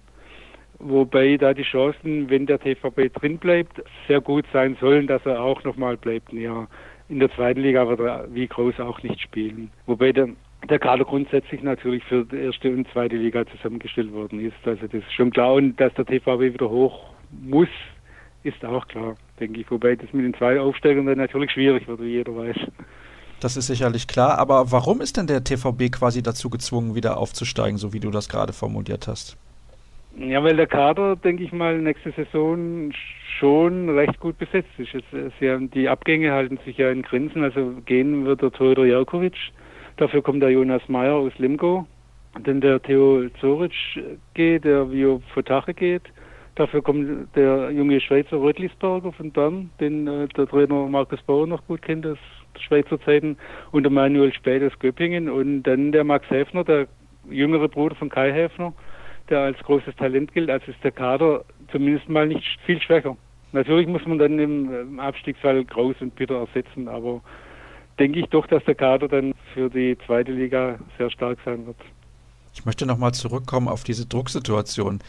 Wobei 0.79 1.37
da 1.37 1.53
die 1.53 1.63
Chancen, 1.63 2.29
wenn 2.29 2.45
der 2.45 2.59
TVB 2.59 3.13
drin 3.13 3.37
bleibt, 3.37 3.81
sehr 4.07 4.21
gut 4.21 4.45
sein 4.53 4.77
sollen, 4.79 5.07
dass 5.07 5.25
er 5.25 5.41
auch 5.41 5.63
nochmal 5.63 5.97
bleibt. 5.97 6.31
Ja, 6.31 6.67
in 7.09 7.19
der 7.19 7.31
zweiten 7.31 7.61
Liga 7.61 7.87
wird 7.87 7.99
er 7.99 8.27
wie 8.33 8.47
Kraus 8.47 8.79
auch 8.79 9.03
nicht 9.03 9.21
spielen. 9.21 9.71
Wobei 9.85 10.13
der 10.13 10.29
der 10.69 10.79
Kader 10.79 11.05
grundsätzlich 11.05 11.61
natürlich 11.61 12.03
für 12.05 12.25
die 12.25 12.37
erste 12.37 12.69
und 12.69 12.87
zweite 12.91 13.15
Liga 13.15 13.45
zusammengestellt 13.45 14.11
worden 14.13 14.39
ist. 14.39 14.55
Also 14.65 14.83
das 14.83 15.01
ist 15.01 15.13
schon 15.13 15.31
klar 15.31 15.53
und 15.53 15.79
dass 15.79 15.93
der 15.95 16.05
TVB 16.05 16.53
wieder 16.53 16.69
hoch 16.69 17.05
muss, 17.31 17.69
ist 18.43 18.63
auch 18.65 18.87
klar, 18.87 19.15
denke 19.39 19.61
ich. 19.61 19.71
Wobei 19.71 19.95
das 19.95 20.11
mit 20.13 20.25
den 20.25 20.33
zwei 20.33 20.59
Aufsteigern 20.59 21.05
dann 21.05 21.17
natürlich 21.17 21.51
schwierig 21.51 21.87
wird, 21.87 22.01
wie 22.01 22.11
jeder 22.11 22.35
weiß. 22.35 22.57
Das 23.39 23.57
ist 23.57 23.67
sicherlich 23.67 24.07
klar, 24.07 24.37
aber 24.37 24.71
warum 24.71 25.01
ist 25.01 25.17
denn 25.17 25.27
der 25.27 25.43
TVB 25.43 25.91
quasi 25.91 26.23
dazu 26.23 26.49
gezwungen, 26.49 26.95
wieder 26.95 27.17
aufzusteigen, 27.17 27.77
so 27.77 27.91
wie 27.91 27.99
du 27.99 28.09
das 28.09 28.29
gerade 28.29 28.53
formuliert 28.53 29.07
hast? 29.07 29.37
Ja, 30.15 30.43
weil 30.43 30.55
der 30.55 30.67
Kader, 30.67 31.15
denke 31.15 31.43
ich 31.43 31.51
mal, 31.51 31.77
nächste 31.79 32.11
Saison 32.11 32.91
schon 33.39 33.89
recht 33.89 34.19
gut 34.19 34.37
besetzt 34.37 34.69
ist. 34.77 34.91
Sie 35.39 35.49
haben, 35.49 35.71
die 35.71 35.89
Abgänge 35.89 36.31
halten 36.31 36.59
sich 36.65 36.77
ja 36.77 36.91
in 36.91 37.01
Grenzen, 37.01 37.43
also 37.43 37.73
gehen 37.85 38.25
wird 38.25 38.41
der 38.41 38.51
Torhüter 38.51 38.85
Jerkovic, 38.85 39.35
Dafür 39.97 40.21
kommt 40.21 40.41
der 40.41 40.49
Jonas 40.49 40.81
Meyer 40.87 41.15
aus 41.15 41.33
Limgo. 41.37 41.85
denn 42.45 42.61
der 42.61 42.81
Theo 42.81 43.29
Zoric 43.39 43.73
geht, 44.33 44.65
der 44.65 44.89
Vio 44.91 45.21
Fotache 45.33 45.73
geht. 45.73 46.01
Dafür 46.55 46.81
kommt 46.81 47.35
der 47.35 47.71
junge 47.71 47.99
Schweizer 47.99 48.37
Rötlisberger 48.39 49.11
von 49.11 49.31
Bern, 49.31 49.69
den 49.79 50.07
äh, 50.07 50.27
der 50.27 50.47
Trainer 50.47 50.87
Markus 50.87 51.21
Bauer 51.23 51.47
noch 51.47 51.65
gut 51.67 51.81
kennt 51.81 52.05
aus 52.05 52.17
Schweizer 52.59 52.99
Zeiten, 53.01 53.37
und 53.71 53.83
der 53.83 53.91
Manuel 53.91 54.31
Späth 54.33 54.63
aus 54.63 54.77
Göppingen 54.79 55.29
und 55.29 55.63
dann 55.63 55.91
der 55.91 56.03
Max 56.03 56.29
Häfner, 56.29 56.63
der 56.63 56.87
jüngere 57.29 57.67
Bruder 57.67 57.95
von 57.95 58.09
Kai 58.09 58.31
Häfner, 58.31 58.73
der 59.29 59.39
als 59.39 59.57
großes 59.59 59.95
Talent 59.95 60.33
gilt. 60.33 60.49
Also 60.49 60.71
ist 60.71 60.83
der 60.83 60.91
Kader 60.91 61.43
zumindest 61.71 62.07
mal 62.07 62.27
nicht 62.27 62.59
viel 62.65 62.79
schwächer. 62.79 63.17
Natürlich 63.51 63.87
muss 63.87 64.05
man 64.05 64.19
dann 64.19 64.37
im 64.37 64.99
Abstiegsfall 64.99 65.65
Kraus 65.65 65.95
und 66.01 66.15
Peter 66.15 66.35
ersetzen, 66.35 66.87
aber 66.87 67.21
denke 67.99 68.19
ich 68.19 68.27
doch, 68.27 68.47
dass 68.47 68.63
der 68.65 68.75
Kader 68.75 69.07
dann 69.07 69.33
für 69.53 69.69
die 69.69 69.97
zweite 70.05 70.31
Liga 70.31 70.79
sehr 70.97 71.09
stark 71.09 71.37
sein 71.45 71.65
wird. 71.65 71.77
Ich 72.53 72.65
möchte 72.65 72.85
nochmal 72.85 73.13
zurückkommen 73.13 73.67
auf 73.67 73.83
diese 73.83 74.05
Drucksituation. 74.05 74.99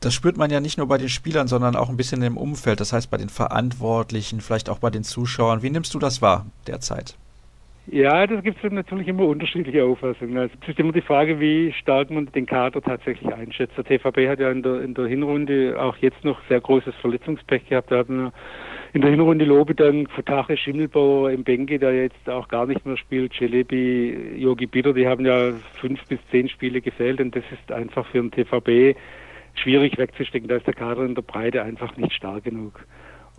Das 0.00 0.14
spürt 0.14 0.36
man 0.36 0.50
ja 0.50 0.60
nicht 0.60 0.78
nur 0.78 0.88
bei 0.88 0.98
den 0.98 1.08
Spielern, 1.08 1.46
sondern 1.46 1.76
auch 1.76 1.90
ein 1.90 1.96
bisschen 1.96 2.22
im 2.22 2.36
Umfeld, 2.36 2.80
das 2.80 2.92
heißt 2.92 3.10
bei 3.10 3.18
den 3.18 3.28
Verantwortlichen, 3.28 4.40
vielleicht 4.40 4.70
auch 4.70 4.78
bei 4.78 4.90
den 4.90 5.04
Zuschauern. 5.04 5.62
Wie 5.62 5.70
nimmst 5.70 5.92
du 5.94 5.98
das 5.98 6.22
wahr 6.22 6.46
derzeit? 6.66 7.16
Ja, 7.86 8.26
das 8.26 8.42
gibt 8.44 8.62
es 8.62 8.72
natürlich 8.72 9.08
immer 9.08 9.24
unterschiedliche 9.26 9.84
Auffassungen. 9.84 10.38
Also 10.38 10.54
es 10.62 10.68
ist 10.68 10.78
immer 10.78 10.92
die 10.92 11.00
Frage, 11.00 11.40
wie 11.40 11.72
stark 11.72 12.10
man 12.10 12.26
den 12.26 12.46
Kader 12.46 12.80
tatsächlich 12.80 13.32
einschätzt. 13.34 13.76
Der 13.76 13.84
TVB 13.84 14.28
hat 14.28 14.38
ja 14.38 14.50
in 14.50 14.62
der, 14.62 14.82
in 14.82 14.94
der 14.94 15.06
Hinrunde 15.06 15.76
auch 15.78 15.96
jetzt 15.96 16.22
noch 16.24 16.38
sehr 16.48 16.60
großes 16.60 16.94
Verletzungspech 17.00 17.68
gehabt. 17.68 17.90
Da 17.90 17.98
hatten 17.98 18.24
wir 18.24 18.32
in 18.92 19.02
der 19.02 19.10
Hinrunde 19.10 19.44
Lobe 19.44 19.74
dann 19.74 20.06
Futache 20.08 20.56
Schimmelbauer 20.56 21.30
im 21.30 21.44
Benke, 21.44 21.78
der 21.78 21.94
jetzt 21.94 22.28
auch 22.28 22.48
gar 22.48 22.66
nicht 22.66 22.84
mehr 22.84 22.96
spielt, 22.96 23.32
Celebi, 23.34 24.36
Yogi 24.36 24.66
Bitter, 24.66 24.92
die 24.92 25.06
haben 25.06 25.24
ja 25.24 25.52
fünf 25.80 26.04
bis 26.06 26.18
zehn 26.30 26.48
Spiele 26.48 26.80
gefehlt 26.80 27.20
und 27.20 27.34
das 27.36 27.44
ist 27.52 27.70
einfach 27.70 28.06
für 28.06 28.20
den 28.20 28.30
TVB 28.30 28.98
schwierig 29.54 29.96
wegzustecken. 29.98 30.48
Da 30.48 30.56
ist 30.56 30.66
der 30.66 30.74
Kader 30.74 31.04
in 31.04 31.14
der 31.14 31.22
Breite 31.22 31.62
einfach 31.62 31.96
nicht 31.96 32.12
stark 32.12 32.44
genug. 32.44 32.84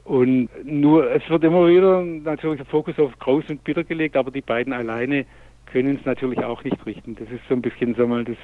Und 0.03 0.49
nur, 0.63 1.11
es 1.11 1.29
wird 1.29 1.43
immer 1.43 1.67
wieder 1.67 2.01
natürlich 2.01 2.57
der 2.57 2.65
Fokus 2.65 2.97
auf 2.97 3.17
Groß 3.19 3.49
und 3.49 3.63
Bitter 3.63 3.83
gelegt, 3.83 4.15
aber 4.15 4.31
die 4.31 4.41
beiden 4.41 4.73
alleine 4.73 5.25
können 5.65 5.97
es 5.97 6.05
natürlich 6.05 6.39
auch 6.43 6.63
nicht 6.63 6.85
richten. 6.85 7.15
Das 7.15 7.29
ist 7.29 7.41
so 7.47 7.55
ein 7.55 7.61
bisschen 7.61 7.93
so 7.95 8.07
mal 8.07 8.23
das, 8.23 8.37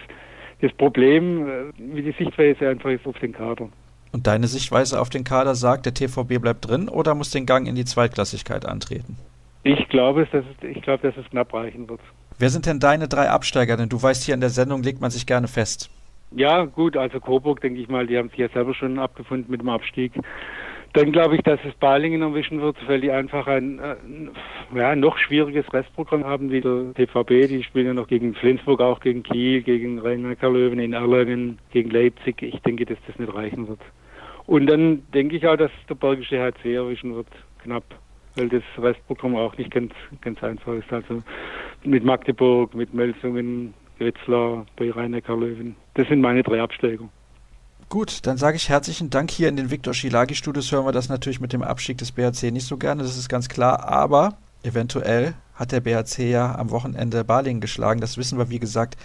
das 0.62 0.72
Problem, 0.74 1.48
äh, 1.48 1.64
wie 1.78 2.04
die 2.04 2.12
Sichtweise 2.12 2.70
einfach 2.70 2.92
ist 2.92 3.08
auf 3.08 3.18
den 3.20 3.34
Kader. 3.34 3.70
Und 4.12 4.28
deine 4.28 4.48
Sichtweise 4.48 5.00
auf 5.00 5.10
den 5.10 5.24
Kader 5.24 5.56
sagt, 5.56 5.86
der 5.86 5.94
TVB 5.94 6.40
bleibt 6.42 6.68
drin 6.68 6.90
oder 6.90 7.16
muss 7.16 7.32
den 7.32 7.46
Gang 7.46 7.68
in 7.68 7.76
die 7.76 7.86
Zweitklassigkeit 7.86 8.66
antreten? 8.66 9.18
Ich 9.64 9.90
glaube, 9.90 10.28
dass 10.32 10.44
es, 10.46 10.70
ich 10.70 10.82
glaube, 10.82 11.08
dass 11.08 11.18
es 11.18 11.30
knapp 11.30 11.54
reichen 11.54 11.90
wird. 11.90 12.00
Wer 12.40 12.50
sind 12.50 12.66
denn 12.66 12.80
deine 12.80 13.08
drei 13.08 13.30
Absteiger? 13.30 13.78
Denn 13.78 13.90
du 13.90 14.02
weißt, 14.02 14.24
hier 14.24 14.36
in 14.36 14.42
der 14.42 14.50
Sendung 14.50 14.84
legt 14.84 15.02
man 15.02 15.12
sich 15.12 15.26
gerne 15.26 15.48
fest. 15.48 15.90
Ja, 16.32 16.66
gut, 16.66 16.98
also 16.98 17.20
Coburg, 17.20 17.62
denke 17.62 17.80
ich 17.82 17.88
mal, 17.88 18.06
die 18.06 18.18
haben 18.18 18.30
sich 18.30 18.40
ja 18.40 18.50
selber 18.50 18.74
schon 18.74 19.00
abgefunden 19.00 19.50
mit 19.50 19.62
dem 19.62 19.70
Abstieg. 19.70 20.12
Dann 20.94 21.12
glaube 21.12 21.36
ich, 21.36 21.42
dass 21.42 21.60
es 21.68 21.74
Balingen 21.76 22.22
erwischen 22.22 22.62
wird, 22.62 22.78
weil 22.88 23.02
die 23.02 23.12
einfach 23.12 23.48
ein 23.48 23.80
äh, 23.80 23.96
ja, 24.76 24.96
noch 24.96 25.18
schwieriges 25.18 25.72
Restprogramm 25.74 26.24
haben 26.24 26.52
wie 26.52 26.62
der 26.62 26.94
TVB. 26.96 27.50
Die 27.50 27.64
spielen 27.64 27.88
ja 27.88 27.94
noch 27.94 28.08
gegen 28.08 28.34
Flensburg, 28.36 28.82
auch 28.82 29.00
gegen 29.00 29.24
Kiel, 29.24 29.62
gegen 29.62 30.00
Rhein-Neckar-Löwen 30.00 30.80
in 30.80 30.94
Erlangen, 30.94 31.60
gegen 31.72 31.90
Leipzig. 31.90 32.42
Ich 32.42 32.60
denke, 32.62 32.86
dass 32.86 32.98
das 33.08 33.18
nicht 33.20 33.34
reichen 33.34 33.68
wird. 33.68 33.80
Und 34.46 34.68
dann 34.68 35.04
denke 35.14 35.36
ich 35.36 35.46
auch, 35.46 35.58
dass 35.58 35.72
der 35.90 35.96
Bergische 35.96 36.40
HC 36.40 36.74
erwischen 36.74 37.16
wird, 37.16 37.28
knapp, 37.64 37.84
weil 38.36 38.48
das 38.48 38.64
Restprogramm 38.78 39.36
auch 39.36 39.58
nicht 39.58 39.72
ganz, 39.72 39.92
ganz 40.22 40.42
einfach 40.42 40.74
ist. 40.74 40.92
Also 40.92 41.22
mit 41.84 42.04
Magdeburg, 42.06 42.74
mit 42.74 42.94
Melsungen, 42.94 43.74
Wetzlar, 44.00 44.66
bei 44.78 44.90
Rhein-Neckar-Löwen. 44.90 45.76
Das 45.96 46.08
sind 46.08 46.22
meine 46.22 46.44
drei 46.44 46.62
Absteiger. 46.62 47.10
Gut, 47.90 48.26
dann 48.28 48.36
sage 48.36 48.58
ich 48.58 48.68
herzlichen 48.68 49.10
Dank. 49.10 49.32
Hier 49.32 49.48
in 49.48 49.56
den 49.56 49.72
Viktor 49.72 49.94
Schilagi 49.94 50.36
Studios 50.36 50.74
hören 50.74 50.86
wir 50.86 50.92
das 50.92 51.08
natürlich 51.08 51.40
mit 51.40 51.54
dem 51.54 51.64
Abstieg 51.64 51.98
des 51.98 52.12
BHC 52.12 52.52
nicht 52.52 52.68
so 52.68 52.76
gerne, 52.76 53.02
das 53.02 53.18
ist 53.18 53.30
ganz 53.30 53.48
klar, 53.48 53.88
aber 53.88 54.36
eventuell 54.64 55.36
hat 55.56 55.72
der 55.72 55.80
BHC 55.80 56.30
ja 56.30 56.54
am 56.56 56.70
Wochenende 56.70 57.24
Balingen 57.24 57.62
geschlagen. 57.62 58.02
Das 58.02 58.18
wissen 58.18 58.38
wir, 58.38 58.50
wie 58.50 58.60
gesagt, 58.60 58.98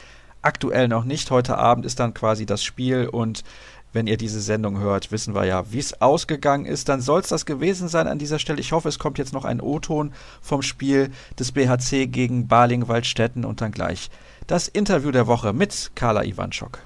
aktuell 0.43 0.89
noch 0.89 1.05
nicht. 1.05 1.31
Heute 1.31 1.59
Abend 1.59 1.87
ist 1.87 2.01
dann 2.01 2.13
quasi 2.13 2.45
das 2.45 2.65
Spiel 2.65 3.07
und 3.07 3.45
wenn 3.93 4.09
ihr 4.09 4.17
diese 4.17 4.41
Sendung 4.41 4.81
hört, 4.81 5.13
wissen 5.13 5.35
wir 5.37 5.45
ja, 5.45 5.71
wie 5.71 5.79
es 5.79 6.01
ausgegangen 6.01 6.67
ist. 6.67 6.89
Dann 6.89 7.01
soll 7.01 7.21
es 7.21 7.29
das 7.29 7.47
gewesen 7.47 7.87
sein 7.87 8.09
an 8.09 8.19
dieser 8.19 8.41
Stelle. 8.41 8.59
Ich 8.59 8.73
hoffe, 8.73 8.89
es 8.89 8.99
kommt 8.99 9.19
jetzt 9.19 9.33
noch 9.33 9.45
ein 9.45 9.61
O-Ton 9.61 10.13
vom 10.41 10.61
Spiel 10.61 11.13
des 11.39 11.53
BHC 11.53 12.09
gegen 12.09 12.49
Baling-Waldstätten 12.49 13.45
und 13.45 13.61
dann 13.61 13.71
gleich 13.71 14.11
das 14.49 14.67
Interview 14.67 15.13
der 15.13 15.29
Woche 15.29 15.53
mit 15.53 15.93
Carla 15.95 16.25
Iwanschok. 16.25 16.81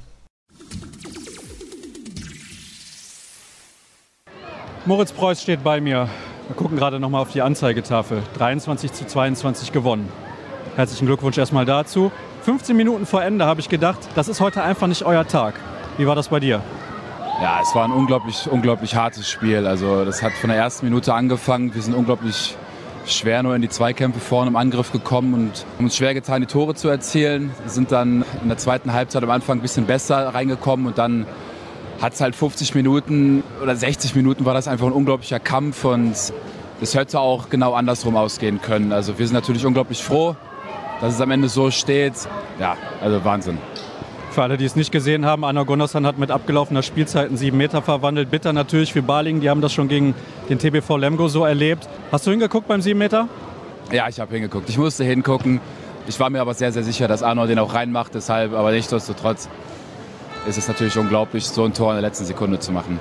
Moritz 4.86 5.10
Preuß 5.10 5.42
steht 5.42 5.64
bei 5.64 5.80
mir. 5.80 6.08
Wir 6.46 6.54
gucken 6.54 6.76
gerade 6.76 7.00
nochmal 7.00 7.20
auf 7.20 7.32
die 7.32 7.42
Anzeigetafel. 7.42 8.22
23 8.38 8.92
zu 8.92 9.04
22 9.04 9.72
gewonnen. 9.72 10.08
Herzlichen 10.76 11.06
Glückwunsch 11.06 11.36
erstmal 11.36 11.64
dazu. 11.64 12.12
15 12.42 12.76
Minuten 12.76 13.04
vor 13.04 13.20
Ende 13.20 13.46
habe 13.46 13.58
ich 13.58 13.68
gedacht, 13.68 13.98
das 14.14 14.28
ist 14.28 14.40
heute 14.40 14.62
einfach 14.62 14.86
nicht 14.86 15.02
euer 15.02 15.26
Tag. 15.26 15.54
Wie 15.98 16.06
war 16.06 16.14
das 16.14 16.28
bei 16.28 16.38
dir? 16.38 16.62
Ja, 17.42 17.58
es 17.60 17.74
war 17.74 17.84
ein 17.84 17.90
unglaublich, 17.90 18.48
unglaublich 18.48 18.94
hartes 18.94 19.28
Spiel. 19.28 19.66
Also 19.66 20.04
das 20.04 20.22
hat 20.22 20.34
von 20.34 20.50
der 20.50 20.58
ersten 20.60 20.86
Minute 20.86 21.14
angefangen. 21.14 21.74
Wir 21.74 21.82
sind 21.82 21.94
unglaublich 21.94 22.56
schwer 23.06 23.42
nur 23.42 23.56
in 23.56 23.62
die 23.62 23.68
Zweikämpfe 23.68 24.20
vorne 24.20 24.50
im 24.50 24.56
Angriff 24.56 24.92
gekommen 24.92 25.34
und 25.34 25.66
haben 25.78 25.86
uns 25.86 25.96
schwer 25.96 26.14
getan, 26.14 26.42
die 26.42 26.46
Tore 26.46 26.76
zu 26.76 26.88
erzielen. 26.88 27.52
Sind 27.66 27.90
dann 27.90 28.24
in 28.40 28.48
der 28.48 28.58
zweiten 28.58 28.92
Halbzeit 28.92 29.24
am 29.24 29.30
Anfang 29.30 29.58
ein 29.58 29.62
bisschen 29.62 29.86
besser 29.86 30.32
reingekommen 30.32 30.86
und 30.86 30.96
dann 30.96 31.26
hat 32.00 32.14
es 32.14 32.20
halt 32.20 32.36
50 32.36 32.74
Minuten 32.74 33.42
oder 33.62 33.74
60 33.74 34.14
Minuten 34.14 34.44
war 34.44 34.54
das 34.54 34.68
einfach 34.68 34.86
ein 34.86 34.92
unglaublicher 34.92 35.40
Kampf 35.40 35.84
und 35.84 36.14
es 36.80 36.94
hätte 36.94 37.20
auch 37.20 37.48
genau 37.48 37.72
andersrum 37.72 38.16
ausgehen 38.16 38.60
können. 38.60 38.92
Also 38.92 39.18
wir 39.18 39.26
sind 39.26 39.34
natürlich 39.34 39.64
unglaublich 39.64 40.02
froh, 40.02 40.36
dass 41.00 41.14
es 41.14 41.20
am 41.20 41.30
Ende 41.30 41.48
so 41.48 41.70
steht. 41.70 42.14
Ja, 42.60 42.76
also 43.00 43.24
Wahnsinn. 43.24 43.58
Für 44.30 44.42
alle, 44.42 44.58
die 44.58 44.66
es 44.66 44.76
nicht 44.76 44.92
gesehen 44.92 45.24
haben, 45.24 45.46
Anna 45.46 45.62
Gunnarsson 45.62 46.06
hat 46.06 46.18
mit 46.18 46.30
abgelaufener 46.30 46.82
Spielzeit 46.82 47.28
einen 47.28 47.38
7 47.38 47.56
Meter 47.56 47.80
verwandelt. 47.80 48.30
Bitter 48.30 48.52
natürlich 48.52 48.92
für 48.92 49.00
Balingen, 49.00 49.40
die 49.40 49.48
haben 49.48 49.62
das 49.62 49.72
schon 49.72 49.88
gegen 49.88 50.14
den 50.50 50.58
TBV 50.58 50.98
Lemgo 50.98 51.28
so 51.28 51.46
erlebt. 51.46 51.88
Hast 52.12 52.26
du 52.26 52.30
hingeguckt 52.30 52.68
beim 52.68 52.82
7 52.82 52.98
Meter? 52.98 53.28
Ja, 53.90 54.08
ich 54.08 54.20
habe 54.20 54.34
hingeguckt. 54.34 54.68
Ich 54.68 54.76
musste 54.76 55.04
hingucken. 55.04 55.60
Ich 56.06 56.20
war 56.20 56.28
mir 56.28 56.42
aber 56.42 56.52
sehr, 56.52 56.70
sehr 56.70 56.82
sicher, 56.82 57.08
dass 57.08 57.22
Arno 57.22 57.46
den 57.46 57.58
auch 57.58 57.72
reinmacht. 57.72 58.14
Deshalb, 58.14 58.52
aber 58.52 58.72
nichtsdestotrotz 58.72 59.48
ist 60.46 60.58
es 60.58 60.68
natürlich 60.68 60.96
unglaublich, 60.96 61.46
so 61.46 61.64
ein 61.64 61.74
Tor 61.74 61.90
in 61.90 61.96
der 61.96 62.02
letzten 62.02 62.24
Sekunde 62.24 62.58
zu 62.58 62.72
machen. 62.72 62.98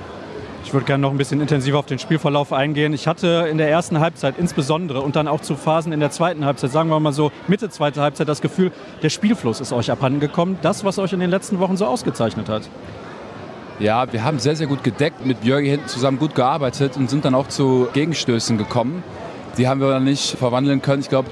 Ich 0.64 0.72
würde 0.72 0.84
gerne 0.84 1.02
noch 1.02 1.12
ein 1.12 1.16
bisschen 1.16 1.40
intensiver 1.40 1.78
auf 1.78 1.86
den 1.86 2.00
Spielverlauf 2.00 2.52
eingehen. 2.52 2.92
Ich 2.92 3.06
hatte 3.06 3.46
in 3.48 3.56
der 3.56 3.70
ersten 3.70 4.00
Halbzeit 4.00 4.34
insbesondere 4.36 5.00
und 5.00 5.14
dann 5.14 5.28
auch 5.28 5.40
zu 5.40 5.54
Phasen 5.54 5.92
in 5.92 6.00
der 6.00 6.10
zweiten 6.10 6.44
Halbzeit, 6.44 6.72
sagen 6.72 6.90
wir 6.90 6.98
mal 6.98 7.12
so 7.12 7.30
Mitte 7.46 7.70
zweite 7.70 8.00
Halbzeit, 8.00 8.28
das 8.28 8.40
Gefühl, 8.40 8.72
der 9.00 9.10
Spielfluss 9.10 9.60
ist 9.60 9.72
euch 9.72 9.92
abhanden 9.92 10.18
gekommen. 10.18 10.58
Das, 10.62 10.84
was 10.84 10.98
euch 10.98 11.12
in 11.12 11.20
den 11.20 11.30
letzten 11.30 11.60
Wochen 11.60 11.76
so 11.76 11.86
ausgezeichnet 11.86 12.48
hat. 12.48 12.68
Ja, 13.78 14.12
wir 14.12 14.24
haben 14.24 14.40
sehr, 14.40 14.56
sehr 14.56 14.66
gut 14.66 14.82
gedeckt, 14.82 15.24
mit 15.24 15.42
Björgi 15.42 15.68
hinten 15.68 15.86
zusammen 15.86 16.18
gut 16.18 16.34
gearbeitet 16.34 16.96
und 16.96 17.10
sind 17.10 17.24
dann 17.24 17.36
auch 17.36 17.46
zu 17.46 17.86
Gegenstößen 17.92 18.58
gekommen. 18.58 19.04
Die 19.58 19.68
haben 19.68 19.80
wir 19.80 19.90
dann 19.90 20.02
nicht 20.02 20.36
verwandeln 20.36 20.82
können. 20.82 21.00
Ich 21.00 21.08
glaube, 21.08 21.28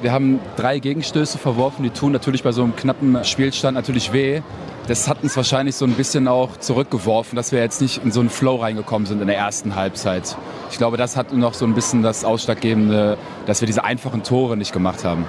wir 0.00 0.12
haben 0.12 0.40
drei 0.56 0.78
Gegenstöße 0.78 1.36
verworfen, 1.36 1.82
die 1.82 1.90
tun 1.90 2.12
natürlich 2.12 2.42
bei 2.42 2.52
so 2.52 2.62
einem 2.62 2.74
knappen 2.74 3.22
Spielstand 3.24 3.74
natürlich 3.74 4.14
weh 4.14 4.40
das 4.88 5.06
hat 5.06 5.22
uns 5.22 5.36
wahrscheinlich 5.36 5.76
so 5.76 5.84
ein 5.84 5.92
bisschen 5.92 6.26
auch 6.28 6.56
zurückgeworfen, 6.56 7.36
dass 7.36 7.52
wir 7.52 7.60
jetzt 7.60 7.82
nicht 7.82 8.02
in 8.02 8.10
so 8.10 8.20
einen 8.20 8.30
Flow 8.30 8.56
reingekommen 8.56 9.06
sind 9.06 9.20
in 9.20 9.26
der 9.26 9.36
ersten 9.36 9.76
Halbzeit. 9.76 10.36
Ich 10.70 10.78
glaube, 10.78 10.96
das 10.96 11.14
hat 11.14 11.32
noch 11.34 11.52
so 11.52 11.66
ein 11.66 11.74
bisschen 11.74 12.02
das 12.02 12.24
Ausschlaggebende, 12.24 13.18
dass 13.44 13.60
wir 13.60 13.66
diese 13.66 13.84
einfachen 13.84 14.22
Tore 14.22 14.56
nicht 14.56 14.72
gemacht 14.72 15.04
haben. 15.04 15.26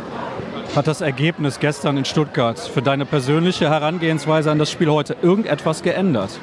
Hat 0.75 0.87
das 0.87 1.01
Ergebnis 1.01 1.59
gestern 1.59 1.97
in 1.97 2.05
Stuttgart 2.05 2.57
für 2.57 2.81
deine 2.81 3.05
persönliche 3.05 3.69
Herangehensweise 3.69 4.49
an 4.49 4.59
das 4.59 4.71
Spiel 4.71 4.89
heute 4.89 5.17
irgendetwas 5.21 5.83
geändert? 5.83 6.39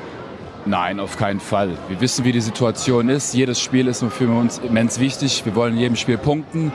Nein, 0.66 1.00
auf 1.00 1.16
keinen 1.16 1.40
Fall. 1.40 1.70
Wir 1.88 2.00
wissen, 2.00 2.24
wie 2.24 2.32
die 2.32 2.40
Situation 2.40 3.08
ist. 3.08 3.32
Jedes 3.32 3.60
Spiel 3.60 3.86
ist 3.86 4.04
für 4.04 4.28
uns 4.28 4.58
immens 4.58 5.00
wichtig. 5.00 5.46
Wir 5.46 5.54
wollen 5.54 5.74
in 5.74 5.80
jedem 5.80 5.96
Spiel 5.96 6.18
punkten. 6.18 6.70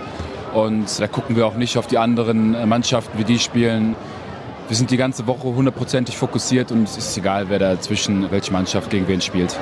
Und 0.53 0.99
da 0.99 1.07
gucken 1.07 1.35
wir 1.35 1.45
auch 1.45 1.55
nicht 1.55 1.77
auf 1.77 1.87
die 1.87 1.97
anderen 1.97 2.67
Mannschaften, 2.67 3.19
wie 3.19 3.25
die 3.25 3.37
spielen 3.39 3.95
wir 4.71 4.77
sind 4.77 4.89
die 4.89 4.95
ganze 4.95 5.27
Woche 5.27 5.53
hundertprozentig 5.53 6.15
fokussiert 6.15 6.71
und 6.71 6.83
es 6.83 6.95
ist 6.95 7.17
egal, 7.17 7.49
wer 7.49 7.59
da 7.59 7.77
zwischen 7.81 8.31
welche 8.31 8.53
Mannschaft 8.53 8.89
gegen 8.89 9.05
wen 9.09 9.19
spielt. 9.19 9.59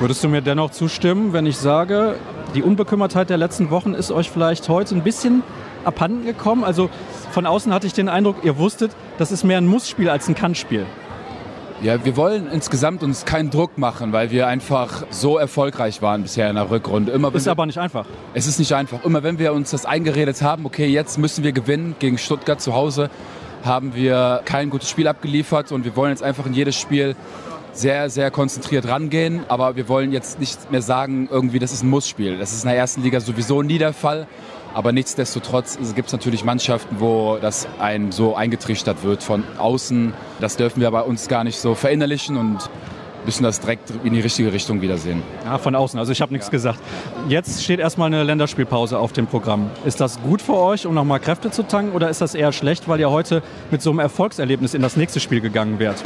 Würdest 0.00 0.24
du 0.24 0.30
mir 0.30 0.40
dennoch 0.40 0.70
zustimmen, 0.70 1.34
wenn 1.34 1.44
ich 1.44 1.58
sage, 1.58 2.14
die 2.54 2.62
Unbekümmertheit 2.62 3.28
der 3.28 3.36
letzten 3.36 3.68
Wochen 3.68 3.92
ist 3.92 4.10
euch 4.10 4.30
vielleicht 4.30 4.70
heute 4.70 4.94
ein 4.94 5.02
bisschen 5.02 5.42
abhanden 5.84 6.24
gekommen? 6.24 6.64
Also 6.64 6.88
von 7.30 7.44
außen 7.44 7.74
hatte 7.74 7.86
ich 7.86 7.92
den 7.92 8.08
Eindruck, 8.08 8.36
ihr 8.42 8.56
wusstet, 8.56 8.92
das 9.18 9.32
ist 9.32 9.44
mehr 9.44 9.58
ein 9.58 9.66
Mussspiel 9.66 10.08
als 10.08 10.28
ein 10.28 10.34
Kannspiel. 10.34 10.86
Ja, 11.82 12.02
wir 12.02 12.16
wollen 12.16 12.50
insgesamt 12.50 13.02
uns 13.02 13.26
keinen 13.26 13.50
Druck 13.50 13.76
machen, 13.76 14.14
weil 14.14 14.30
wir 14.30 14.46
einfach 14.46 15.04
so 15.10 15.36
erfolgreich 15.36 16.00
waren 16.00 16.22
bisher 16.22 16.48
in 16.48 16.56
der 16.56 16.70
Rückrunde. 16.70 17.12
Immer, 17.12 17.34
ist 17.34 17.44
wir, 17.44 17.52
aber 17.52 17.66
nicht 17.66 17.78
einfach. 17.78 18.06
Es 18.32 18.46
ist 18.46 18.58
nicht 18.58 18.72
einfach. 18.72 19.04
Immer 19.04 19.22
wenn 19.22 19.38
wir 19.38 19.52
uns 19.52 19.72
das 19.72 19.84
eingeredet 19.84 20.40
haben, 20.40 20.64
okay, 20.64 20.86
jetzt 20.86 21.18
müssen 21.18 21.44
wir 21.44 21.52
gewinnen 21.52 21.96
gegen 21.98 22.16
Stuttgart 22.16 22.62
zu 22.62 22.72
Hause, 22.72 23.10
haben 23.64 23.94
wir 23.94 24.42
kein 24.44 24.70
gutes 24.70 24.88
Spiel 24.90 25.08
abgeliefert 25.08 25.72
und 25.72 25.84
wir 25.84 25.96
wollen 25.96 26.10
jetzt 26.10 26.22
einfach 26.22 26.46
in 26.46 26.54
jedes 26.54 26.76
Spiel 26.76 27.16
sehr, 27.72 28.10
sehr 28.10 28.30
konzentriert 28.30 28.88
rangehen. 28.88 29.44
Aber 29.48 29.76
wir 29.76 29.88
wollen 29.88 30.12
jetzt 30.12 30.40
nicht 30.40 30.70
mehr 30.70 30.82
sagen, 30.82 31.28
irgendwie, 31.30 31.58
das 31.58 31.72
ist 31.72 31.82
ein 31.82 31.90
Mussspiel. 31.90 32.38
Das 32.38 32.52
ist 32.52 32.64
in 32.64 32.68
der 32.68 32.78
ersten 32.78 33.02
Liga 33.02 33.20
sowieso 33.20 33.62
nie 33.62 33.78
der 33.78 33.92
Fall. 33.92 34.26
Aber 34.74 34.92
nichtsdestotrotz 34.92 35.78
gibt 35.94 36.08
es 36.08 36.12
natürlich 36.12 36.44
Mannschaften, 36.44 36.96
wo 37.00 37.38
das 37.40 37.66
ein 37.78 38.12
so 38.12 38.34
eingetrichtert 38.34 39.02
wird 39.02 39.22
von 39.22 39.44
außen. 39.56 40.12
Das 40.40 40.56
dürfen 40.56 40.80
wir 40.80 40.90
bei 40.90 41.00
uns 41.00 41.28
gar 41.28 41.42
nicht 41.44 41.58
so 41.58 41.74
verinnerlichen 41.74 42.36
und 42.36 42.68
müssen 43.24 43.42
das 43.42 43.60
direkt 43.60 43.92
in 44.04 44.12
die 44.12 44.20
richtige 44.20 44.52
Richtung 44.52 44.80
wiedersehen. 44.80 45.22
Ja, 45.44 45.58
von 45.58 45.74
außen. 45.74 45.98
Also 45.98 46.12
ich 46.12 46.20
habe 46.20 46.32
nichts 46.32 46.48
ja. 46.48 46.52
gesagt. 46.52 46.78
Jetzt 47.28 47.62
steht 47.62 47.80
erstmal 47.80 48.06
eine 48.06 48.22
Länderspielpause 48.22 48.98
auf 48.98 49.12
dem 49.12 49.26
Programm. 49.26 49.70
Ist 49.84 50.00
das 50.00 50.20
gut 50.22 50.42
für 50.42 50.56
euch, 50.56 50.86
um 50.86 50.94
nochmal 50.94 51.20
Kräfte 51.20 51.50
zu 51.50 51.62
tanken, 51.62 51.92
oder 51.94 52.08
ist 52.08 52.20
das 52.20 52.34
eher 52.34 52.52
schlecht, 52.52 52.88
weil 52.88 53.00
ihr 53.00 53.10
heute 53.10 53.42
mit 53.70 53.82
so 53.82 53.90
einem 53.90 53.98
Erfolgserlebnis 53.98 54.74
in 54.74 54.82
das 54.82 54.96
nächste 54.96 55.20
Spiel 55.20 55.40
gegangen 55.40 55.78
wärt? 55.78 56.02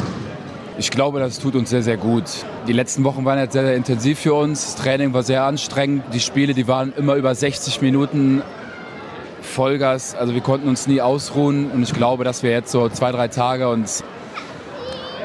Ich 0.78 0.90
glaube, 0.90 1.20
das 1.20 1.38
tut 1.38 1.54
uns 1.54 1.70
sehr, 1.70 1.82
sehr 1.82 1.98
gut. 1.98 2.24
Die 2.66 2.72
letzten 2.72 3.04
Wochen 3.04 3.24
waren 3.24 3.38
jetzt 3.38 3.52
sehr, 3.52 3.64
sehr 3.64 3.76
intensiv 3.76 4.18
für 4.18 4.34
uns. 4.34 4.74
Das 4.74 4.82
Training 4.82 5.12
war 5.12 5.22
sehr 5.22 5.44
anstrengend. 5.44 6.04
Die 6.14 6.20
Spiele, 6.20 6.54
die 6.54 6.66
waren 6.66 6.92
immer 6.96 7.14
über 7.14 7.34
60 7.34 7.82
Minuten 7.82 8.42
Vollgas. 9.42 10.14
Also 10.14 10.34
wir 10.34 10.40
konnten 10.40 10.68
uns 10.68 10.86
nie 10.86 11.00
ausruhen. 11.00 11.70
Und 11.70 11.82
ich 11.82 11.92
glaube, 11.92 12.24
dass 12.24 12.42
wir 12.42 12.50
jetzt 12.50 12.72
so 12.72 12.88
zwei, 12.88 13.12
drei 13.12 13.28
Tage 13.28 13.68
uns 13.68 14.02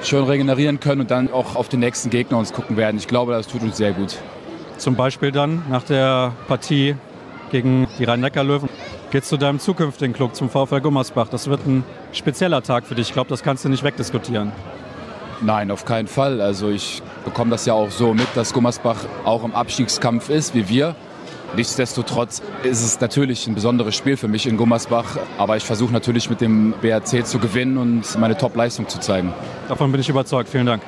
schön 0.03 0.23
regenerieren 0.23 0.79
können 0.79 1.01
und 1.01 1.11
dann 1.11 1.31
auch 1.31 1.55
auf 1.55 1.69
den 1.69 1.79
nächsten 1.79 2.09
Gegner 2.09 2.37
uns 2.37 2.53
gucken 2.53 2.77
werden. 2.77 2.97
Ich 2.97 3.07
glaube, 3.07 3.33
das 3.33 3.47
tut 3.47 3.61
uns 3.61 3.77
sehr 3.77 3.93
gut. 3.93 4.17
Zum 4.77 4.95
Beispiel 4.95 5.31
dann 5.31 5.63
nach 5.69 5.83
der 5.83 6.33
Partie 6.47 6.95
gegen 7.51 7.87
die 7.97 8.03
Rhein-Neckar-Löwen 8.03 8.69
geht 9.11 9.23
es 9.23 9.29
zu 9.29 9.37
deinem 9.37 9.59
zukünftigen 9.59 10.13
Club, 10.13 10.35
zum 10.35 10.49
VfL 10.49 10.81
Gummersbach. 10.81 11.29
Das 11.29 11.47
wird 11.47 11.65
ein 11.65 11.83
spezieller 12.11 12.61
Tag 12.61 12.85
für 12.85 12.95
dich. 12.95 13.07
Ich 13.07 13.13
glaube, 13.13 13.29
das 13.29 13.41
kannst 13.41 13.65
du 13.65 13.69
nicht 13.69 13.83
wegdiskutieren. 13.83 14.51
Nein, 15.41 15.71
auf 15.71 15.85
keinen 15.85 16.07
Fall. 16.07 16.41
Also 16.41 16.69
ich 16.69 17.01
bekomme 17.23 17.51
das 17.51 17.65
ja 17.65 17.73
auch 17.73 17.91
so 17.91 18.13
mit, 18.13 18.27
dass 18.35 18.53
Gummersbach 18.53 18.97
auch 19.23 19.43
im 19.43 19.53
Abstiegskampf 19.53 20.29
ist, 20.29 20.55
wie 20.55 20.67
wir. 20.67 20.95
Nichtsdestotrotz 21.55 22.41
ist 22.63 22.83
es 22.83 22.99
natürlich 22.99 23.47
ein 23.47 23.55
besonderes 23.55 23.95
Spiel 23.95 24.17
für 24.17 24.27
mich 24.27 24.45
in 24.45 24.57
Gummersbach, 24.57 25.17
aber 25.37 25.57
ich 25.57 25.63
versuche 25.63 25.93
natürlich 25.93 26.29
mit 26.29 26.41
dem 26.41 26.73
BRC 26.81 27.25
zu 27.25 27.39
gewinnen 27.39 27.77
und 27.77 28.19
meine 28.19 28.37
Top-Leistung 28.37 28.87
zu 28.89 28.99
zeigen. 28.99 29.33
Davon 29.67 29.91
bin 29.91 30.01
ich 30.01 30.09
überzeugt. 30.09 30.49
Vielen 30.49 30.65
Dank. 30.65 30.83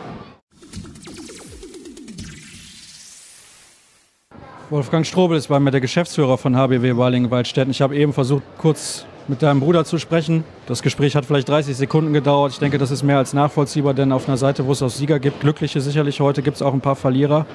Wolfgang 4.69 5.03
Strobel 5.03 5.35
ist 5.35 5.47
bei 5.47 5.59
mir 5.59 5.71
der 5.71 5.81
Geschäftsführer 5.81 6.37
von 6.37 6.55
HBW 6.55 6.93
Balingen-Waldstätten. 6.93 7.71
Ich 7.71 7.81
habe 7.81 7.95
eben 7.95 8.13
versucht, 8.13 8.43
kurz 8.59 9.05
mit 9.27 9.41
deinem 9.41 9.61
Bruder 9.61 9.85
zu 9.85 9.97
sprechen. 9.97 10.43
Das 10.67 10.83
Gespräch 10.83 11.15
hat 11.15 11.25
vielleicht 11.25 11.49
30 11.49 11.75
Sekunden 11.75 12.13
gedauert. 12.13 12.51
Ich 12.51 12.59
denke, 12.59 12.77
das 12.77 12.91
ist 12.91 13.01
mehr 13.01 13.17
als 13.17 13.33
nachvollziehbar, 13.33 13.95
denn 13.95 14.11
auf 14.11 14.27
einer 14.27 14.37
Seite, 14.37 14.67
wo 14.67 14.71
es 14.71 14.83
auch 14.83 14.89
Sieger 14.89 15.19
gibt, 15.19 15.39
Glückliche 15.39 15.81
sicherlich 15.81 16.19
heute, 16.19 16.43
gibt 16.43 16.57
es 16.57 16.61
auch 16.61 16.73
ein 16.73 16.81
paar 16.81 16.95
Verlierer. 16.95 17.47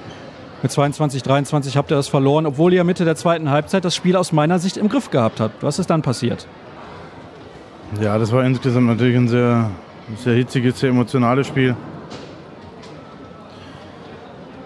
Mit 0.65 0.73
22, 0.73 1.23
23 1.23 1.77
habt 1.77 1.93
ihr 1.93 1.97
das 1.97 2.09
verloren, 2.09 2.47
obwohl 2.47 2.73
ihr 2.73 2.85
Mitte 2.85 3.05
der 3.05 3.17
zweiten 3.17 3.51
Halbzeit 3.51 3.85
das 3.85 3.95
Spiel 3.95 4.17
aus 4.17 4.33
meiner 4.33 4.59
Sicht 4.59 4.79
im 4.79 4.89
Griff 4.89 5.11
gehabt 5.11 5.39
habt. 5.39 5.63
Was 5.63 5.79
ist 5.79 5.91
dann 5.91 6.01
passiert? 6.01 6.47
Ja, 8.01 8.17
das 8.17 8.33
war 8.33 8.43
insgesamt 8.47 8.87
natürlich 8.87 9.15
ein 9.15 9.29
sehr, 9.29 9.71
sehr 10.17 10.33
hitziges, 10.33 10.81
sehr 10.81 10.89
emotionales 10.89 11.47
Spiel. 11.47 11.77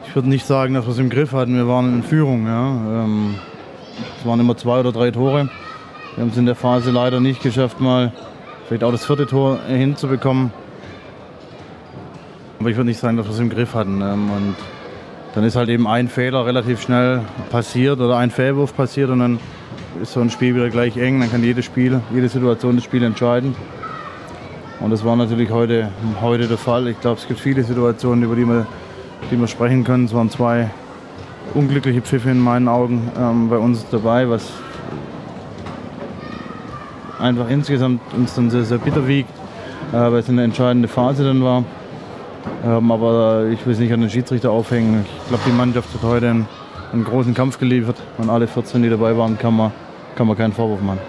Ich 0.06 0.14
würde 0.14 0.28
nicht 0.28 0.46
sagen, 0.46 0.74
dass 0.74 0.86
wir 0.86 0.92
es 0.92 1.00
im 1.00 1.10
Griff 1.10 1.32
hatten. 1.32 1.56
Wir 1.56 1.66
waren 1.66 1.92
in 1.92 2.02
Führung. 2.04 2.46
Ja. 2.46 3.02
Ähm, 3.02 3.34
es 4.20 4.24
waren 4.24 4.38
immer 4.38 4.56
zwei 4.56 4.78
oder 4.78 4.92
drei 4.92 5.10
Tore. 5.10 5.50
Wir 6.14 6.22
haben 6.22 6.30
es 6.30 6.36
in 6.36 6.46
der 6.46 6.54
Phase 6.54 6.92
leider 6.92 7.18
nicht 7.18 7.42
geschafft, 7.42 7.80
mal 7.80 8.12
vielleicht 8.68 8.84
auch 8.84 8.92
das 8.92 9.04
vierte 9.04 9.26
Tor 9.26 9.58
hinzubekommen. 9.66 10.52
Aber 12.60 12.70
ich 12.70 12.76
würde 12.76 12.86
nicht 12.86 13.00
sagen, 13.00 13.16
dass 13.16 13.26
wir 13.26 13.32
es 13.32 13.40
im 13.40 13.50
Griff 13.50 13.74
hatten. 13.74 14.00
Ähm, 14.00 14.30
und 14.30 14.54
dann 15.34 15.44
ist 15.44 15.56
halt 15.56 15.68
eben 15.68 15.86
ein 15.86 16.08
Fehler 16.08 16.46
relativ 16.46 16.80
schnell 16.80 17.22
passiert 17.50 18.00
oder 18.00 18.16
ein 18.16 18.30
Fehlwurf 18.30 18.74
passiert 18.74 19.10
und 19.10 19.20
dann 19.20 19.38
ist 20.02 20.12
so 20.12 20.20
ein 20.20 20.30
Spiel 20.30 20.54
wieder 20.54 20.70
gleich 20.70 20.96
eng. 20.96 21.20
Dann 21.20 21.30
kann 21.30 21.42
jedes 21.42 21.64
Spiel, 21.64 22.00
jede 22.12 22.28
Situation 22.28 22.76
das 22.76 22.84
Spiel 22.84 23.02
entscheiden. 23.02 23.54
Und 24.80 24.90
das 24.90 25.04
war 25.04 25.16
natürlich 25.16 25.50
heute, 25.50 25.90
heute 26.20 26.46
der 26.46 26.58
Fall. 26.58 26.86
Ich 26.88 27.00
glaube, 27.00 27.18
es 27.20 27.26
gibt 27.26 27.40
viele 27.40 27.64
Situationen, 27.64 28.22
über 28.22 28.36
die 28.36 28.46
wir, 28.46 28.66
die 29.30 29.38
wir 29.38 29.48
sprechen 29.48 29.84
können. 29.84 30.04
Es 30.04 30.14
waren 30.14 30.30
zwei 30.30 30.70
unglückliche 31.54 32.00
Pfiffe 32.00 32.30
in 32.30 32.38
meinen 32.38 32.68
Augen 32.68 33.10
ähm, 33.18 33.48
bei 33.48 33.58
uns 33.58 33.86
dabei, 33.90 34.28
was 34.28 34.52
einfach 37.18 37.48
insgesamt 37.50 38.00
uns 38.14 38.34
dann 38.34 38.50
sehr, 38.50 38.64
sehr 38.64 38.78
bitter 38.78 39.08
wiegt, 39.08 39.30
äh, 39.92 39.96
weil 39.96 40.18
es 40.18 40.28
eine 40.28 40.44
entscheidende 40.44 40.88
Phase 40.88 41.24
dann 41.24 41.42
war. 41.42 41.64
Ähm, 42.64 42.90
aber 42.90 43.46
ich 43.52 43.64
will 43.66 43.72
es 43.72 43.78
nicht 43.78 43.92
an 43.92 44.00
den 44.00 44.10
Schiedsrichter 44.10 44.50
aufhängen. 44.50 45.04
Ich 45.22 45.28
glaube, 45.28 45.42
die 45.46 45.52
Mannschaft 45.52 45.88
hat 45.94 46.02
heute 46.02 46.30
einen, 46.30 46.48
einen, 46.92 47.04
großen 47.04 47.34
Kampf 47.34 47.58
geliefert. 47.58 47.96
Und 48.18 48.30
alle 48.30 48.46
14, 48.46 48.82
die 48.82 48.90
dabei 48.90 49.16
waren, 49.16 49.38
kann 49.38 49.56
man, 49.56 49.72
kann 50.16 50.26
man 50.26 50.36
keinen 50.36 50.52
Vorwurf 50.52 50.80
machen. 50.80 51.00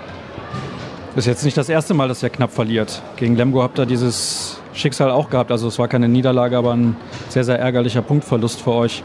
Das 1.15 1.25
ist 1.25 1.27
jetzt 1.27 1.43
nicht 1.43 1.57
das 1.57 1.69
erste 1.69 1.93
Mal, 1.93 2.07
dass 2.07 2.21
ihr 2.21 2.29
knapp 2.29 2.51
verliert. 2.51 3.01
Gegen 3.15 3.35
Lemgo 3.35 3.63
habt 3.63 3.79
ihr 3.79 3.85
dieses 3.85 4.61
Schicksal 4.73 5.11
auch 5.11 5.29
gehabt. 5.29 5.51
Also 5.51 5.67
es 5.67 5.79
war 5.79 5.87
keine 5.87 6.07
Niederlage, 6.07 6.57
aber 6.57 6.73
ein 6.73 6.95
sehr, 7.29 7.43
sehr 7.43 7.59
ärgerlicher 7.59 8.01
Punktverlust 8.01 8.61
für 8.61 8.71
euch. 8.71 9.03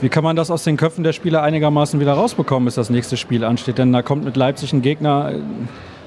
Wie 0.00 0.08
kann 0.08 0.24
man 0.24 0.34
das 0.34 0.50
aus 0.50 0.64
den 0.64 0.76
Köpfen 0.78 1.04
der 1.04 1.12
Spieler 1.12 1.42
einigermaßen 1.42 2.00
wieder 2.00 2.14
rausbekommen, 2.14 2.64
bis 2.64 2.76
das 2.76 2.88
nächste 2.88 3.16
Spiel 3.18 3.44
ansteht? 3.44 3.76
Denn 3.76 3.92
da 3.92 4.00
kommt 4.00 4.24
mit 4.24 4.36
Leipzig 4.36 4.72
ein 4.72 4.80
Gegner, 4.80 5.32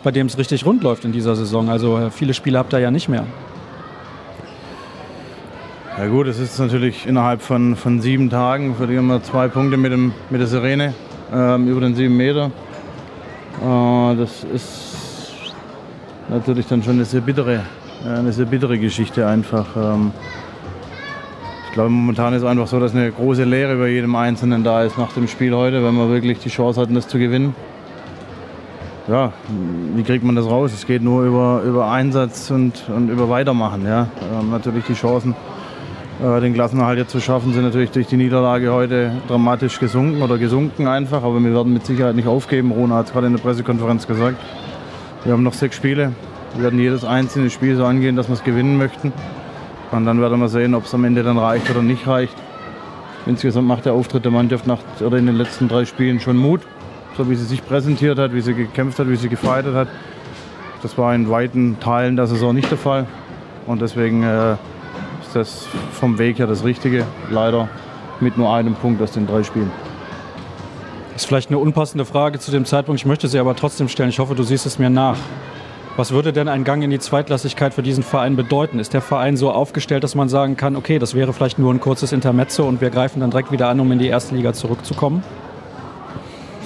bei 0.03 0.11
dem 0.11 0.27
es 0.27 0.37
richtig 0.37 0.65
rund 0.65 0.81
läuft 0.81 1.05
in 1.05 1.11
dieser 1.11 1.35
Saison. 1.35 1.69
Also 1.69 1.97
äh, 1.97 2.09
viele 2.09 2.33
Spiele 2.33 2.57
habt 2.57 2.73
ihr 2.73 2.79
ja 2.79 2.89
nicht 2.89 3.07
mehr. 3.07 3.25
Ja 5.95 6.07
gut, 6.07 6.25
es 6.25 6.39
ist 6.39 6.57
natürlich 6.57 7.05
innerhalb 7.05 7.43
von, 7.43 7.75
von 7.75 8.01
sieben 8.01 8.31
Tagen 8.31 8.73
verlieren 8.75 9.05
wir 9.05 9.21
zwei 9.21 9.47
Punkte 9.47 9.77
mit, 9.77 9.91
dem, 9.91 10.11
mit 10.31 10.41
der 10.41 10.47
Sirene 10.47 10.95
ähm, 11.31 11.67
über 11.67 11.81
den 11.81 11.93
sieben 11.93 12.17
Meter. 12.17 12.49
Äh, 13.61 14.15
das 14.15 14.43
ist 14.43 15.53
natürlich 16.29 16.65
dann 16.65 16.81
schon 16.81 16.93
eine 16.93 17.05
sehr 17.05 17.21
bittere, 17.21 17.61
äh, 18.03 18.09
eine 18.09 18.33
sehr 18.33 18.47
bittere 18.47 18.79
Geschichte 18.79 19.27
einfach. 19.27 19.67
Ähm, 19.77 20.11
ich 21.67 21.73
glaube, 21.73 21.91
momentan 21.91 22.33
ist 22.33 22.41
es 22.41 22.47
einfach 22.47 22.65
so, 22.65 22.79
dass 22.79 22.95
eine 22.95 23.11
große 23.11 23.43
Lehre 23.43 23.75
über 23.75 23.87
jedem 23.87 24.15
Einzelnen 24.15 24.63
da 24.63 24.81
ist 24.83 24.97
nach 24.97 25.13
dem 25.13 25.27
Spiel 25.27 25.53
heute, 25.53 25.83
wenn 25.83 25.93
wir 25.93 26.09
wirklich 26.09 26.39
die 26.39 26.49
Chance 26.49 26.81
hatten, 26.81 26.95
das 26.95 27.07
zu 27.07 27.19
gewinnen. 27.19 27.53
Ja, 29.07 29.31
wie 29.95 30.01
kriegt 30.01 30.23
man 30.23 30.35
das 30.35 30.47
raus? 30.47 30.71
Es 30.73 30.87
geht 30.87 31.03
nur 31.03 31.23
über, 31.23 31.61
über 31.63 31.91
Einsatz 31.91 32.49
und, 32.49 32.89
und 32.89 33.09
über 33.09 33.29
Weitermachen. 33.29 33.85
Ja. 33.85 34.07
Ähm, 34.39 34.49
natürlich 34.49 34.85
die 34.85 34.95
Chancen 34.95 35.35
den 36.19 36.53
Klassenerhalt 36.53 36.99
jetzt 36.99 37.11
zu 37.11 37.19
schaffen, 37.19 37.53
sind 37.53 37.63
natürlich 37.63 37.91
durch 37.91 38.07
die 38.07 38.17
Niederlage 38.17 38.71
heute 38.71 39.11
dramatisch 39.27 39.79
gesunken 39.79 40.21
oder 40.21 40.37
gesunken 40.37 40.87
einfach. 40.87 41.23
Aber 41.23 41.39
wir 41.39 41.53
werden 41.53 41.73
mit 41.73 41.85
Sicherheit 41.85 42.15
nicht 42.15 42.27
aufgeben. 42.27 42.71
Rona 42.71 42.95
hat 42.95 43.07
es 43.07 43.11
gerade 43.13 43.27
in 43.27 43.33
der 43.33 43.41
Pressekonferenz 43.41 44.07
gesagt. 44.07 44.37
Wir 45.23 45.33
haben 45.33 45.43
noch 45.43 45.53
sechs 45.53 45.75
Spiele. 45.75 46.13
Wir 46.55 46.65
werden 46.65 46.79
jedes 46.79 47.03
einzelne 47.03 47.49
Spiel 47.49 47.75
so 47.75 47.85
angehen, 47.85 48.15
dass 48.15 48.27
wir 48.27 48.33
es 48.33 48.43
gewinnen 48.43 48.77
möchten. 48.77 49.11
Und 49.91 50.05
dann 50.05 50.21
werden 50.21 50.39
wir 50.39 50.49
sehen, 50.49 50.75
ob 50.75 50.85
es 50.85 50.93
am 50.93 51.03
Ende 51.03 51.23
dann 51.23 51.37
reicht 51.37 51.69
oder 51.69 51.81
nicht 51.81 52.07
reicht. 52.07 52.35
Insgesamt 53.25 53.67
macht 53.67 53.85
der 53.85 53.93
Auftritt 53.93 54.25
der 54.25 54.31
Mannschaft 54.31 54.67
nach, 54.67 54.79
oder 54.99 55.17
in 55.17 55.25
den 55.25 55.35
letzten 55.35 55.67
drei 55.67 55.85
Spielen 55.85 56.19
schon 56.19 56.37
Mut. 56.37 56.61
So 57.17 57.29
wie 57.29 57.35
sie 57.35 57.45
sich 57.45 57.65
präsentiert 57.65 58.19
hat, 58.19 58.33
wie 58.33 58.41
sie 58.41 58.53
gekämpft 58.53 58.99
hat, 58.99 59.09
wie 59.09 59.15
sie 59.15 59.29
gefeiert 59.29 59.73
hat. 59.73 59.87
Das 60.81 60.97
war 60.97 61.15
in 61.15 61.29
weiten 61.29 61.79
Teilen 61.79 62.15
der 62.15 62.27
Saison 62.27 62.53
nicht 62.53 62.69
der 62.69 62.77
Fall. 62.77 63.07
Und 63.65 63.81
deswegen 63.81 64.23
äh, 64.23 64.55
das 65.33 65.67
vom 65.91 66.17
Weg 66.17 66.39
her 66.39 66.47
das 66.47 66.63
Richtige. 66.63 67.05
Leider 67.29 67.69
mit 68.19 68.37
nur 68.37 68.53
einem 68.53 68.75
Punkt 68.75 69.01
aus 69.01 69.11
den 69.11 69.27
drei 69.27 69.43
Spielen. 69.43 69.71
Das 71.13 71.23
ist 71.23 71.27
vielleicht 71.27 71.49
eine 71.49 71.59
unpassende 71.59 72.05
Frage 72.05 72.39
zu 72.39 72.51
dem 72.51 72.65
Zeitpunkt. 72.65 73.01
Ich 73.01 73.05
möchte 73.05 73.27
sie 73.27 73.39
aber 73.39 73.55
trotzdem 73.55 73.87
stellen. 73.87 74.09
Ich 74.09 74.19
hoffe, 74.19 74.35
du 74.35 74.43
siehst 74.43 74.65
es 74.65 74.79
mir 74.79 74.89
nach. 74.89 75.17
Was 75.95 76.11
würde 76.11 76.33
denn 76.33 76.47
ein 76.47 76.63
Gang 76.63 76.83
in 76.83 76.89
die 76.89 76.97
Zweitklassigkeit 76.97 77.75
für 77.75 77.83
diesen 77.83 78.03
Verein 78.03 78.35
bedeuten? 78.35 78.79
Ist 78.79 78.95
der 78.95 79.01
Verein 79.01 79.37
so 79.37 79.51
aufgestellt, 79.51 80.03
dass 80.03 80.15
man 80.15 80.27
sagen 80.27 80.57
kann, 80.57 80.75
okay, 80.75 80.97
das 80.97 81.13
wäre 81.13 81.33
vielleicht 81.33 81.59
nur 81.59 81.71
ein 81.71 81.79
kurzes 81.79 82.11
Intermezzo 82.11 82.67
und 82.67 82.81
wir 82.81 82.89
greifen 82.89 83.19
dann 83.19 83.29
direkt 83.29 83.51
wieder 83.51 83.67
an, 83.67 83.79
um 83.79 83.91
in 83.91 83.99
die 83.99 84.07
erste 84.07 84.33
Liga 84.33 84.53
zurückzukommen? 84.53 85.23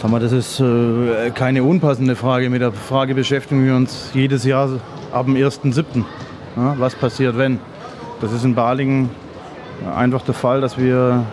Sag 0.01 0.11
mal, 0.11 0.21
das 0.21 0.31
ist 0.31 0.61
äh, 0.61 1.31
keine 1.31 1.63
unpassende 1.63 2.15
Frage. 2.15 2.49
Mit 2.49 2.61
der 2.61 2.71
Frage 2.71 3.15
beschäftigen 3.15 3.65
wir 3.65 3.75
uns 3.75 4.11
jedes 4.13 4.45
Jahr 4.45 4.79
ab 5.11 5.25
dem 5.25 5.35
1.7. 5.35 6.05
Ja, 6.55 6.75
was 6.77 6.95
passiert, 6.95 7.37
wenn? 7.37 7.59
Das 8.21 8.31
ist 8.31 8.43
in 8.43 8.55
Balingen 8.55 9.09
einfach 9.95 10.23
der 10.23 10.33
Fall, 10.33 10.61
dass 10.61 10.77
wir 10.77 11.23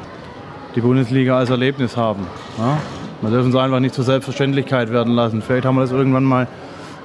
die 0.74 0.80
Bundesliga 0.80 1.38
als 1.38 1.50
Erlebnis 1.50 1.96
haben. 1.96 2.26
Ja? 2.58 2.78
Wir 3.22 3.30
dürfen 3.30 3.50
es 3.50 3.56
einfach 3.56 3.80
nicht 3.80 3.94
zur 3.94 4.04
Selbstverständlichkeit 4.04 4.90
werden 4.92 5.14
lassen. 5.14 5.40
Vielleicht 5.40 5.64
haben 5.64 5.76
wir 5.76 5.80
das 5.80 5.92
irgendwann 5.92 6.24
mal, 6.24 6.46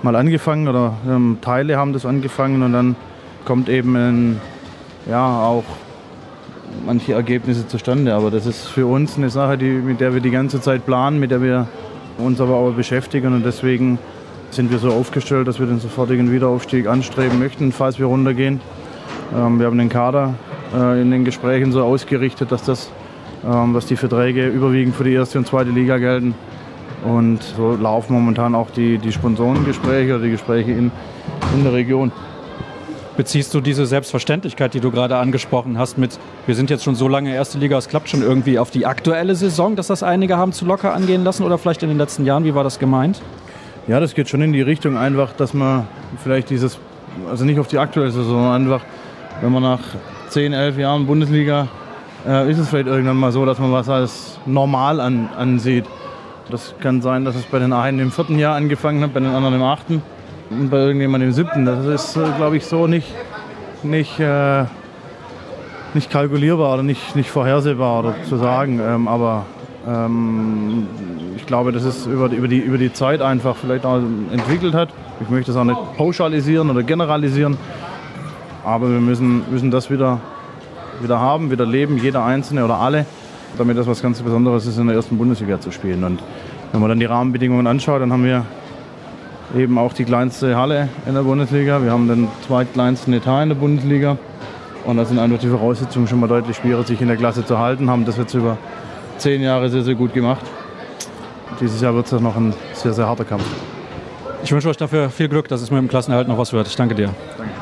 mal 0.01 0.15
angefangen 0.15 0.67
oder 0.67 0.93
ähm, 1.07 1.37
Teile 1.41 1.77
haben 1.77 1.93
das 1.93 2.05
angefangen 2.05 2.61
und 2.61 2.73
dann 2.73 2.95
kommt 3.45 3.69
eben 3.69 3.95
ein, 3.95 4.41
ja, 5.09 5.43
auch 5.43 5.63
manche 6.85 7.13
Ergebnisse 7.13 7.67
zustande. 7.67 8.13
Aber 8.13 8.31
das 8.31 8.45
ist 8.45 8.67
für 8.67 8.85
uns 8.85 9.15
eine 9.15 9.29
Sache, 9.29 9.57
die, 9.57 9.69
mit 9.69 10.01
der 10.01 10.13
wir 10.13 10.21
die 10.21 10.31
ganze 10.31 10.59
Zeit 10.59 10.85
planen, 10.85 11.19
mit 11.19 11.31
der 11.31 11.41
wir 11.41 11.67
uns 12.17 12.41
aber 12.41 12.55
auch 12.55 12.71
beschäftigen 12.71 13.33
und 13.33 13.45
deswegen 13.45 13.97
sind 14.51 14.71
wir 14.71 14.79
so 14.79 14.91
aufgestellt, 14.91 15.47
dass 15.47 15.59
wir 15.59 15.67
den 15.67 15.79
sofortigen 15.79 16.31
Wiederaufstieg 16.33 16.87
anstreben 16.87 17.39
möchten, 17.39 17.71
falls 17.71 17.97
wir 17.97 18.07
runtergehen. 18.07 18.59
Ähm, 19.35 19.59
wir 19.59 19.67
haben 19.67 19.77
den 19.77 19.89
Kader 19.89 20.35
äh, 20.73 21.01
in 21.01 21.11
den 21.11 21.25
Gesprächen 21.25 21.71
so 21.71 21.83
ausgerichtet, 21.83 22.51
dass, 22.51 22.63
das, 22.63 22.91
ähm, 23.45 23.73
dass 23.73 23.85
die 23.85 23.95
Verträge 23.95 24.47
überwiegend 24.47 24.95
für 24.95 25.03
die 25.03 25.13
erste 25.13 25.37
und 25.37 25.47
zweite 25.47 25.69
Liga 25.71 25.97
gelten. 25.97 26.35
Und 27.03 27.41
so 27.43 27.75
laufen 27.75 28.13
momentan 28.13 28.55
auch 28.55 28.69
die, 28.71 28.97
die 28.97 29.11
Sponsorengespräche 29.11 30.15
oder 30.15 30.23
die 30.25 30.31
Gespräche 30.31 30.71
in, 30.71 30.91
in 31.55 31.63
der 31.63 31.73
Region. 31.73 32.11
Beziehst 33.15 33.53
du 33.53 33.59
diese 33.59 33.85
Selbstverständlichkeit, 33.85 34.73
die 34.73 34.79
du 34.79 34.91
gerade 34.91 35.17
angesprochen 35.17 35.77
hast, 35.77 35.97
mit, 35.97 36.17
wir 36.45 36.55
sind 36.55 36.69
jetzt 36.69 36.85
schon 36.85 36.95
so 36.95 37.09
lange 37.09 37.33
erste 37.33 37.57
Liga, 37.57 37.77
es 37.77 37.89
klappt 37.89 38.09
schon 38.09 38.21
irgendwie 38.21 38.57
auf 38.59 38.71
die 38.71 38.85
aktuelle 38.85 39.35
Saison, 39.35 39.75
dass 39.75 39.87
das 39.87 40.03
einige 40.03 40.37
haben 40.37 40.53
zu 40.53 40.65
locker 40.65 40.93
angehen 40.93 41.25
lassen 41.25 41.43
oder 41.43 41.57
vielleicht 41.57 41.83
in 41.83 41.89
den 41.89 41.97
letzten 41.97 42.25
Jahren? 42.25 42.45
Wie 42.45 42.55
war 42.55 42.63
das 42.63 42.79
gemeint? 42.79 43.21
Ja, 43.87 43.99
das 43.99 44.13
geht 44.13 44.29
schon 44.29 44.41
in 44.41 44.53
die 44.53 44.61
Richtung 44.61 44.97
einfach, 44.97 45.33
dass 45.33 45.53
man 45.53 45.87
vielleicht 46.23 46.49
dieses, 46.49 46.79
also 47.29 47.43
nicht 47.43 47.59
auf 47.59 47.67
die 47.67 47.77
aktuelle 47.77 48.11
Saison, 48.11 48.35
sondern 48.35 48.53
einfach, 48.53 48.85
wenn 49.41 49.51
man 49.51 49.63
nach 49.63 49.79
10, 50.29 50.53
11 50.53 50.77
Jahren 50.77 51.05
Bundesliga, 51.05 51.67
äh, 52.27 52.49
ist 52.51 52.59
es 52.59 52.69
vielleicht 52.69 52.87
irgendwann 52.87 53.17
mal 53.17 53.31
so, 53.31 53.45
dass 53.45 53.59
man 53.59 53.71
was 53.71 53.89
als 53.89 54.39
normal 54.45 54.99
an, 54.99 55.29
ansieht. 55.37 55.85
Das 56.49 56.73
kann 56.79 57.01
sein, 57.01 57.25
dass 57.25 57.35
es 57.35 57.43
bei 57.43 57.59
den 57.59 57.73
einen 57.73 57.99
im 57.99 58.11
vierten 58.11 58.39
Jahr 58.39 58.55
angefangen 58.55 59.03
hat, 59.03 59.13
bei 59.13 59.19
den 59.19 59.29
anderen 59.29 59.55
im 59.55 59.63
achten 59.63 60.01
und 60.49 60.69
bei 60.69 60.77
irgendjemandem 60.77 61.29
im 61.29 61.33
siebten. 61.33 61.65
Das 61.65 61.85
ist, 61.85 62.17
äh, 62.17 62.31
glaube 62.37 62.57
ich, 62.57 62.65
so 62.65 62.87
nicht, 62.87 63.07
nicht, 63.83 64.19
äh, 64.19 64.65
nicht 65.93 66.09
kalkulierbar 66.09 66.73
oder 66.73 66.83
nicht, 66.83 67.15
nicht 67.15 67.29
vorhersehbar 67.29 67.99
oder 67.99 68.15
zu 68.27 68.37
sagen. 68.37 68.81
Ähm, 68.83 69.07
aber 69.07 69.45
ähm, 69.87 70.87
ich 71.35 71.45
glaube, 71.45 71.71
dass 71.71 71.83
es 71.83 72.05
über, 72.05 72.27
über, 72.27 72.47
die, 72.47 72.59
über 72.59 72.77
die 72.77 72.91
Zeit 72.91 73.21
einfach 73.21 73.55
vielleicht 73.55 73.85
auch 73.85 74.01
entwickelt 74.31 74.73
hat. 74.73 74.89
Ich 75.21 75.29
möchte 75.29 75.51
das 75.51 75.59
auch 75.59 75.65
nicht 75.65 75.97
pauschalisieren 75.97 76.69
oder 76.69 76.83
generalisieren. 76.83 77.57
Aber 78.69 78.91
wir 78.91 78.99
müssen, 78.99 79.41
müssen 79.49 79.71
das 79.71 79.89
wieder, 79.89 80.19
wieder 81.01 81.19
haben, 81.19 81.49
wieder 81.49 81.65
leben, 81.65 81.97
jeder 81.97 82.23
Einzelne 82.23 82.63
oder 82.63 82.75
alle, 82.75 83.07
damit 83.57 83.75
das 83.79 83.87
was 83.87 83.99
ganz 83.99 84.21
Besonderes 84.21 84.67
ist, 84.67 84.77
in 84.77 84.85
der 84.85 84.95
ersten 84.95 85.17
Bundesliga 85.17 85.59
zu 85.59 85.71
spielen. 85.71 86.03
Und 86.03 86.19
wenn 86.71 86.79
man 86.79 86.89
dann 86.89 86.99
die 86.99 87.05
Rahmenbedingungen 87.05 87.65
anschaut, 87.65 87.99
dann 87.99 88.13
haben 88.13 88.25
wir 88.25 88.45
eben 89.57 89.79
auch 89.79 89.93
die 89.93 90.05
kleinste 90.05 90.55
Halle 90.55 90.87
in 91.07 91.15
der 91.15 91.23
Bundesliga. 91.23 91.81
Wir 91.81 91.91
haben 91.91 92.07
den 92.07 92.27
zweitkleinsten 92.45 93.11
Etat 93.11 93.41
in 93.41 93.49
der 93.49 93.55
Bundesliga. 93.55 94.17
Und 94.85 94.97
da 94.97 95.05
sind 95.05 95.17
einfach 95.17 95.39
die 95.39 95.47
Voraussetzungen 95.47 96.07
schon 96.07 96.19
mal 96.19 96.27
deutlich 96.27 96.57
schwieriger, 96.57 96.83
sich 96.83 97.01
in 97.01 97.07
der 97.07 97.17
Klasse 97.17 97.43
zu 97.43 97.57
halten. 97.57 97.89
Haben 97.89 98.05
das 98.05 98.17
jetzt 98.17 98.35
über 98.35 98.59
zehn 99.17 99.41
Jahre 99.41 99.71
sehr, 99.71 99.81
sehr 99.81 99.95
gut 99.95 100.13
gemacht. 100.13 100.45
Dieses 101.59 101.81
Jahr 101.81 101.95
wird 101.95 102.05
es 102.05 102.21
noch 102.21 102.35
ein 102.35 102.53
sehr, 102.73 102.93
sehr 102.93 103.07
harter 103.07 103.25
Kampf. 103.25 103.45
Ich 104.43 104.51
wünsche 104.51 104.69
euch 104.69 104.77
dafür 104.77 105.09
viel 105.09 105.27
Glück, 105.27 105.47
dass 105.47 105.63
es 105.63 105.71
mit 105.71 105.79
dem 105.79 105.87
Klassenerhalt 105.87 106.27
noch 106.27 106.37
was 106.37 106.53
wird. 106.53 106.67
Ich 106.67 106.75
danke 106.75 106.93
dir. 106.93 107.09
Danke. 107.35 107.58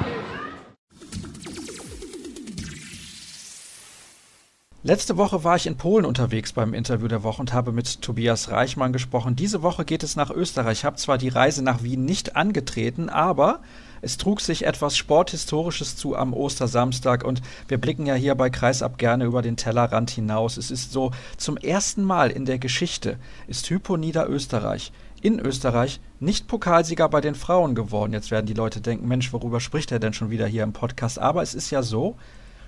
Letzte 4.87 5.17
Woche 5.17 5.43
war 5.43 5.57
ich 5.57 5.67
in 5.67 5.75
Polen 5.75 6.05
unterwegs 6.05 6.53
beim 6.53 6.73
Interview 6.73 7.09
der 7.09 7.21
Woche 7.21 7.41
und 7.41 7.51
habe 7.51 7.73
mit 7.73 8.01
Tobias 8.01 8.51
Reichmann 8.51 8.93
gesprochen. 8.93 9.35
Diese 9.35 9.61
Woche 9.61 9.83
geht 9.83 10.01
es 10.01 10.15
nach 10.15 10.29
Österreich. 10.29 10.77
Ich 10.77 10.85
habe 10.85 10.95
zwar 10.95 11.17
die 11.17 11.27
Reise 11.27 11.61
nach 11.61 11.83
Wien 11.83 12.05
nicht 12.05 12.37
angetreten, 12.37 13.09
aber 13.09 13.59
es 14.01 14.15
trug 14.15 14.39
sich 14.39 14.65
etwas 14.65 14.95
Sporthistorisches 14.95 15.97
zu 15.97 16.15
am 16.15 16.33
Ostersamstag 16.33 17.25
und 17.25 17.41
wir 17.67 17.79
blicken 17.79 18.05
ja 18.05 18.13
hier 18.13 18.33
bei 18.35 18.49
Kreisab 18.49 18.97
gerne 18.97 19.25
über 19.25 19.41
den 19.41 19.57
Tellerrand 19.57 20.09
hinaus. 20.09 20.55
Es 20.55 20.71
ist 20.71 20.93
so, 20.93 21.11
zum 21.35 21.57
ersten 21.57 22.05
Mal 22.05 22.31
in 22.31 22.45
der 22.45 22.57
Geschichte 22.57 23.17
ist 23.49 23.69
Hypo 23.69 23.97
Niederösterreich 23.97 24.93
in 25.21 25.41
Österreich 25.41 25.99
nicht 26.21 26.47
Pokalsieger 26.47 27.09
bei 27.09 27.19
den 27.19 27.35
Frauen 27.35 27.75
geworden. 27.75 28.13
Jetzt 28.13 28.31
werden 28.31 28.45
die 28.45 28.53
Leute 28.53 28.79
denken, 28.79 29.09
Mensch, 29.09 29.33
worüber 29.33 29.59
spricht 29.59 29.91
er 29.91 29.99
denn 29.99 30.13
schon 30.13 30.29
wieder 30.29 30.47
hier 30.47 30.63
im 30.63 30.71
Podcast? 30.71 31.19
Aber 31.19 31.41
es 31.41 31.55
ist 31.55 31.71
ja 31.71 31.83
so, 31.83 32.15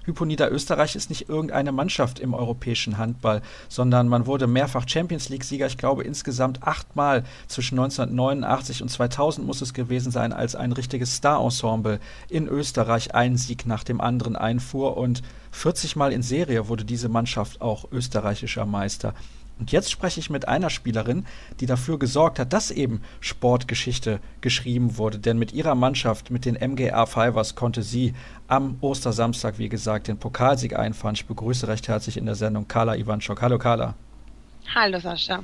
Hypo 0.10 0.26
Niederösterreich 0.26 0.96
ist 0.96 1.12
nicht 1.12 1.30
irgendeine 1.30 1.72
Mannschaft 1.72 2.20
im 2.20 2.34
europäischen 2.34 2.98
Handball, 2.98 3.44
sondern 3.68 4.08
man 4.08 4.26
wurde 4.26 4.48
mehrfach 4.48 4.90
Champions 4.90 5.30
League-Sieger. 5.30 5.68
Ich 5.68 5.78
glaube 5.78 6.04
insgesamt 6.04 6.64
achtmal 6.64 7.24
zwischen 7.48 7.78
1989 7.78 8.82
und 8.82 8.90
2000 8.90 9.46
muss 9.46 9.62
es 9.62 9.76
gewesen 9.76 10.12
sein, 10.12 10.34
als 10.34 10.56
ein 10.56 10.72
richtiges 10.72 11.16
Star-Ensemble 11.16 12.00
in 12.28 12.48
Österreich 12.48 13.14
einen 13.14 13.38
Sieg 13.38 13.68
nach 13.68 13.84
dem 13.84 14.02
anderen 14.02 14.36
einfuhr 14.36 14.98
und 14.98 15.22
40 15.52 15.96
Mal 15.96 16.12
in 16.12 16.24
Serie 16.24 16.68
wurde 16.68 16.86
diese 16.86 17.10
Mannschaft 17.10 17.62
auch 17.62 17.92
österreichischer 17.92 18.66
Meister. 18.66 19.14
Und 19.60 19.74
jetzt 19.74 19.92
spreche 19.92 20.20
ich 20.22 20.30
mit 20.30 20.48
einer 20.48 20.70
Spielerin, 20.70 21.26
die 21.60 21.66
dafür 21.66 22.00
gesorgt 22.00 22.40
hat, 22.40 22.54
dass 22.54 22.72
eben 22.72 23.02
Sportgeschichte 23.20 24.22
geschrieben 24.40 24.98
wurde. 24.98 25.20
Denn 25.20 25.38
mit 25.38 25.52
ihrer 25.52 25.76
Mannschaft, 25.76 26.32
mit 26.32 26.46
den 26.46 26.56
MGA 26.56 27.06
Fivers, 27.06 27.56
konnte 27.56 27.84
sie 27.84 28.14
am 28.48 28.78
Ostersamstag, 28.80 29.60
wie 29.60 29.70
gesagt, 29.70 30.08
den 30.08 30.18
Pokalsieg 30.18 30.78
einfahren. 30.78 31.16
Ich 31.16 31.26
begrüße 31.26 31.68
recht 31.68 31.90
herzlich 31.90 32.16
in 32.16 32.26
der 32.26 32.36
Sendung 32.36 32.68
Carla 32.68 32.96
Ivanchuk. 32.96 33.42
Hallo 33.42 33.58
Carla. 33.58 33.96
Hallo 34.74 35.00
Sascha. 35.00 35.44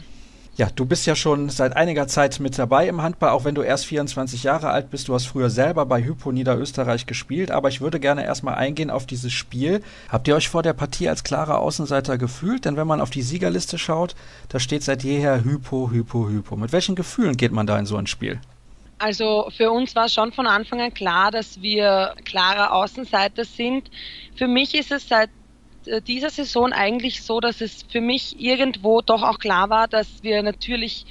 Ja, 0.58 0.70
du 0.74 0.86
bist 0.86 1.06
ja 1.06 1.18
schon 1.18 1.50
seit 1.50 1.76
einiger 1.76 2.08
Zeit 2.08 2.40
mit 2.40 2.58
dabei 2.58 2.88
im 2.88 3.02
Handball, 3.02 3.32
auch 3.32 3.44
wenn 3.44 3.56
du 3.56 3.62
erst 3.62 3.88
24 3.88 4.44
Jahre 4.44 4.70
alt 4.70 4.90
bist. 4.90 5.10
Du 5.10 5.14
hast 5.14 5.26
früher 5.26 5.50
selber 5.50 5.86
bei 5.86 6.02
Hypo 6.02 6.32
Niederösterreich 6.32 7.06
gespielt, 7.06 7.52
aber 7.52 7.68
ich 7.68 7.82
würde 7.82 8.00
gerne 8.00 8.24
erstmal 8.24 8.56
eingehen 8.56 8.90
auf 8.90 9.06
dieses 9.06 9.34
Spiel. 9.34 9.84
Habt 10.08 10.30
ihr 10.30 10.36
euch 10.36 10.48
vor 10.48 10.64
der 10.64 10.72
Partie 10.72 11.10
als 11.10 11.26
klarer 11.26 11.60
Außenseiter 11.60 12.18
gefühlt? 12.18 12.64
Denn 12.64 12.78
wenn 12.78 12.88
man 12.88 13.02
auf 13.02 13.10
die 13.10 13.22
Siegerliste 13.22 13.78
schaut, 13.78 14.16
da 14.48 14.62
steht 14.62 14.84
seit 14.84 15.04
jeher 15.04 15.44
Hypo, 15.44 15.92
Hypo, 15.92 16.30
Hypo. 16.30 16.56
Mit 16.56 16.72
welchen 16.72 16.96
Gefühlen 16.96 17.36
geht 17.36 17.52
man 17.52 17.68
da 17.68 17.78
in 17.78 17.86
so 17.86 17.98
ein 17.98 18.08
Spiel? 18.08 18.40
Also 18.98 19.50
für 19.58 19.72
uns 19.72 19.94
war 19.94 20.08
schon 20.08 20.32
von 20.32 20.48
Anfang 20.48 20.80
an 20.80 20.94
klar, 20.94 21.32
dass 21.32 21.62
wir 21.62 22.16
klarer 22.24 22.72
Außenseiter 22.72 23.44
sind. 23.44 23.92
Für 24.38 24.48
mich 24.48 24.74
ist 24.74 24.94
es 24.94 25.10
seit 25.10 25.30
dieser 26.08 26.30
Saison 26.30 26.74
eigentlich 26.74 27.24
so, 27.24 27.40
dass 27.40 27.62
es 27.62 27.84
für 27.90 28.02
mich 28.02 28.40
irgendwo 28.40 29.02
doch 29.02 29.24
auch 29.24 29.40
klar 29.40 29.70
war, 29.70 29.88
dass 29.88 30.24
wir 30.24 30.44
natürlich 30.44 31.06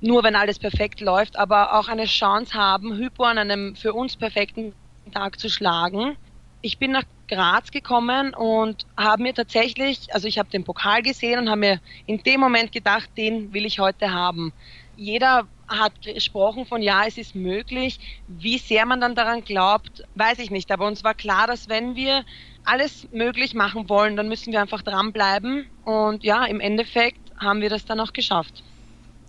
nur 0.00 0.22
wenn 0.22 0.34
alles 0.34 0.58
perfekt 0.58 1.00
läuft, 1.00 1.36
aber 1.36 1.78
auch 1.78 1.88
eine 1.88 2.06
Chance 2.06 2.54
haben, 2.54 2.96
Hypo 2.96 3.24
an 3.24 3.38
einem 3.38 3.76
für 3.76 3.92
uns 3.92 4.16
perfekten 4.16 4.72
Tag 5.12 5.38
zu 5.38 5.48
schlagen. 5.48 6.16
Ich 6.62 6.78
bin 6.78 6.92
nach 6.92 7.04
Graz 7.28 7.70
gekommen 7.70 8.34
und 8.34 8.86
habe 8.96 9.22
mir 9.22 9.34
tatsächlich, 9.34 10.12
also 10.12 10.26
ich 10.26 10.38
habe 10.38 10.50
den 10.50 10.64
Pokal 10.64 11.02
gesehen 11.02 11.38
und 11.38 11.48
habe 11.48 11.60
mir 11.60 11.80
in 12.06 12.22
dem 12.22 12.40
Moment 12.40 12.72
gedacht, 12.72 13.08
den 13.16 13.52
will 13.52 13.66
ich 13.66 13.78
heute 13.78 14.12
haben. 14.12 14.52
Jeder 14.96 15.46
hat 15.68 16.02
gesprochen 16.02 16.66
von 16.66 16.82
ja, 16.82 17.04
es 17.06 17.16
ist 17.16 17.34
möglich. 17.34 18.00
Wie 18.26 18.58
sehr 18.58 18.84
man 18.86 19.00
dann 19.00 19.14
daran 19.14 19.44
glaubt, 19.44 20.02
weiß 20.16 20.40
ich 20.40 20.50
nicht. 20.50 20.70
Aber 20.72 20.86
uns 20.86 21.04
war 21.04 21.14
klar, 21.14 21.46
dass 21.46 21.68
wenn 21.68 21.94
wir 21.94 22.24
alles 22.70 23.08
möglich 23.12 23.54
machen 23.54 23.88
wollen, 23.88 24.16
dann 24.16 24.28
müssen 24.28 24.52
wir 24.52 24.60
einfach 24.60 24.82
dranbleiben. 24.82 25.66
Und 25.84 26.22
ja, 26.22 26.44
im 26.44 26.60
Endeffekt 26.60 27.20
haben 27.36 27.60
wir 27.60 27.70
das 27.70 27.84
dann 27.84 28.00
auch 28.00 28.12
geschafft. 28.12 28.62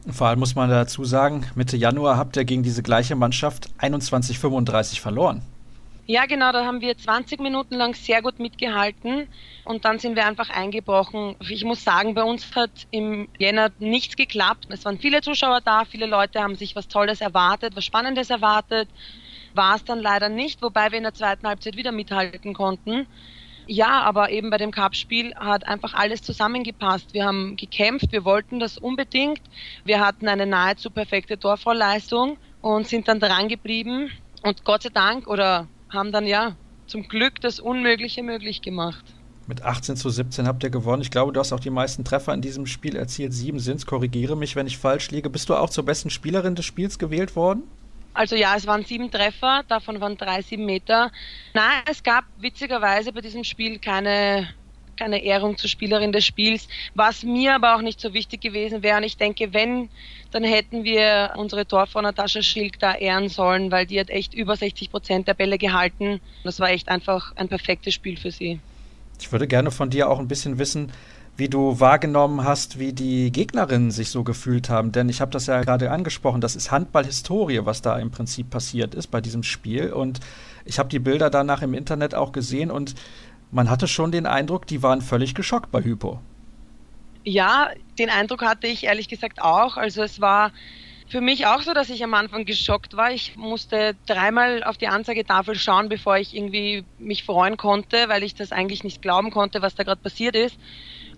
Vor 0.09 0.27
allem 0.27 0.39
muss 0.39 0.55
man 0.55 0.69
dazu 0.69 1.03
sagen, 1.03 1.45
Mitte 1.55 1.77
Januar 1.77 2.17
habt 2.17 2.35
ihr 2.35 2.45
gegen 2.45 2.63
diese 2.63 2.81
gleiche 2.83 3.15
Mannschaft 3.15 3.69
21:35 3.79 4.99
verloren. 4.99 5.41
Ja, 6.07 6.25
genau, 6.25 6.51
da 6.51 6.65
haben 6.65 6.81
wir 6.81 6.97
20 6.97 7.39
Minuten 7.39 7.75
lang 7.75 7.93
sehr 7.93 8.21
gut 8.21 8.39
mitgehalten 8.39 9.27
und 9.63 9.85
dann 9.85 9.99
sind 9.99 10.15
wir 10.15 10.25
einfach 10.25 10.49
eingebrochen. 10.49 11.35
Ich 11.47 11.63
muss 11.63 11.83
sagen, 11.83 12.15
bei 12.15 12.23
uns 12.23 12.55
hat 12.55 12.71
im 12.89 13.29
Jänner 13.37 13.69
nichts 13.79 14.17
geklappt. 14.17 14.67
Es 14.69 14.83
waren 14.83 14.97
viele 14.97 15.21
Zuschauer 15.21 15.61
da, 15.63 15.85
viele 15.85 16.07
Leute 16.07 16.41
haben 16.41 16.55
sich 16.55 16.75
was 16.75 16.87
Tolles 16.87 17.21
erwartet, 17.21 17.75
was 17.75 17.85
Spannendes 17.85 18.29
erwartet 18.29 18.89
war 19.55 19.75
es 19.75 19.83
dann 19.83 19.99
leider 19.99 20.29
nicht, 20.29 20.61
wobei 20.61 20.91
wir 20.91 20.97
in 20.97 21.03
der 21.03 21.13
zweiten 21.13 21.47
Halbzeit 21.47 21.77
wieder 21.77 21.91
mithalten 21.91 22.53
konnten. 22.53 23.07
Ja, 23.67 24.01
aber 24.01 24.31
eben 24.31 24.49
bei 24.49 24.57
dem 24.57 24.71
Cup-Spiel 24.71 25.33
hat 25.35 25.67
einfach 25.67 25.93
alles 25.93 26.21
zusammengepasst. 26.21 27.13
Wir 27.13 27.25
haben 27.25 27.55
gekämpft, 27.55 28.11
wir 28.11 28.25
wollten 28.25 28.59
das 28.59 28.77
unbedingt. 28.77 29.41
Wir 29.85 29.99
hatten 29.99 30.27
eine 30.27 30.45
nahezu 30.45 30.89
perfekte 30.89 31.39
Torfrollleistung 31.39 32.37
und 32.61 32.87
sind 32.87 33.07
dann 33.07 33.19
dran 33.19 33.47
geblieben 33.47 34.11
und 34.43 34.65
Gott 34.65 34.83
sei 34.83 34.89
Dank 34.89 35.27
oder 35.27 35.67
haben 35.89 36.11
dann 36.11 36.25
ja 36.25 36.55
zum 36.87 37.07
Glück 37.07 37.39
das 37.41 37.59
Unmögliche 37.59 38.23
möglich 38.23 38.61
gemacht. 38.61 39.05
Mit 39.47 39.63
18 39.63 39.95
zu 39.95 40.09
17 40.09 40.47
habt 40.47 40.63
ihr 40.63 40.69
gewonnen. 40.69 41.01
Ich 41.01 41.11
glaube, 41.11 41.33
du 41.33 41.39
hast 41.39 41.51
auch 41.51 41.59
die 41.59 41.69
meisten 41.69 42.03
Treffer 42.03 42.33
in 42.33 42.41
diesem 42.41 42.65
Spiel 42.65 42.95
erzielt. 42.95 43.33
Sieben 43.33 43.59
sind 43.59 43.77
es. 43.77 43.85
Korrigiere 43.85 44.37
mich, 44.37 44.55
wenn 44.55 44.67
ich 44.67 44.77
falsch 44.77 45.11
liege. 45.11 45.29
Bist 45.29 45.49
du 45.49 45.55
auch 45.55 45.69
zur 45.69 45.85
besten 45.85 46.09
Spielerin 46.09 46.55
des 46.55 46.65
Spiels 46.65 46.99
gewählt 46.99 47.35
worden? 47.35 47.63
Also 48.14 48.36
ja, 48.36 48.55
es 48.55 48.68
waren 48.68 48.84
sieben 48.84 49.09
Treffer, 49.09 49.64
davon 49.68 50.01
waren 50.01 50.18
drei 50.18 50.41
sieben 50.41 50.66
Meter. 50.66 51.12
Nein, 51.53 51.84
es 51.89 52.03
gab 52.03 52.26
witzigerweise 52.39 53.14
bei 53.14 53.22
diesem 53.22 53.43
Spiel 53.43 53.80
keine 53.80 54.49
keine 55.01 55.24
Ehrung 55.24 55.57
zur 55.57 55.68
Spielerin 55.68 56.12
des 56.12 56.26
Spiels, 56.26 56.68
was 56.93 57.24
mir 57.24 57.55
aber 57.55 57.76
auch 57.76 57.82
nicht 57.82 57.99
so 57.99 58.14
wichtig 58.14 58.39
gewesen 58.39 58.84
wäre. 58.84 58.97
Und 58.97 59.03
ich 59.03 59.18
denke, 59.18 59.51
wenn, 59.51 59.89
dann 60.30 60.43
hätten 60.43 60.84
wir 60.84 61.34
unsere 61.38 61.66
Torfrau 61.66 62.01
Natascha 62.01 62.43
Schilk 62.43 62.78
da 62.78 62.93
ehren 62.93 63.28
sollen, 63.28 63.72
weil 63.72 63.88
die 63.88 63.99
hat 63.99 64.12
echt 64.12 64.36
über 64.36 64.55
60 64.55 64.91
Prozent 64.91 65.28
der 65.28 65.34
Bälle 65.34 65.57
gehalten. 65.57 66.22
Das 66.43 66.59
war 66.59 66.70
echt 66.70 66.88
einfach 66.88 67.36
ein 67.36 67.47
perfektes 67.47 67.95
Spiel 67.95 68.16
für 68.16 68.30
sie. 68.30 68.59
Ich 69.20 69.32
würde 69.32 69.47
gerne 69.47 69.72
von 69.72 69.89
dir 69.89 70.07
auch 70.07 70.20
ein 70.20 70.28
bisschen 70.28 70.59
wissen, 70.59 70.91
wie 71.41 71.49
du 71.49 71.79
wahrgenommen 71.79 72.43
hast, 72.43 72.77
wie 72.77 72.93
die 72.93 73.31
Gegnerinnen 73.31 73.89
sich 73.89 74.11
so 74.11 74.23
gefühlt 74.23 74.69
haben. 74.69 74.91
Denn 74.91 75.09
ich 75.09 75.21
habe 75.21 75.31
das 75.31 75.47
ja 75.47 75.59
gerade 75.61 75.89
angesprochen, 75.89 76.39
das 76.39 76.55
ist 76.55 76.69
Handballhistorie, 76.69 77.61
was 77.63 77.81
da 77.81 77.97
im 77.97 78.11
Prinzip 78.11 78.51
passiert 78.51 78.93
ist 78.93 79.07
bei 79.07 79.21
diesem 79.21 79.41
Spiel. 79.41 79.91
Und 79.91 80.19
ich 80.65 80.77
habe 80.77 80.89
die 80.89 80.99
Bilder 80.99 81.31
danach 81.31 81.63
im 81.63 81.73
Internet 81.73 82.13
auch 82.13 82.31
gesehen 82.31 82.69
und 82.69 82.93
man 83.49 83.71
hatte 83.71 83.87
schon 83.87 84.11
den 84.11 84.27
Eindruck, 84.27 84.67
die 84.67 84.83
waren 84.83 85.01
völlig 85.01 85.33
geschockt 85.33 85.71
bei 85.71 85.81
Hypo. 85.81 86.19
Ja, 87.23 87.71
den 87.97 88.11
Eindruck 88.11 88.43
hatte 88.43 88.67
ich 88.67 88.83
ehrlich 88.83 89.07
gesagt 89.07 89.41
auch. 89.41 89.77
Also 89.77 90.03
es 90.03 90.21
war 90.21 90.51
für 91.07 91.21
mich 91.21 91.47
auch 91.47 91.63
so, 91.63 91.73
dass 91.73 91.89
ich 91.89 92.03
am 92.03 92.13
Anfang 92.13 92.45
geschockt 92.45 92.95
war. 92.95 93.11
Ich 93.11 93.35
musste 93.35 93.95
dreimal 94.05 94.63
auf 94.63 94.77
die 94.77 94.89
Anzeigetafel 94.89 95.55
schauen, 95.55 95.89
bevor 95.89 96.17
ich 96.17 96.35
irgendwie 96.35 96.85
mich 96.99 97.23
freuen 97.23 97.57
konnte, 97.57 98.09
weil 98.09 98.21
ich 98.21 98.35
das 98.35 98.51
eigentlich 98.51 98.83
nicht 98.83 99.01
glauben 99.01 99.31
konnte, 99.31 99.63
was 99.63 99.73
da 99.73 99.81
gerade 99.81 100.01
passiert 100.01 100.35
ist. 100.35 100.55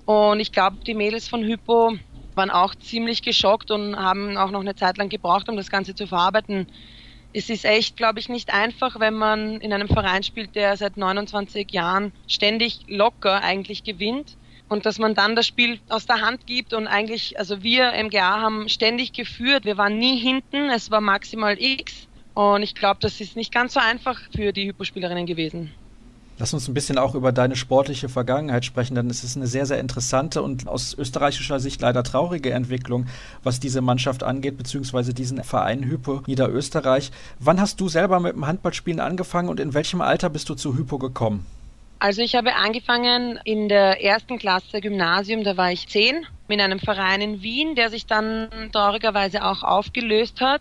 Und 0.06 0.40
ich 0.40 0.52
glaube, 0.52 0.78
die 0.86 0.96
Mädels 0.96 1.28
von 1.28 1.44
Hypo 1.44 1.98
waren 2.36 2.50
auch 2.50 2.76
ziemlich 2.76 3.22
geschockt 3.22 3.72
und 3.72 3.96
haben 3.96 4.38
auch 4.38 4.52
noch 4.52 4.62
eine 4.62 4.76
Zeit 4.76 4.98
lang 4.98 5.10
gebraucht, 5.10 5.50
um 5.50 5.56
das 5.56 5.70
Ganze 5.70 5.96
zu 5.96 6.08
verarbeiten. 6.08 6.68
Es 7.32 7.50
ist 7.50 7.66
echt, 7.66 7.98
glaube 7.98 8.20
ich, 8.20 8.30
nicht 8.30 8.54
einfach, 8.54 9.00
wenn 9.00 9.16
man 9.16 9.60
in 9.62 9.74
einem 9.74 9.88
Verein 9.88 10.24
spielt, 10.24 10.56
der 10.56 10.78
seit 10.78 10.98
29 10.98 11.72
Jahren 11.72 12.14
ständig 12.28 12.82
locker 12.88 13.42
eigentlich 13.42 13.84
gewinnt 13.84 14.38
und 14.70 14.86
dass 14.86 15.00
man 15.00 15.16
dann 15.16 15.36
das 15.36 15.48
Spiel 15.48 15.80
aus 15.90 16.06
der 16.06 16.22
Hand 16.22 16.46
gibt 16.46 16.74
und 16.74 16.88
eigentlich, 16.88 17.40
also 17.40 17.64
wir 17.64 17.94
MGA 17.94 18.42
haben 18.42 18.70
ständig 18.70 19.14
geführt, 19.14 19.66
wir 19.66 19.78
waren 19.78 19.98
nie 19.98 20.18
hinten, 20.20 20.70
es 20.70 20.92
war 20.92 21.02
maximal 21.02 21.56
X 21.60 22.08
und 22.34 22.62
ich 22.62 22.76
glaube, 22.76 23.00
das 23.02 23.20
ist 23.20 23.36
nicht 23.36 23.52
ganz 23.52 23.74
so 23.74 23.80
einfach 23.80 24.20
für 24.36 24.52
die 24.52 24.68
Hypospielerinnen 24.68 25.26
gewesen. 25.26 25.74
Lass 26.44 26.54
uns 26.54 26.68
ein 26.68 26.74
bisschen 26.74 26.98
auch 26.98 27.16
über 27.16 27.32
deine 27.32 27.56
sportliche 27.56 28.10
Vergangenheit 28.10 28.66
sprechen, 28.66 28.96
denn 28.96 29.10
es 29.10 29.24
ist 29.24 29.38
eine 29.38 29.48
sehr, 29.48 29.66
sehr 29.66 29.80
interessante 29.80 30.42
und 30.42 30.68
aus 30.68 30.94
österreichischer 30.94 31.62
Sicht 31.62 31.80
leider 31.80 32.04
traurige 32.04 32.52
Entwicklung, 32.52 33.06
was 33.44 33.62
diese 33.62 33.80
Mannschaft 33.80 34.24
angeht, 34.24 34.58
beziehungsweise 34.58 35.14
diesen 35.14 35.42
Verein 35.42 35.86
Hypo 35.86 36.22
Niederösterreich. 36.28 37.12
Wann 37.40 37.62
hast 37.62 37.80
du 37.80 37.88
selber 37.88 38.20
mit 38.20 38.36
dem 38.36 38.46
Handballspielen 38.46 39.00
angefangen 39.00 39.48
und 39.48 39.62
in 39.62 39.74
welchem 39.74 40.02
Alter 40.02 40.30
bist 40.30 40.50
du 40.50 40.56
zu 40.56 40.76
Hypo 40.76 40.98
gekommen? 40.98 41.46
Also 42.00 42.22
ich 42.22 42.36
habe 42.36 42.54
angefangen 42.56 43.40
in 43.46 43.70
der 43.70 44.04
ersten 44.04 44.38
Klasse 44.38 44.82
Gymnasium, 44.82 45.46
da 45.46 45.56
war 45.56 45.72
ich 45.72 45.88
zehn, 45.88 46.26
mit 46.50 46.60
einem 46.60 46.80
Verein 46.80 47.22
in 47.22 47.42
Wien, 47.42 47.76
der 47.76 47.90
sich 47.90 48.06
dann 48.06 48.50
traurigerweise 48.74 49.46
auch 49.46 49.64
aufgelöst 49.64 50.42
hat 50.42 50.60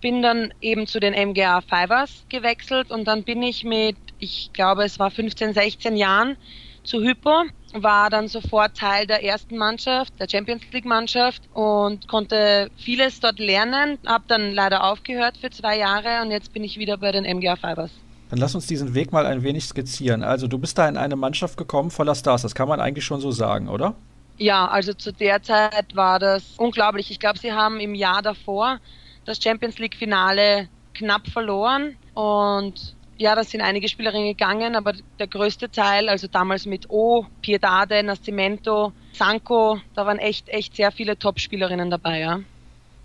bin 0.00 0.22
dann 0.22 0.52
eben 0.60 0.86
zu 0.86 0.98
den 0.98 1.12
MGA 1.12 1.60
Fivers 1.60 2.24
gewechselt 2.28 2.90
und 2.90 3.06
dann 3.06 3.22
bin 3.22 3.42
ich 3.42 3.64
mit, 3.64 3.96
ich 4.20 4.52
glaube, 4.52 4.84
es 4.84 4.98
war 4.98 5.10
15, 5.10 5.54
16 5.54 5.96
Jahren 5.96 6.36
zu 6.84 7.00
Hypo, 7.02 7.44
war 7.74 8.10
dann 8.10 8.28
sofort 8.28 8.76
Teil 8.76 9.06
der 9.06 9.22
ersten 9.22 9.56
Mannschaft, 9.56 10.12
der 10.18 10.28
Champions 10.28 10.62
League 10.72 10.84
Mannschaft 10.84 11.42
und 11.52 12.08
konnte 12.08 12.70
vieles 12.76 13.20
dort 13.20 13.38
lernen, 13.38 13.98
habe 14.06 14.24
dann 14.28 14.52
leider 14.52 14.84
aufgehört 14.84 15.36
für 15.36 15.50
zwei 15.50 15.78
Jahre 15.78 16.22
und 16.22 16.30
jetzt 16.30 16.52
bin 16.52 16.64
ich 16.64 16.78
wieder 16.78 16.96
bei 16.96 17.12
den 17.12 17.24
MGA 17.24 17.56
Fivers. 17.56 17.90
Dann 18.30 18.38
lass 18.38 18.54
uns 18.54 18.66
diesen 18.66 18.94
Weg 18.94 19.12
mal 19.12 19.26
ein 19.26 19.42
wenig 19.42 19.64
skizzieren. 19.64 20.22
Also 20.22 20.46
du 20.46 20.58
bist 20.58 20.78
da 20.78 20.88
in 20.88 20.96
eine 20.96 21.16
Mannschaft 21.16 21.56
gekommen 21.56 21.90
voller 21.90 22.14
Stars, 22.14 22.42
das 22.42 22.54
kann 22.54 22.68
man 22.68 22.80
eigentlich 22.80 23.04
schon 23.04 23.20
so 23.20 23.30
sagen, 23.30 23.68
oder? 23.68 23.94
Ja, 24.38 24.68
also 24.68 24.94
zu 24.94 25.12
der 25.12 25.42
Zeit 25.42 25.94
war 25.94 26.18
das 26.18 26.54
unglaublich. 26.56 27.10
Ich 27.10 27.20
glaube, 27.20 27.38
sie 27.38 27.52
haben 27.52 27.78
im 27.78 27.94
Jahr 27.94 28.22
davor 28.22 28.78
das 29.26 29.42
Champions 29.42 29.78
League 29.78 29.94
Finale 29.94 30.68
knapp 30.94 31.28
verloren 31.28 31.96
und 32.14 32.96
ja, 33.20 33.34
da 33.34 33.44
sind 33.44 33.60
einige 33.60 33.86
Spielerinnen 33.86 34.28
gegangen, 34.28 34.74
aber 34.74 34.94
der 35.18 35.26
größte 35.26 35.70
Teil, 35.70 36.08
also 36.08 36.26
damals 36.26 36.64
mit 36.64 36.88
O, 36.88 37.26
Piedade, 37.42 38.02
Nascimento, 38.02 38.92
Sanko, 39.12 39.78
da 39.94 40.06
waren 40.06 40.18
echt, 40.18 40.48
echt 40.48 40.74
sehr 40.74 40.90
viele 40.90 41.18
Top-Spielerinnen 41.18 41.90
dabei, 41.90 42.20
ja. 42.20 42.40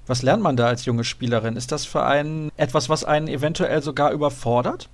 Was 0.08 0.22
lernt 0.22 0.42
man 0.42 0.56
da 0.56 0.68
als 0.68 0.86
junge 0.86 1.04
Spielerin? 1.04 1.58
Ist 1.58 1.74
das 1.74 1.86
für 1.86 2.06
einen 2.06 2.50
etwas, 2.56 2.88
was 2.88 3.04
einen 3.04 3.28
eventuell 3.28 3.82
sogar 3.82 4.12
überfordert? 4.12 4.88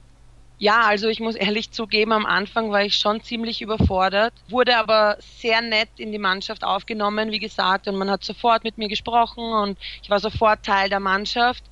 Ja, 0.58 0.82
also 0.82 1.08
ich 1.08 1.20
muss 1.20 1.36
ehrlich 1.36 1.70
zugeben, 1.70 2.14
am 2.14 2.26
Anfang 2.26 2.72
war 2.72 2.84
ich 2.84 2.96
schon 2.96 3.22
ziemlich 3.22 3.62
überfordert, 3.62 4.34
wurde 4.50 4.78
aber 4.78 5.18
sehr 5.20 5.62
nett 5.62 5.90
in 5.98 6.12
die 6.12 6.18
Mannschaft 6.18 6.64
aufgenommen, 6.64 7.30
wie 7.30 7.40
gesagt, 7.40 7.88
und 7.88 7.96
man 7.96 8.10
hat 8.10 8.24
sofort 8.24 8.64
mit 8.64 8.80
mir 8.80 8.88
gesprochen 8.88 9.44
und 9.44 9.78
ich 10.02 10.10
war 10.10 10.20
sofort 10.20 10.66
Teil 10.66 10.90
der 10.90 11.00
Mannschaft. 11.00 11.64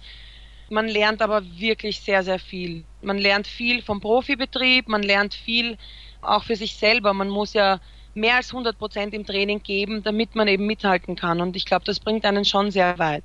Man 0.69 0.87
lernt 0.87 1.21
aber 1.21 1.43
wirklich 1.57 1.99
sehr, 2.01 2.23
sehr 2.23 2.39
viel. 2.39 2.83
Man 3.01 3.17
lernt 3.17 3.47
viel 3.47 3.81
vom 3.81 4.01
Profibetrieb, 4.01 4.87
man 4.87 5.03
lernt 5.03 5.33
viel 5.33 5.77
auch 6.21 6.43
für 6.43 6.55
sich 6.55 6.75
selber. 6.75 7.13
Man 7.13 7.29
muss 7.29 7.53
ja 7.53 7.79
mehr 8.13 8.35
als 8.35 8.51
100 8.51 8.77
Prozent 8.77 9.13
im 9.13 9.25
Training 9.25 9.63
geben, 9.63 10.03
damit 10.03 10.35
man 10.35 10.47
eben 10.47 10.65
mithalten 10.65 11.15
kann. 11.15 11.41
Und 11.41 11.55
ich 11.55 11.65
glaube, 11.65 11.85
das 11.85 11.99
bringt 11.99 12.25
einen 12.25 12.45
schon 12.45 12.71
sehr 12.71 12.99
weit. 12.99 13.23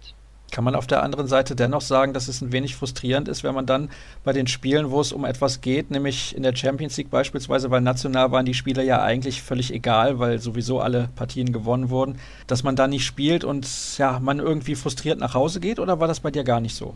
Kann 0.50 0.62
man 0.62 0.76
auf 0.76 0.86
der 0.86 1.02
anderen 1.02 1.26
Seite 1.26 1.56
dennoch 1.56 1.80
sagen, 1.80 2.12
dass 2.12 2.28
es 2.28 2.40
ein 2.40 2.52
wenig 2.52 2.76
frustrierend 2.76 3.28
ist, 3.28 3.42
wenn 3.42 3.54
man 3.54 3.66
dann 3.66 3.90
bei 4.22 4.32
den 4.32 4.46
Spielen, 4.46 4.90
wo 4.90 5.00
es 5.00 5.10
um 5.10 5.24
etwas 5.24 5.62
geht, 5.62 5.90
nämlich 5.90 6.36
in 6.36 6.44
der 6.44 6.54
Champions 6.54 6.96
League 6.96 7.10
beispielsweise, 7.10 7.70
weil 7.70 7.80
national 7.80 8.30
waren 8.30 8.46
die 8.46 8.54
Spieler 8.54 8.82
ja 8.82 9.02
eigentlich 9.02 9.42
völlig 9.42 9.72
egal, 9.72 10.20
weil 10.20 10.38
sowieso 10.38 10.80
alle 10.80 11.08
Partien 11.16 11.52
gewonnen 11.52 11.90
wurden, 11.90 12.20
dass 12.46 12.62
man 12.62 12.76
da 12.76 12.86
nicht 12.86 13.04
spielt 13.04 13.42
und 13.42 13.66
ja, 13.98 14.20
man 14.20 14.38
irgendwie 14.38 14.76
frustriert 14.76 15.18
nach 15.18 15.34
Hause 15.34 15.58
geht 15.58 15.80
oder 15.80 15.98
war 15.98 16.06
das 16.06 16.20
bei 16.20 16.30
dir 16.30 16.44
gar 16.44 16.60
nicht 16.60 16.76
so? 16.76 16.94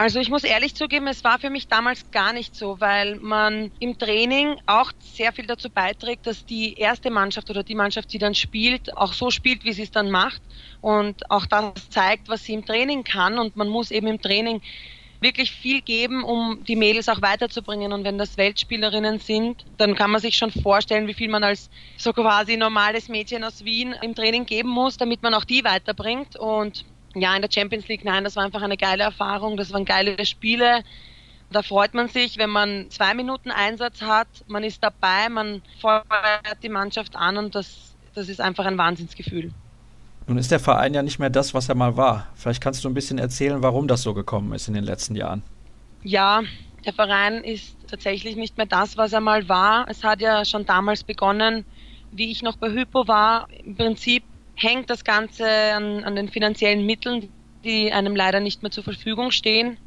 Also 0.00 0.20
ich 0.20 0.30
muss 0.30 0.44
ehrlich 0.44 0.76
zugeben, 0.76 1.08
es 1.08 1.24
war 1.24 1.40
für 1.40 1.50
mich 1.50 1.66
damals 1.66 2.08
gar 2.12 2.32
nicht 2.32 2.54
so, 2.54 2.80
weil 2.80 3.16
man 3.16 3.72
im 3.80 3.98
Training 3.98 4.56
auch 4.64 4.92
sehr 5.00 5.32
viel 5.32 5.48
dazu 5.48 5.70
beiträgt, 5.70 6.28
dass 6.28 6.46
die 6.46 6.74
erste 6.74 7.10
Mannschaft 7.10 7.50
oder 7.50 7.64
die 7.64 7.74
Mannschaft, 7.74 8.12
die 8.12 8.18
dann 8.18 8.36
spielt, 8.36 8.96
auch 8.96 9.12
so 9.12 9.32
spielt, 9.32 9.64
wie 9.64 9.72
sie 9.72 9.82
es 9.82 9.90
dann 9.90 10.12
macht 10.12 10.40
und 10.80 11.28
auch 11.32 11.46
das 11.46 11.72
zeigt, 11.90 12.28
was 12.28 12.44
sie 12.44 12.54
im 12.54 12.64
Training 12.64 13.02
kann 13.02 13.40
und 13.40 13.56
man 13.56 13.66
muss 13.66 13.90
eben 13.90 14.06
im 14.06 14.20
Training 14.20 14.62
wirklich 15.20 15.50
viel 15.50 15.82
geben, 15.82 16.22
um 16.22 16.62
die 16.62 16.76
Mädels 16.76 17.08
auch 17.08 17.20
weiterzubringen. 17.20 17.92
Und 17.92 18.04
wenn 18.04 18.18
das 18.18 18.36
Weltspielerinnen 18.36 19.18
sind, 19.18 19.64
dann 19.78 19.96
kann 19.96 20.12
man 20.12 20.20
sich 20.20 20.36
schon 20.36 20.52
vorstellen, 20.52 21.08
wie 21.08 21.14
viel 21.14 21.28
man 21.28 21.42
als 21.42 21.70
so 21.96 22.12
quasi 22.12 22.56
normales 22.56 23.08
Mädchen 23.08 23.42
aus 23.42 23.64
Wien 23.64 23.96
im 24.00 24.14
Training 24.14 24.46
geben 24.46 24.68
muss, 24.68 24.96
damit 24.96 25.22
man 25.24 25.34
auch 25.34 25.44
die 25.44 25.64
weiterbringt. 25.64 26.36
Und 26.36 26.84
ja, 27.14 27.34
in 27.34 27.42
der 27.42 27.50
Champions 27.50 27.88
League, 27.88 28.04
nein, 28.04 28.24
das 28.24 28.36
war 28.36 28.44
einfach 28.44 28.62
eine 28.62 28.76
geile 28.76 29.04
Erfahrung, 29.04 29.56
das 29.56 29.72
waren 29.72 29.84
geile 29.84 30.24
Spiele. 30.24 30.82
Da 31.50 31.62
freut 31.62 31.94
man 31.94 32.08
sich, 32.08 32.36
wenn 32.36 32.50
man 32.50 32.90
zwei 32.90 33.14
Minuten 33.14 33.50
Einsatz 33.50 34.02
hat, 34.02 34.28
man 34.46 34.64
ist 34.64 34.82
dabei, 34.82 35.28
man 35.30 35.62
feuert 35.80 36.62
die 36.62 36.68
Mannschaft 36.68 37.16
an 37.16 37.38
und 37.38 37.54
das, 37.54 37.94
das 38.14 38.28
ist 38.28 38.40
einfach 38.40 38.66
ein 38.66 38.76
Wahnsinnsgefühl. 38.76 39.52
Nun 40.26 40.36
ist 40.36 40.50
der 40.50 40.60
Verein 40.60 40.92
ja 40.92 41.02
nicht 41.02 41.18
mehr 41.18 41.30
das, 41.30 41.54
was 41.54 41.70
er 41.70 41.74
mal 41.74 41.96
war. 41.96 42.28
Vielleicht 42.34 42.62
kannst 42.62 42.84
du 42.84 42.88
ein 42.90 42.94
bisschen 42.94 43.16
erzählen, 43.16 43.62
warum 43.62 43.88
das 43.88 44.02
so 44.02 44.12
gekommen 44.12 44.52
ist 44.52 44.68
in 44.68 44.74
den 44.74 44.84
letzten 44.84 45.16
Jahren. 45.16 45.42
Ja, 46.02 46.42
der 46.84 46.92
Verein 46.92 47.42
ist 47.42 47.74
tatsächlich 47.88 48.36
nicht 48.36 48.58
mehr 48.58 48.66
das, 48.66 48.98
was 48.98 49.14
er 49.14 49.20
mal 49.20 49.48
war. 49.48 49.86
Es 49.88 50.04
hat 50.04 50.20
ja 50.20 50.44
schon 50.44 50.66
damals 50.66 51.02
begonnen, 51.02 51.64
wie 52.12 52.30
ich 52.30 52.42
noch 52.42 52.56
bei 52.56 52.70
Hypo 52.70 53.08
war. 53.08 53.48
Im 53.64 53.74
Prinzip 53.74 54.22
hängt 54.58 54.90
das 54.90 55.04
Ganze 55.04 55.48
an, 55.48 56.04
an 56.04 56.16
den 56.16 56.28
finanziellen 56.28 56.84
Mitteln, 56.84 57.32
die 57.64 57.92
einem 57.92 58.16
leider 58.16 58.40
nicht 58.40 58.62
mehr 58.62 58.70
zur 58.70 58.84
Verfügung 58.84 59.30
stehen. 59.30 59.78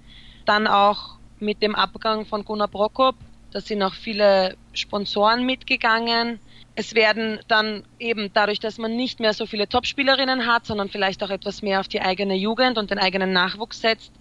Dann 0.46 0.66
auch 0.66 1.18
mit 1.40 1.62
dem 1.62 1.76
Abgang 1.76 2.26
von 2.26 2.46
Gunnar 2.46 2.68
Prokop, 2.68 3.16
da 3.52 3.60
sind 3.60 3.84
auch 3.84 3.94
viele 3.94 4.56
Sponsoren 4.74 5.46
mitgegangen. 5.46 6.40
Es 6.76 6.96
werden 6.96 7.40
dann 7.50 7.84
eben 8.00 8.32
dadurch, 8.34 8.60
dass 8.60 8.78
man 8.78 8.96
nicht 8.96 9.20
mehr 9.20 9.34
so 9.34 9.46
viele 9.46 9.68
Topspielerinnen 9.68 10.46
hat, 10.46 10.66
sondern 10.66 10.88
vielleicht 10.90 11.22
auch 11.22 11.30
etwas 11.30 11.62
mehr 11.62 11.82
auf 11.82 11.90
die 11.90 12.02
eigene 12.02 12.36
Jugend 12.36 12.78
und 12.78 12.92
den 12.92 13.00
eigenen 13.00 13.34
Nachwuchs 13.34 13.82
setzt, 13.82 14.14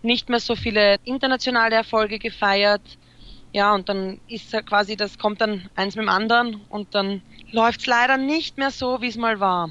nicht 0.00 0.30
mehr 0.30 0.40
so 0.40 0.56
viele 0.56 0.96
internationale 1.04 1.76
Erfolge 1.76 2.18
gefeiert. 2.18 2.80
Ja, 3.52 3.74
und 3.74 3.88
dann 3.90 4.20
ist 4.26 4.52
quasi, 4.66 4.96
das 4.96 5.18
kommt 5.18 5.42
dann 5.42 5.68
eins 5.74 5.96
mit 5.96 6.04
dem 6.04 6.08
anderen 6.08 6.62
und 6.70 6.94
dann 6.94 7.22
läuft 7.50 7.80
es 7.80 7.86
leider 7.86 8.16
nicht 8.16 8.56
mehr 8.56 8.70
so, 8.70 9.02
wie 9.02 9.08
es 9.08 9.16
mal 9.16 9.38
war. 9.38 9.70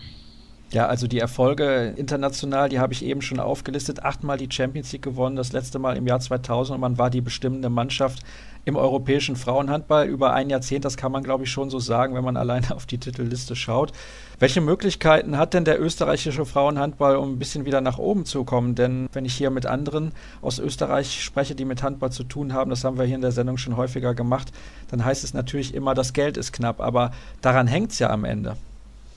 Ja, 0.71 0.87
also 0.87 1.07
die 1.07 1.19
Erfolge 1.19 1.93
international, 1.95 2.67
die 2.67 2.79
habe 2.79 2.91
ich 2.91 3.05
eben 3.05 3.21
schon 3.21 3.39
aufgelistet. 3.39 4.03
Achtmal 4.03 4.37
die 4.37 4.49
Champions 4.51 4.91
League 4.91 5.01
gewonnen, 5.01 5.37
das 5.37 5.53
letzte 5.53 5.79
Mal 5.79 5.95
im 5.95 6.05
Jahr 6.05 6.19
2000 6.19 6.75
und 6.75 6.81
man 6.81 6.97
war 6.97 7.09
die 7.09 7.21
bestimmende 7.21 7.69
Mannschaft 7.69 8.19
im 8.65 8.75
europäischen 8.75 9.37
Frauenhandball 9.37 10.09
über 10.09 10.33
ein 10.33 10.49
Jahrzehnt. 10.49 10.83
Das 10.83 10.97
kann 10.97 11.13
man, 11.13 11.23
glaube 11.23 11.45
ich, 11.45 11.51
schon 11.51 11.69
so 11.69 11.79
sagen, 11.79 12.15
wenn 12.15 12.23
man 12.25 12.35
alleine 12.37 12.75
auf 12.75 12.85
die 12.85 12.97
Titelliste 12.97 13.55
schaut. 13.55 13.93
Welche 14.39 14.59
Möglichkeiten 14.59 15.37
hat 15.37 15.53
denn 15.53 15.63
der 15.63 15.81
österreichische 15.81 16.45
Frauenhandball, 16.45 17.15
um 17.15 17.31
ein 17.31 17.39
bisschen 17.39 17.65
wieder 17.65 17.79
nach 17.79 17.97
oben 17.97 18.25
zu 18.25 18.43
kommen? 18.43 18.75
Denn 18.75 19.07
wenn 19.13 19.23
ich 19.23 19.35
hier 19.35 19.51
mit 19.51 19.65
anderen 19.65 20.11
aus 20.41 20.59
Österreich 20.59 21.23
spreche, 21.23 21.55
die 21.55 21.63
mit 21.63 21.81
Handball 21.81 22.11
zu 22.11 22.25
tun 22.25 22.51
haben, 22.51 22.69
das 22.71 22.83
haben 22.83 22.97
wir 22.97 23.05
hier 23.05 23.15
in 23.15 23.21
der 23.21 23.31
Sendung 23.31 23.57
schon 23.57 23.77
häufiger 23.77 24.13
gemacht, 24.13 24.51
dann 24.91 25.05
heißt 25.05 25.23
es 25.23 25.33
natürlich 25.33 25.73
immer, 25.73 25.93
das 25.93 26.11
Geld 26.11 26.35
ist 26.35 26.51
knapp. 26.51 26.81
Aber 26.81 27.11
daran 27.41 27.67
hängt 27.67 27.93
es 27.93 27.99
ja 27.99 28.09
am 28.09 28.25
Ende 28.25 28.57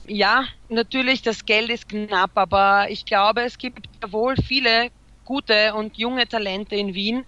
ja, 0.07 0.45
natürlich, 0.69 1.21
das 1.21 1.45
Geld 1.45 1.69
ist 1.69 1.87
knapp, 1.89 2.31
aber 2.35 2.89
ich 2.89 3.05
glaube, 3.05 3.41
es 3.43 3.57
gibt 3.57 3.87
wohl 4.07 4.35
viele 4.37 4.89
gute 5.23 5.73
und 5.75 5.97
junge 5.97 6.27
Talente 6.27 6.75
in 6.75 6.93
Wien, 6.93 7.25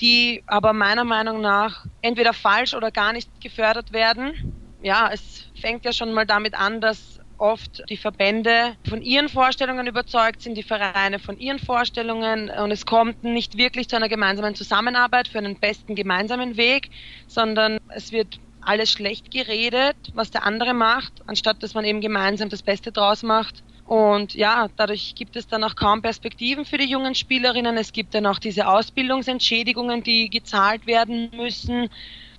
die 0.00 0.42
aber 0.46 0.72
meiner 0.72 1.04
Meinung 1.04 1.40
nach 1.40 1.84
entweder 2.02 2.34
falsch 2.34 2.74
oder 2.74 2.90
gar 2.90 3.12
nicht 3.12 3.30
gefördert 3.40 3.92
werden. 3.92 4.34
ja, 4.80 5.10
es 5.12 5.50
fängt 5.58 5.84
ja 5.84 5.92
schon 5.92 6.12
mal 6.12 6.26
damit 6.26 6.54
an, 6.54 6.80
dass 6.80 7.18
oft 7.38 7.82
die 7.90 7.96
Verbände 7.96 8.76
von 8.88 9.02
ihren 9.02 9.28
Vorstellungen 9.28 9.86
überzeugt 9.86 10.42
sind, 10.42 10.54
die 10.56 10.62
Vereine 10.62 11.18
von 11.18 11.36
ihren 11.38 11.58
Vorstellungen 11.58 12.50
und 12.50 12.70
es 12.70 12.86
kommt 12.86 13.22
nicht 13.22 13.56
wirklich 13.58 13.88
zu 13.88 13.96
einer 13.96 14.08
gemeinsamen 14.08 14.54
Zusammenarbeit 14.54 15.28
für 15.28 15.38
einen 15.38 15.58
besten 15.58 15.94
gemeinsamen 15.94 16.56
Weg, 16.56 16.88
sondern 17.26 17.78
es 17.88 18.12
wird 18.12 18.36
alles 18.66 18.90
schlecht 18.90 19.30
geredet, 19.30 19.96
was 20.14 20.30
der 20.30 20.44
andere 20.44 20.74
macht, 20.74 21.12
anstatt 21.26 21.62
dass 21.62 21.74
man 21.74 21.84
eben 21.84 22.00
gemeinsam 22.00 22.48
das 22.48 22.62
Beste 22.62 22.92
draus 22.92 23.22
macht. 23.22 23.62
Und 23.86 24.34
ja, 24.34 24.68
dadurch 24.76 25.14
gibt 25.14 25.36
es 25.36 25.46
dann 25.46 25.62
auch 25.62 25.76
kaum 25.76 26.02
Perspektiven 26.02 26.64
für 26.64 26.76
die 26.76 26.90
jungen 26.90 27.14
Spielerinnen. 27.14 27.76
Es 27.76 27.92
gibt 27.92 28.14
dann 28.14 28.26
auch 28.26 28.40
diese 28.40 28.66
Ausbildungsentschädigungen, 28.66 30.02
die 30.02 30.28
gezahlt 30.28 30.86
werden 30.86 31.30
müssen 31.36 31.88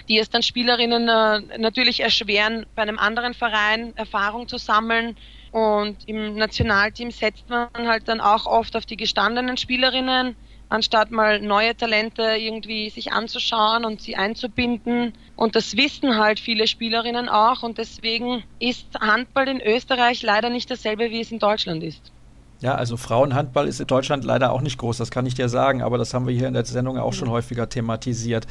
die 0.07 0.19
es 0.19 0.29
dann 0.29 0.43
Spielerinnen 0.43 1.09
äh, 1.09 1.57
natürlich 1.57 1.99
erschweren, 1.99 2.65
bei 2.75 2.81
einem 2.81 2.99
anderen 2.99 3.33
Verein 3.33 3.95
Erfahrung 3.95 4.47
zu 4.47 4.57
sammeln. 4.57 5.17
Und 5.51 5.97
im 6.07 6.35
Nationalteam 6.35 7.11
setzt 7.11 7.49
man 7.49 7.69
halt 7.75 8.07
dann 8.07 8.21
auch 8.21 8.45
oft 8.45 8.75
auf 8.75 8.85
die 8.85 8.97
gestandenen 8.97 9.57
Spielerinnen, 9.57 10.35
anstatt 10.69 11.11
mal 11.11 11.41
neue 11.41 11.75
Talente 11.75 12.21
irgendwie 12.37 12.89
sich 12.89 13.11
anzuschauen 13.11 13.85
und 13.85 14.01
sie 14.01 14.15
einzubinden. 14.15 15.13
Und 15.37 15.55
das 15.55 15.77
wissen 15.77 16.17
halt 16.17 16.39
viele 16.39 16.67
Spielerinnen 16.67 17.29
auch. 17.29 17.63
Und 17.63 17.77
deswegen 17.77 18.43
ist 18.59 18.87
Handball 18.99 19.47
in 19.47 19.61
Österreich 19.61 20.23
leider 20.23 20.49
nicht 20.49 20.69
dasselbe, 20.69 21.11
wie 21.11 21.21
es 21.21 21.31
in 21.31 21.39
Deutschland 21.39 21.83
ist. 21.83 22.11
Ja, 22.59 22.73
also 22.73 22.97
Frauenhandball 22.97 23.67
ist 23.67 23.79
in 23.79 23.85
Deutschland 23.85 24.23
leider 24.23 24.51
auch 24.51 24.61
nicht 24.61 24.79
groß, 24.79 24.97
das 24.97 25.11
kann 25.11 25.27
ich 25.27 25.35
dir 25.35 25.47
sagen, 25.47 25.83
aber 25.83 25.99
das 25.99 26.15
haben 26.15 26.25
wir 26.25 26.33
hier 26.33 26.47
in 26.47 26.55
der 26.55 26.65
Sendung 26.65 26.97
auch 26.97 27.13
schon 27.13 27.29
häufiger 27.29 27.69
thematisiert. 27.69 28.47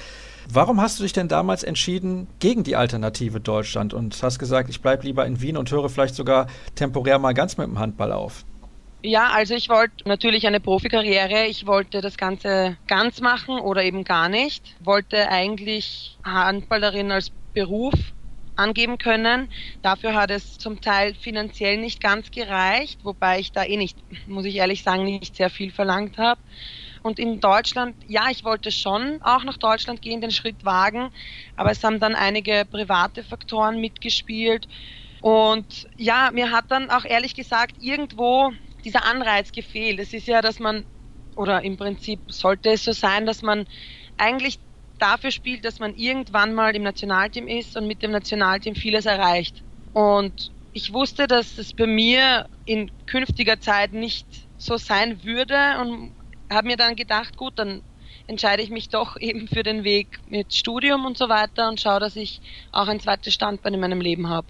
Warum 0.49 0.81
hast 0.81 1.01
du 1.01 1.03
dich 1.03 1.13
denn 1.13 1.27
damals 1.27 1.65
entschieden 1.65 2.29
gegen 2.39 2.63
die 2.63 2.77
Alternative 2.77 3.41
Deutschland 3.41 3.95
und 3.95 4.23
hast 4.23 4.39
gesagt, 4.39 4.71
ich 4.71 4.81
bleibe 4.81 5.05
lieber 5.05 5.27
in 5.27 5.41
Wien 5.41 5.57
und 5.57 5.73
höre 5.73 5.89
vielleicht 5.89 6.15
sogar 6.15 6.47
temporär 6.77 7.19
mal 7.19 7.35
ganz 7.35 7.57
mit 7.57 7.67
dem 7.67 7.81
Handball 7.81 8.13
auf? 8.13 8.45
Ja, 9.03 9.31
also 9.31 9.55
ich 9.55 9.69
wollte 9.69 10.09
natürlich 10.09 10.47
eine 10.47 10.61
Profikarriere. 10.61 11.47
Ich 11.47 11.67
wollte 11.67 12.01
das 12.01 12.17
Ganze 12.17 12.79
ganz 12.89 13.21
machen 13.21 13.59
oder 13.61 13.85
eben 13.85 14.05
gar 14.05 14.29
nicht. 14.29 14.75
Wollte 14.81 15.29
eigentlich 15.29 16.19
Handballerin 16.25 17.13
als 17.13 17.31
Beruf 17.53 17.95
angeben 18.57 18.99
können. 18.99 19.49
Dafür 19.83 20.15
hat 20.15 20.31
es 20.31 20.59
zum 20.59 20.81
Teil 20.81 21.15
finanziell 21.15 21.77
nicht 21.77 22.01
ganz 22.01 22.31
gereicht, 22.31 23.05
wobei 23.05 23.39
ich 23.39 23.53
da 23.53 23.65
eh 23.65 23.77
nicht, 23.77 23.99
muss 24.27 24.47
ich 24.47 24.57
ehrlich 24.57 24.83
sagen, 24.83 25.05
nicht 25.05 25.37
sehr 25.37 25.51
viel 25.51 25.71
verlangt 25.71 26.17
habe. 26.19 26.41
Und 27.03 27.19
in 27.19 27.39
Deutschland, 27.41 27.97
ja, 28.07 28.29
ich 28.31 28.45
wollte 28.45 28.73
schon 28.73 29.19
auch 29.23 29.45
nach 29.45 29.59
Deutschland 29.59 30.03
gehen, 30.03 30.21
den 30.23 30.31
Schritt 30.31 30.65
wagen, 30.65 31.11
aber 31.55 31.71
es 31.71 31.85
haben 31.85 32.01
dann 32.01 32.15
einige 32.15 32.65
private 32.69 33.23
Faktoren 33.25 33.79
mitgespielt. 33.81 34.67
Und 35.21 35.87
ja, 35.97 36.31
mir 36.33 36.51
hat 36.51 36.71
dann 36.71 36.91
auch 36.91 37.05
ehrlich 37.05 37.35
gesagt 37.35 37.77
irgendwo 37.79 38.53
dieser 38.87 39.05
Anreiz 39.05 39.51
gefehlt. 39.53 39.99
Es 39.99 40.13
ist 40.13 40.29
ja, 40.29 40.41
dass 40.41 40.61
man, 40.61 40.87
oder 41.35 41.63
im 41.63 41.77
Prinzip 41.77 42.21
sollte 42.29 42.71
es 42.71 42.85
so 42.85 42.93
sein, 42.93 43.27
dass 43.27 43.43
man 43.43 43.67
eigentlich 44.17 44.61
dafür 44.99 45.33
spielt, 45.33 45.65
dass 45.65 45.81
man 45.81 45.95
irgendwann 45.95 46.55
mal 46.55 46.75
im 46.75 46.85
Nationalteam 46.85 47.49
ist 47.49 47.77
und 47.77 47.89
mit 47.89 48.01
dem 48.03 48.13
Nationalteam 48.13 48.77
vieles 48.77 49.05
erreicht. 49.05 49.65
Und 49.93 50.53
ich 50.73 50.93
wusste, 50.93 51.27
dass 51.27 51.59
es 51.59 51.75
bei 51.75 51.87
mir 51.87 52.49
in 52.65 52.91
künftiger 53.07 53.61
Zeit 53.61 53.93
nicht 53.93 54.49
so 54.57 54.77
sein 54.77 55.25
würde 55.25 55.79
und 55.81 56.15
habe 56.51 56.69
mir 56.69 56.77
dann 56.77 56.95
gedacht, 56.95 57.37
gut, 57.37 57.55
dann 57.57 57.83
entscheide 58.29 58.63
ich 58.63 58.71
mich 58.71 58.89
doch 58.89 59.17
eben 59.21 59.49
für 59.49 59.65
den 59.65 59.83
Weg 59.83 60.21
mit 60.27 60.55
Studium 60.55 61.07
und 61.07 61.19
so 61.19 61.29
weiter 61.29 61.69
und 61.69 61.81
schaue, 61.81 62.01
dass 62.01 62.15
ich 62.15 62.41
auch 62.71 62.87
ein 62.87 63.01
zweites 63.01 63.35
Standbein 63.35 63.75
in 63.75 63.81
meinem 63.81 64.01
Leben 64.01 64.29
habe. 64.29 64.47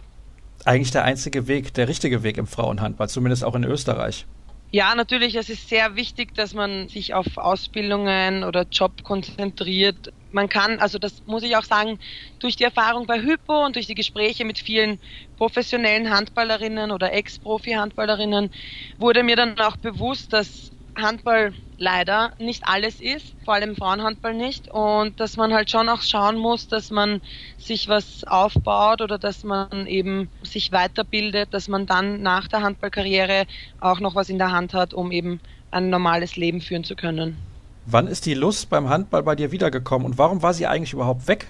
Eigentlich 0.67 0.91
der 0.91 1.05
einzige 1.05 1.47
Weg, 1.47 1.75
der 1.75 1.87
richtige 1.87 2.25
Weg 2.25 2.39
im 2.39 2.49
Frauenhandball, 2.49 3.09
zumindest 3.09 3.45
auch 3.45 3.55
in 3.55 3.63
Österreich. 3.63 4.27
Ja, 4.73 4.97
natürlich, 4.97 5.37
es 5.37 5.49
ist 5.49 5.69
sehr 5.69 5.95
wichtig, 5.95 6.35
dass 6.35 6.55
man 6.55 6.89
sich 6.89 7.15
auf 7.15 7.37
Ausbildungen 7.37 8.43
oder 8.43 8.67
Job 8.71 9.05
konzentriert. 9.05 10.13
Man 10.33 10.49
kann, 10.49 10.81
also 10.81 10.99
das 10.99 11.23
muss 11.25 11.45
ich 11.45 11.57
auch 11.57 11.63
sagen, 11.63 11.99
durch 12.41 12.57
die 12.57 12.65
Erfahrung 12.65 13.07
bei 13.07 13.21
Hypo 13.23 13.65
und 13.65 13.77
durch 13.77 13.87
die 13.87 13.95
Gespräche 13.95 14.45
mit 14.45 14.59
vielen 14.59 14.99
professionellen 15.37 16.11
Handballerinnen 16.11 16.91
oder 16.91 17.13
Ex-Profi-Handballerinnen 17.13 18.51
wurde 18.99 19.23
mir 19.23 19.37
dann 19.37 19.57
auch 19.61 19.77
bewusst, 19.77 20.33
dass 20.33 20.73
Handball 20.99 21.55
leider 21.79 22.33
nicht 22.39 22.63
alles 22.67 23.01
ist, 23.01 23.35
vor 23.45 23.55
allem 23.55 23.77
Frauenhandball 23.77 24.35
nicht 24.35 24.69
und 24.69 25.21
dass 25.21 25.37
man 25.37 25.53
halt 25.53 25.71
schon 25.71 25.89
auch 25.89 26.03
schauen 26.03 26.37
muss, 26.37 26.69
dass 26.69 26.91
man 26.91 27.21
sich 27.59 27.89
was 27.89 28.25
aufbaut 28.25 29.03
oder 29.03 29.19
dass 29.19 29.45
man 29.45 29.87
eben 29.87 30.29
sich 30.43 30.73
weiterbildet, 30.73 31.53
dass 31.53 31.69
man 31.69 31.87
dann 31.87 32.23
nach 32.23 32.49
der 32.49 32.63
Handballkarriere 32.63 33.47
auch 33.81 34.01
noch 34.01 34.15
was 34.15 34.29
in 34.29 34.39
der 34.39 34.53
Hand 34.53 34.75
hat, 34.75 34.95
um 34.95 35.13
eben 35.13 35.41
ein 35.71 35.91
normales 35.91 36.37
Leben 36.37 36.61
führen 36.61 36.85
zu 36.85 36.97
können. 36.97 37.37
Wann 37.85 38.09
ist 38.09 38.27
die 38.27 38.35
Lust 38.35 38.69
beim 38.69 38.89
Handball 38.89 39.23
bei 39.23 39.37
dir 39.37 39.53
wiedergekommen 39.53 40.07
und 40.07 40.19
warum 40.19 40.43
war 40.43 40.55
sie 40.55 40.67
eigentlich 40.67 40.93
überhaupt 40.93 41.29
weg? 41.29 41.47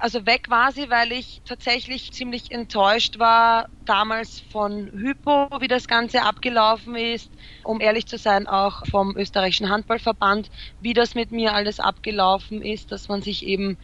Also 0.00 0.24
weg 0.24 0.48
war 0.48 0.72
sie, 0.72 0.88
weil 0.88 1.12
ich 1.12 1.42
tatsächlich 1.44 2.10
ziemlich 2.12 2.50
enttäuscht 2.50 3.18
war 3.18 3.68
damals 3.84 4.40
von 4.50 4.90
Hypo, 4.92 5.48
wie 5.60 5.68
das 5.68 5.88
Ganze 5.88 6.22
abgelaufen 6.22 6.96
ist. 6.96 7.30
Um 7.64 7.82
ehrlich 7.82 8.06
zu 8.06 8.16
sein, 8.16 8.46
auch 8.46 8.86
vom 8.86 9.14
österreichischen 9.14 9.68
Handballverband, 9.68 10.48
wie 10.80 10.94
das 10.94 11.14
mit 11.14 11.32
mir 11.32 11.52
alles 11.52 11.80
abgelaufen 11.80 12.62
ist, 12.62 12.92
dass 12.92 13.08
man 13.08 13.20
sich 13.20 13.44
eben 13.44 13.76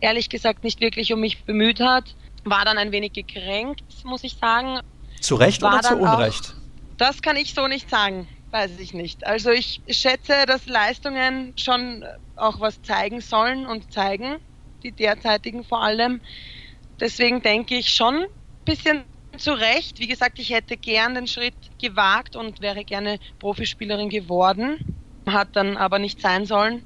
ehrlich 0.00 0.28
gesagt 0.28 0.64
nicht 0.64 0.80
wirklich 0.80 1.12
um 1.12 1.20
mich 1.20 1.44
bemüht 1.44 1.78
hat. 1.78 2.16
War 2.42 2.64
dann 2.64 2.76
ein 2.76 2.90
wenig 2.90 3.12
gekränkt, 3.12 3.84
muss 4.02 4.24
ich 4.24 4.34
sagen. 4.34 4.80
Zu 5.20 5.36
Recht 5.36 5.62
war 5.62 5.74
oder 5.74 5.82
zu 5.82 5.96
Unrecht? 5.96 6.54
Auch, 6.56 6.96
das 6.96 7.22
kann 7.22 7.36
ich 7.36 7.54
so 7.54 7.68
nicht 7.68 7.88
sagen. 7.88 8.28
Weiß 8.50 8.80
ich 8.80 8.92
nicht. 8.92 9.24
Also 9.24 9.50
ich 9.50 9.82
schätze, 9.88 10.46
dass 10.46 10.66
Leistungen 10.66 11.54
schon 11.56 12.04
auch 12.34 12.58
was 12.58 12.82
zeigen 12.82 13.20
sollen 13.20 13.66
und 13.66 13.92
zeigen 13.92 14.38
die 14.82 14.92
derzeitigen 14.92 15.64
vor 15.64 15.82
allem. 15.82 16.20
Deswegen 17.00 17.42
denke 17.42 17.76
ich 17.76 17.88
schon 17.88 18.16
ein 18.16 18.26
bisschen 18.64 19.04
zu 19.38 19.52
Recht. 19.52 19.98
Wie 19.98 20.06
gesagt, 20.06 20.38
ich 20.38 20.50
hätte 20.50 20.76
gern 20.76 21.14
den 21.14 21.26
Schritt 21.26 21.54
gewagt 21.80 22.36
und 22.36 22.60
wäre 22.60 22.84
gerne 22.84 23.18
Profispielerin 23.38 24.08
geworden. 24.08 25.00
Hat 25.26 25.54
dann 25.54 25.76
aber 25.76 25.98
nicht 25.98 26.20
sein 26.20 26.46
sollen. 26.46 26.82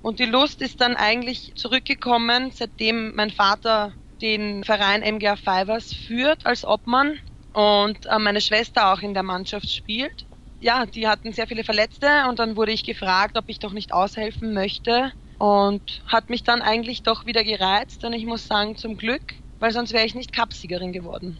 Und 0.00 0.18
die 0.18 0.26
Lust 0.26 0.62
ist 0.62 0.80
dann 0.80 0.96
eigentlich 0.96 1.52
zurückgekommen, 1.56 2.50
seitdem 2.54 3.14
mein 3.14 3.30
Vater 3.30 3.94
den 4.20 4.64
Verein 4.64 5.02
MGA 5.02 5.36
Fivers 5.36 5.92
führt 5.92 6.44
als 6.46 6.64
Obmann 6.64 7.18
und 7.52 8.06
äh, 8.06 8.18
meine 8.18 8.40
Schwester 8.40 8.92
auch 8.92 9.00
in 9.00 9.14
der 9.14 9.22
Mannschaft 9.22 9.70
spielt. 9.70 10.26
Ja, 10.60 10.86
die 10.86 11.06
hatten 11.06 11.32
sehr 11.32 11.46
viele 11.46 11.64
Verletzte 11.64 12.26
und 12.28 12.38
dann 12.40 12.56
wurde 12.56 12.72
ich 12.72 12.84
gefragt, 12.84 13.36
ob 13.36 13.48
ich 13.48 13.58
doch 13.58 13.72
nicht 13.72 13.92
aushelfen 13.92 14.52
möchte 14.52 15.12
und 15.38 16.02
hat 16.06 16.30
mich 16.30 16.42
dann 16.42 16.62
eigentlich 16.62 17.02
doch 17.02 17.26
wieder 17.26 17.44
gereizt 17.44 18.04
und 18.04 18.12
ich 18.12 18.26
muss 18.26 18.46
sagen, 18.46 18.76
zum 18.76 18.96
Glück, 18.96 19.34
weil 19.60 19.72
sonst 19.72 19.92
wäre 19.92 20.04
ich 20.04 20.14
nicht 20.14 20.34
Cupsiegerin 20.34 20.92
geworden. 20.92 21.38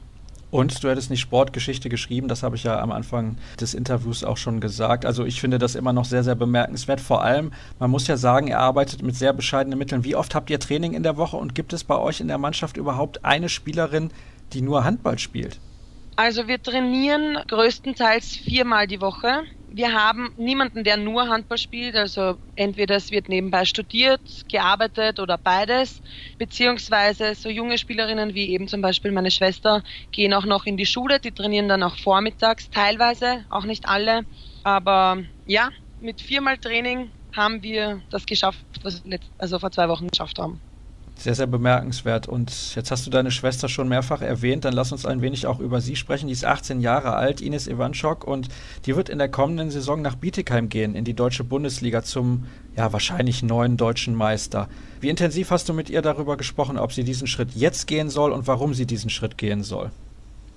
Und 0.51 0.83
du 0.83 0.89
hättest 0.89 1.11
nicht 1.11 1.21
Sportgeschichte 1.21 1.91
geschrieben, 1.91 2.27
das 2.27 2.43
habe 2.43 2.57
ich 2.57 2.65
ja 2.65 2.81
am 2.81 2.91
Anfang 2.91 3.37
des 3.61 3.75
Interviews 3.75 4.25
auch 4.25 4.39
schon 4.39 4.61
gesagt. 4.61 5.05
Also 5.05 5.27
ich 5.27 5.43
finde 5.43 5.59
das 5.59 5.75
immer 5.75 5.93
noch 5.93 6.07
sehr, 6.07 6.25
sehr 6.25 6.37
bemerkenswert. 6.37 7.03
Vor 7.03 7.23
allem, 7.23 7.53
man 7.79 7.91
muss 7.91 8.07
ja 8.07 8.17
sagen, 8.17 8.49
er 8.49 8.61
arbeitet 8.61 9.03
mit 9.03 9.15
sehr 9.15 9.35
bescheidenen 9.35 9.79
Mitteln. 9.79 10.05
Wie 10.05 10.17
oft 10.17 10.35
habt 10.35 10.49
ihr 10.49 10.59
Training 10.59 10.95
in 10.95 11.03
der 11.03 11.19
Woche 11.19 11.37
und 11.37 11.55
gibt 11.55 11.75
es 11.75 11.85
bei 11.85 11.99
euch 11.99 12.21
in 12.21 12.29
der 12.29 12.39
Mannschaft 12.39 12.79
überhaupt 12.79 13.27
eine 13.27 13.51
Spielerin, 13.51 14.11
die 14.55 14.63
nur 14.63 14.85
Handball 14.85 15.19
spielt? 15.19 15.61
Also 16.17 16.49
wir 16.49 16.63
trainieren 16.63 17.39
größtenteils 17.47 18.29
viermal 18.29 18.87
die 18.87 19.03
Woche 19.03 19.43
wir 19.71 19.93
haben 19.93 20.31
niemanden, 20.37 20.83
der 20.85 20.97
nur 20.97 21.29
Handball 21.29 21.59
spielt. 21.59 21.95
Also 21.95 22.39
entweder 22.55 22.97
es 22.97 23.11
wird 23.11 23.29
nebenbei 23.29 23.65
studiert, 23.65 24.21
gearbeitet 24.49 25.21
oder 25.21 25.39
beides. 25.39 26.01
Beziehungsweise 26.39 27.35
so 27.35 27.49
junge 27.49 27.79
Spielerinnen 27.79 28.35
wie 28.35 28.51
eben 28.51 28.69
zum 28.69 28.81
Beispiel 28.81 29.13
meine 29.13 29.31
Schwester 29.31 29.83
gehen 30.11 30.33
auch 30.35 30.47
noch 30.47 30.67
in 30.67 30.77
die 30.77 30.87
Schule. 30.87 31.21
Die 31.21 31.33
trainieren 31.33 31.69
dann 31.69 31.83
auch 31.83 31.97
vormittags, 31.97 32.71
teilweise, 32.71 33.45
auch 33.51 33.65
nicht 33.65 33.89
alle. 33.89 34.25
Aber 34.63 35.23
ja, 35.45 35.71
mit 35.99 36.21
viermal 36.21 36.59
Training 36.59 37.13
haben 37.33 37.63
wir 37.63 38.03
das 38.11 38.27
geschafft, 38.27 38.67
was 38.83 39.05
wir 39.05 39.21
also 39.37 39.59
vor 39.59 39.71
zwei 39.71 39.89
Wochen 39.89 40.09
geschafft 40.09 40.39
haben. 40.39 40.63
Sehr, 41.19 41.35
sehr 41.35 41.49
bemerkenswert. 41.49 42.29
Und 42.29 42.77
jetzt 42.77 42.93
hast 42.93 43.05
du 43.05 43.11
deine 43.11 43.33
Schwester 43.33 43.69
schon 43.69 43.89
mehrfach 43.89 44.23
erwähnt. 44.23 44.65
Dann 44.65 44.73
lass 44.73 44.93
uns 44.93 45.05
ein 45.05 45.21
wenig 45.21 45.49
auch 45.49 45.59
über 45.59 45.81
sie 45.81 45.97
sprechen. 45.97 46.29
Die 46.29 46.33
ist 46.33 46.45
18 46.45 46.81
Jahre 46.81 47.15
alt, 47.15 47.41
Ines 47.41 47.67
Ivanchuk, 47.67 48.25
und 48.25 48.49
die 48.87 48.95
wird 48.95 49.09
in 49.09 49.19
der 49.19 49.29
kommenden 49.29 49.73
Saison 49.73 50.01
nach 50.01 50.15
Bietigheim 50.15 50.69
gehen, 50.69 50.95
in 50.95 51.05
die 51.05 51.15
deutsche 51.15 51.43
Bundesliga 51.43 52.05
zum, 52.05 52.47
ja, 52.77 52.93
wahrscheinlich 52.93 53.43
neuen 53.43 53.77
deutschen 53.77 54.15
Meister. 54.15 54.69
Wie 55.01 55.09
intensiv 55.09 55.51
hast 55.51 55.69
du 55.69 55.75
mit 55.75 55.91
ihr 55.91 56.03
darüber 56.03 56.37
gesprochen, 56.37 56.79
ob 56.79 56.93
sie 56.93 57.03
diesen 57.03 57.27
Schritt 57.27 57.51
jetzt 57.57 57.89
gehen 57.89 58.11
soll 58.11 58.31
und 58.31 58.47
warum 58.47 58.73
sie 58.73 58.87
diesen 58.87 59.11
Schritt 59.11 59.37
gehen 59.37 59.65
soll? 59.65 59.91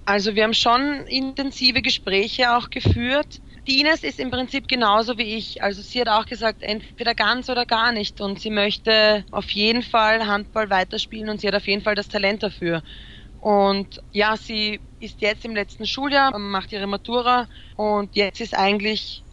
Also 0.05 0.35
wir 0.35 0.43
haben 0.43 0.53
schon 0.53 1.07
intensive 1.07 1.81
Gespräche 1.81 2.55
auch 2.55 2.69
geführt. 2.69 3.41
Die 3.67 3.79
Ines 3.79 4.03
ist 4.03 4.19
im 4.19 4.31
Prinzip 4.31 4.67
genauso 4.67 5.17
wie 5.17 5.35
ich. 5.35 5.61
Also 5.63 5.81
sie 5.83 6.01
hat 6.01 6.09
auch 6.09 6.25
gesagt, 6.25 6.63
entweder 6.63 7.13
ganz 7.15 7.49
oder 7.49 7.65
gar 7.65 7.91
nicht. 7.91 8.19
Und 8.21 8.39
sie 8.39 8.49
möchte 8.49 9.25
auf 9.31 9.51
jeden 9.51 9.83
Fall 9.83 10.25
Handball 10.27 10.69
weiterspielen 10.69 11.29
und 11.29 11.41
sie 11.41 11.47
hat 11.47 11.55
auf 11.55 11.67
jeden 11.67 11.83
Fall 11.83 11.95
das 11.95 12.07
Talent 12.07 12.41
dafür. 12.43 12.81
Und 13.37 14.01
ja, 14.11 14.37
sie 14.37 14.81
ist 14.99 15.21
jetzt 15.21 15.45
im 15.45 15.55
letzten 15.55 15.85
Schuljahr, 15.87 16.37
macht 16.39 16.71
ihre 16.71 16.87
Matura 16.87 17.47
und 17.75 18.15
jetzt 18.15 18.41
ist 18.41 18.55
eigentlich 18.55 19.25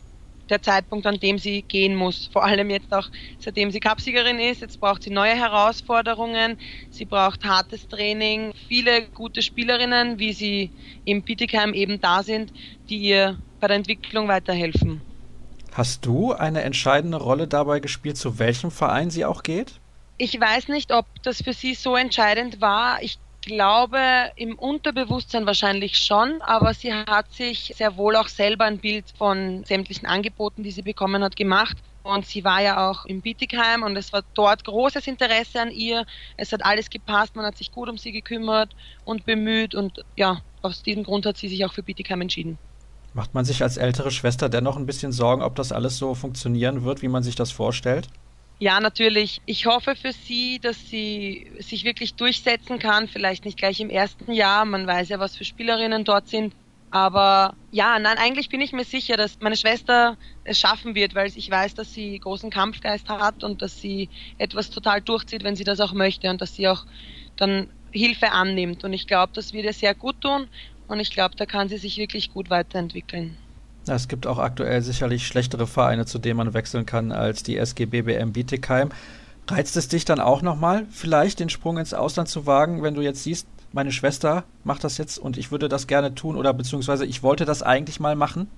der 0.50 0.62
Zeitpunkt, 0.62 1.06
an 1.06 1.20
dem 1.20 1.38
sie 1.38 1.62
gehen 1.62 1.94
muss. 1.94 2.26
Vor 2.32 2.44
allem 2.44 2.70
jetzt 2.70 2.92
auch, 2.92 3.10
seitdem 3.38 3.70
sie 3.70 3.80
Cupsiegerin 3.80 4.38
ist. 4.40 4.62
Jetzt 4.62 4.80
braucht 4.80 5.02
sie 5.02 5.10
neue 5.10 5.34
Herausforderungen. 5.36 6.56
Sie 6.90 7.04
braucht 7.04 7.44
hartes 7.44 7.88
Training. 7.88 8.52
Viele 8.68 9.08
gute 9.10 9.42
Spielerinnen, 9.42 10.18
wie 10.18 10.32
sie 10.32 10.72
im 11.04 11.22
Bietigheim 11.22 11.74
eben 11.74 12.00
da 12.00 12.22
sind, 12.22 12.52
die 12.88 12.98
ihr 12.98 13.38
bei 13.60 13.68
der 13.68 13.76
Entwicklung 13.76 14.28
weiterhelfen. 14.28 15.00
Hast 15.72 16.06
du 16.06 16.32
eine 16.32 16.62
entscheidende 16.62 17.18
Rolle 17.18 17.46
dabei 17.46 17.80
gespielt, 17.80 18.16
zu 18.16 18.38
welchem 18.38 18.70
Verein 18.70 19.10
sie 19.10 19.24
auch 19.24 19.42
geht? 19.42 19.74
Ich 20.16 20.40
weiß 20.40 20.68
nicht, 20.68 20.92
ob 20.92 21.06
das 21.22 21.42
für 21.42 21.52
sie 21.52 21.74
so 21.74 21.94
entscheidend 21.94 22.60
war. 22.60 23.00
Ich 23.02 23.18
glaube 23.42 24.00
im 24.36 24.58
Unterbewusstsein 24.58 25.46
wahrscheinlich 25.46 25.96
schon, 25.98 26.42
aber 26.42 26.74
sie 26.74 26.92
hat 26.92 27.32
sich 27.32 27.72
sehr 27.76 27.96
wohl 27.96 28.16
auch 28.16 28.28
selber 28.28 28.64
ein 28.64 28.78
Bild 28.78 29.04
von 29.16 29.64
sämtlichen 29.64 30.06
Angeboten, 30.06 30.62
die 30.62 30.70
sie 30.70 30.82
bekommen 30.82 31.22
hat, 31.22 31.36
gemacht. 31.36 31.76
Und 32.02 32.26
sie 32.26 32.42
war 32.42 32.60
ja 32.62 32.90
auch 32.90 33.04
im 33.04 33.20
Bietigheim 33.20 33.82
und 33.82 33.96
es 33.96 34.12
war 34.12 34.22
dort 34.34 34.64
großes 34.64 35.06
Interesse 35.06 35.60
an 35.60 35.70
ihr. 35.70 36.06
Es 36.36 36.52
hat 36.52 36.64
alles 36.64 36.90
gepasst, 36.90 37.36
man 37.36 37.44
hat 37.44 37.56
sich 37.56 37.70
gut 37.70 37.88
um 37.88 37.98
sie 37.98 38.12
gekümmert 38.12 38.74
und 39.04 39.26
bemüht 39.26 39.74
und 39.74 40.04
ja, 40.16 40.40
aus 40.62 40.82
diesem 40.82 41.04
Grund 41.04 41.26
hat 41.26 41.36
sie 41.36 41.48
sich 41.48 41.64
auch 41.64 41.72
für 41.72 41.82
Bietigheim 41.82 42.22
entschieden. 42.22 42.58
Macht 43.18 43.34
man 43.34 43.44
sich 43.44 43.64
als 43.64 43.78
ältere 43.78 44.12
Schwester 44.12 44.48
dennoch 44.48 44.76
ein 44.76 44.86
bisschen 44.86 45.10
Sorgen, 45.10 45.42
ob 45.42 45.56
das 45.56 45.72
alles 45.72 45.98
so 45.98 46.14
funktionieren 46.14 46.84
wird, 46.84 47.02
wie 47.02 47.08
man 47.08 47.24
sich 47.24 47.34
das 47.34 47.50
vorstellt? 47.50 48.06
Ja, 48.60 48.78
natürlich. 48.78 49.42
Ich 49.44 49.66
hoffe 49.66 49.96
für 49.96 50.12
sie, 50.12 50.60
dass 50.60 50.88
sie 50.88 51.50
sich 51.58 51.82
wirklich 51.82 52.14
durchsetzen 52.14 52.78
kann. 52.78 53.08
Vielleicht 53.08 53.44
nicht 53.44 53.58
gleich 53.58 53.80
im 53.80 53.90
ersten 53.90 54.30
Jahr. 54.30 54.64
Man 54.64 54.86
weiß 54.86 55.08
ja, 55.08 55.18
was 55.18 55.36
für 55.36 55.44
Spielerinnen 55.44 56.04
dort 56.04 56.28
sind. 56.28 56.54
Aber 56.92 57.56
ja, 57.72 57.98
nein, 57.98 58.18
eigentlich 58.18 58.50
bin 58.50 58.60
ich 58.60 58.72
mir 58.72 58.84
sicher, 58.84 59.16
dass 59.16 59.40
meine 59.40 59.56
Schwester 59.56 60.16
es 60.44 60.60
schaffen 60.60 60.94
wird, 60.94 61.16
weil 61.16 61.26
ich 61.26 61.50
weiß, 61.50 61.74
dass 61.74 61.92
sie 61.92 62.20
großen 62.20 62.50
Kampfgeist 62.50 63.08
hat 63.08 63.42
und 63.42 63.62
dass 63.62 63.80
sie 63.80 64.10
etwas 64.38 64.70
total 64.70 65.00
durchzieht, 65.00 65.42
wenn 65.42 65.56
sie 65.56 65.64
das 65.64 65.80
auch 65.80 65.92
möchte 65.92 66.30
und 66.30 66.40
dass 66.40 66.54
sie 66.54 66.68
auch 66.68 66.86
dann 67.34 67.68
Hilfe 67.90 68.30
annimmt. 68.30 68.84
Und 68.84 68.92
ich 68.92 69.08
glaube, 69.08 69.32
das 69.34 69.52
wird 69.52 69.64
ihr 69.64 69.72
sehr 69.72 69.96
gut 69.96 70.20
tun 70.20 70.46
und 70.88 71.00
ich 71.00 71.10
glaube, 71.10 71.36
da 71.36 71.46
kann 71.46 71.68
sie 71.68 71.78
sich 71.78 71.96
wirklich 71.98 72.32
gut 72.32 72.50
weiterentwickeln. 72.50 73.36
Es 73.86 74.08
gibt 74.08 74.26
auch 74.26 74.38
aktuell 74.38 74.82
sicherlich 74.82 75.26
schlechtere 75.26 75.66
Vereine, 75.66 76.04
zu 76.04 76.18
denen 76.18 76.36
man 76.36 76.54
wechseln 76.54 76.84
kann 76.84 77.12
als 77.12 77.42
die 77.42 77.56
SG 77.56 77.86
BBM 77.86 78.32
Bietigheim. 78.32 78.90
Reizt 79.46 79.76
es 79.76 79.88
dich 79.88 80.04
dann 80.04 80.20
auch 80.20 80.42
nochmal, 80.42 80.86
vielleicht 80.90 81.40
den 81.40 81.48
Sprung 81.48 81.78
ins 81.78 81.94
Ausland 81.94 82.28
zu 82.28 82.44
wagen, 82.44 82.82
wenn 82.82 82.94
du 82.94 83.00
jetzt 83.00 83.22
siehst, 83.22 83.46
meine 83.72 83.92
Schwester 83.92 84.44
macht 84.64 84.84
das 84.84 84.98
jetzt 84.98 85.18
und 85.18 85.38
ich 85.38 85.50
würde 85.50 85.68
das 85.68 85.86
gerne 85.86 86.14
tun 86.14 86.36
oder 86.36 86.52
beziehungsweise 86.52 87.06
ich 87.06 87.22
wollte 87.22 87.44
das 87.44 87.62
eigentlich 87.62 88.00
mal 88.00 88.16
machen? 88.16 88.50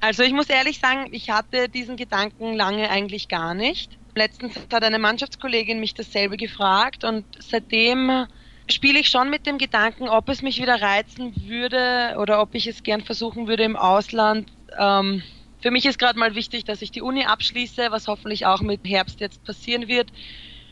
Also 0.00 0.22
ich 0.22 0.32
muss 0.32 0.48
ehrlich 0.48 0.78
sagen, 0.78 1.08
ich 1.10 1.30
hatte 1.30 1.68
diesen 1.68 1.96
Gedanken 1.96 2.54
lange 2.54 2.88
eigentlich 2.88 3.28
gar 3.28 3.54
nicht. 3.54 3.98
Letztens 4.14 4.54
hat 4.72 4.84
eine 4.84 4.98
Mannschaftskollegin 4.98 5.80
mich 5.80 5.94
dasselbe 5.94 6.36
gefragt 6.36 7.04
und 7.04 7.24
seitdem 7.40 8.26
spiele 8.70 9.00
ich 9.00 9.08
schon 9.08 9.30
mit 9.30 9.46
dem 9.46 9.58
Gedanken, 9.58 10.08
ob 10.08 10.28
es 10.28 10.42
mich 10.42 10.60
wieder 10.60 10.80
reizen 10.80 11.34
würde 11.48 12.16
oder 12.18 12.40
ob 12.40 12.54
ich 12.54 12.66
es 12.66 12.82
gern 12.82 13.02
versuchen 13.02 13.48
würde 13.48 13.64
im 13.64 13.76
Ausland 13.76 14.50
ähm, 14.76 15.22
für 15.60 15.70
mich 15.70 15.86
ist 15.86 15.98
gerade 15.98 16.18
mal 16.18 16.34
wichtig, 16.34 16.64
dass 16.64 16.82
ich 16.82 16.90
die 16.90 17.02
Uni 17.02 17.24
abschließe, 17.24 17.90
was 17.90 18.06
hoffentlich 18.06 18.46
auch 18.46 18.60
mit 18.60 18.80
Herbst 18.84 19.20
jetzt 19.20 19.42
passieren 19.44 19.88
wird. 19.88 20.12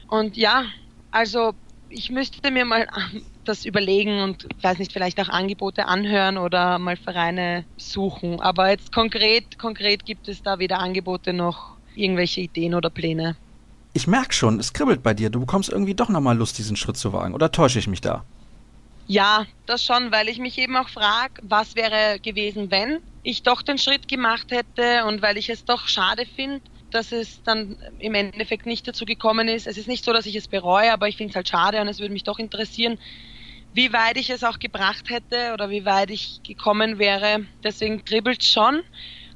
Und 0.06 0.36
ja, 0.36 0.66
also 1.10 1.54
ich 1.88 2.10
müsste 2.10 2.50
mir 2.50 2.64
mal 2.64 2.86
das 3.44 3.64
überlegen 3.64 4.20
und 4.22 4.46
weiß 4.62 4.78
nicht, 4.78 4.92
vielleicht 4.92 5.20
auch 5.20 5.28
Angebote 5.28 5.86
anhören 5.86 6.38
oder 6.38 6.78
mal 6.78 6.96
Vereine 6.96 7.64
suchen. 7.76 8.40
Aber 8.40 8.70
jetzt 8.70 8.92
konkret, 8.92 9.58
konkret 9.58 10.04
gibt 10.04 10.28
es 10.28 10.42
da 10.42 10.58
weder 10.58 10.78
Angebote 10.78 11.32
noch 11.32 11.76
irgendwelche 11.94 12.42
Ideen 12.42 12.74
oder 12.74 12.90
Pläne. 12.90 13.36
Ich 13.96 14.06
merke 14.06 14.34
schon, 14.34 14.60
es 14.60 14.74
kribbelt 14.74 15.02
bei 15.02 15.14
dir. 15.14 15.30
Du 15.30 15.40
bekommst 15.40 15.70
irgendwie 15.70 15.94
doch 15.94 16.10
nochmal 16.10 16.36
Lust, 16.36 16.58
diesen 16.58 16.76
Schritt 16.76 16.98
zu 16.98 17.14
wagen. 17.14 17.32
Oder 17.32 17.50
täusche 17.50 17.78
ich 17.78 17.86
mich 17.86 18.02
da? 18.02 18.26
Ja, 19.06 19.46
das 19.64 19.82
schon, 19.82 20.12
weil 20.12 20.28
ich 20.28 20.38
mich 20.38 20.58
eben 20.58 20.76
auch 20.76 20.90
frage, 20.90 21.32
was 21.40 21.76
wäre 21.76 22.20
gewesen, 22.20 22.70
wenn 22.70 22.98
ich 23.22 23.42
doch 23.42 23.62
den 23.62 23.78
Schritt 23.78 24.06
gemacht 24.06 24.50
hätte 24.50 25.06
und 25.06 25.22
weil 25.22 25.38
ich 25.38 25.48
es 25.48 25.64
doch 25.64 25.88
schade 25.88 26.26
finde, 26.26 26.60
dass 26.90 27.10
es 27.10 27.42
dann 27.42 27.78
im 27.98 28.14
Endeffekt 28.14 28.66
nicht 28.66 28.86
dazu 28.86 29.06
gekommen 29.06 29.48
ist. 29.48 29.66
Es 29.66 29.78
ist 29.78 29.88
nicht 29.88 30.04
so, 30.04 30.12
dass 30.12 30.26
ich 30.26 30.36
es 30.36 30.46
bereue, 30.46 30.92
aber 30.92 31.08
ich 31.08 31.16
finde 31.16 31.30
es 31.30 31.36
halt 31.36 31.48
schade 31.48 31.80
und 31.80 31.88
es 31.88 31.98
würde 31.98 32.12
mich 32.12 32.24
doch 32.24 32.38
interessieren, 32.38 32.98
wie 33.72 33.94
weit 33.94 34.18
ich 34.18 34.28
es 34.28 34.44
auch 34.44 34.58
gebracht 34.58 35.08
hätte 35.08 35.54
oder 35.54 35.70
wie 35.70 35.86
weit 35.86 36.10
ich 36.10 36.42
gekommen 36.42 36.98
wäre. 36.98 37.46
Deswegen 37.64 38.04
kribbelt 38.04 38.44
schon. 38.44 38.82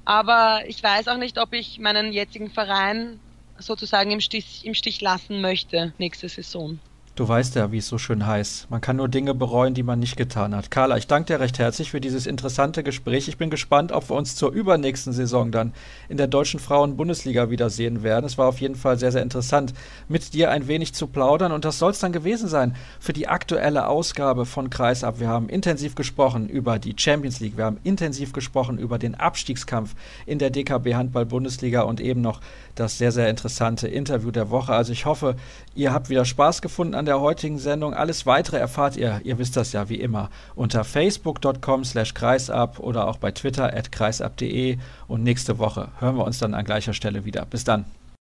Aber 0.05 0.65
ich 0.67 0.83
weiß 0.83 1.09
auch 1.09 1.17
nicht, 1.17 1.39
ob 1.39 1.55
ich 1.55 1.79
meinen 1.79 2.13
jetzigen 2.13 2.51
Verein 2.51 3.21
sozusagen 3.61 4.11
im 4.11 4.21
Stich, 4.21 4.65
im 4.65 4.75
Stich 4.75 5.01
lassen 5.01 5.41
möchte 5.41 5.95
nächste 5.99 6.29
Saison. 6.29 6.81
Du 7.17 7.29
weißt 7.29 7.57
ja, 7.57 7.73
wie 7.73 7.79
es 7.79 7.89
so 7.89 7.99
schön 7.99 8.25
heißt. 8.25 8.71
Man 8.71 8.81
kann 8.81 8.97
nur 8.97 9.09
Dinge 9.09 9.35
bereuen, 9.35 9.75
die 9.75 9.83
man 9.83 9.99
nicht 9.99 10.17
getan 10.17 10.55
hat. 10.55 10.71
Carla, 10.71 10.97
ich 10.97 11.09
danke 11.09 11.27
dir 11.27 11.41
recht 11.41 11.59
herzlich 11.59 11.91
für 11.91 12.01
dieses 12.01 12.27
interessante 12.27 12.83
Gespräch. 12.83 13.29
Ich 13.29 13.37
bin 13.37 13.51
gespannt, 13.51 13.91
ob 13.91 14.09
wir 14.09 14.17
uns 14.17 14.37
zur 14.37 14.53
übernächsten 14.53 15.13
Saison 15.13 15.51
dann 15.51 15.75
in 16.09 16.17
der 16.17 16.29
deutschen 16.29 16.61
Frauen-Bundesliga 16.61 17.51
wiedersehen 17.51 18.05
werden. 18.05 18.25
Es 18.25 18.39
war 18.39 18.47
auf 18.47 18.61
jeden 18.61 18.77
Fall 18.77 18.97
sehr, 18.97 19.11
sehr 19.11 19.23
interessant, 19.23 19.75
mit 20.09 20.33
dir 20.35 20.51
ein 20.51 20.69
wenig 20.69 20.95
zu 20.95 21.09
plaudern. 21.09 21.51
Und 21.53 21.65
das 21.65 21.81
soll 21.81 21.91
es 21.91 21.99
dann 21.99 22.13
gewesen 22.13 22.49
sein 22.49 22.77
für 23.01 23.13
die 23.13 23.27
aktuelle 23.29 23.89
Ausgabe 23.89 24.47
von 24.47 24.71
Kreisab. 24.71 25.19
Wir 25.19 25.29
haben 25.29 25.49
intensiv 25.49 25.97
gesprochen 25.97 26.49
über 26.49 26.79
die 26.79 26.95
Champions 26.97 27.41
League. 27.41 27.57
Wir 27.57 27.65
haben 27.65 27.81
intensiv 27.83 28.33
gesprochen 28.33 28.79
über 28.79 28.99
den 28.99 29.17
Abstiegskampf 29.17 29.95
in 30.27 30.39
der 30.39 30.51
DKB 30.51 30.95
Handball-Bundesliga 30.95 31.83
und 31.83 32.01
eben 32.01 32.21
noch 32.21 32.41
das 32.77 32.99
sehr, 32.99 33.13
sehr 33.13 33.29
interessante 33.29 33.89
Interview 33.89 34.31
der 34.31 34.49
Woche. 34.51 34.73
Also 34.73 34.93
ich 34.93 35.07
hoffe, 35.07 35.35
ihr 35.75 35.93
habt 35.93 36.11
wieder 36.11 36.25
Spaß 36.25 36.62
gefunden 36.62 36.95
an 36.95 37.05
der 37.05 37.21
heutigen 37.21 37.59
Sendung. 37.59 37.95
Alles 37.95 38.27
weitere 38.27 38.59
erfahrt 38.59 38.97
ihr, 38.97 39.21
ihr 39.25 39.39
wisst 39.39 39.57
das 39.57 39.73
ja 39.73 39.89
wie 39.89 40.01
immer, 40.01 40.31
unter 40.55 40.85
facebook.com 40.85 41.85
slash 41.85 42.14
kreisab 42.14 42.79
oder 42.79 43.07
auch 43.09 43.18
bei 43.18 43.31
Twitter 43.31 43.77
at 43.77 43.93
kreisab.de 43.93 44.79
und 45.09 45.23
nächste 45.23 45.59
Woche 45.59 45.89
hören 45.99 46.16
wir 46.16 46.25
uns 46.25 46.39
dann 46.39 46.55
an 46.55 46.64
gleicher 46.64 46.95
Stelle 46.95 47.25
wieder. 47.25 47.47
Bis 47.47 47.64
dann. 47.64 47.85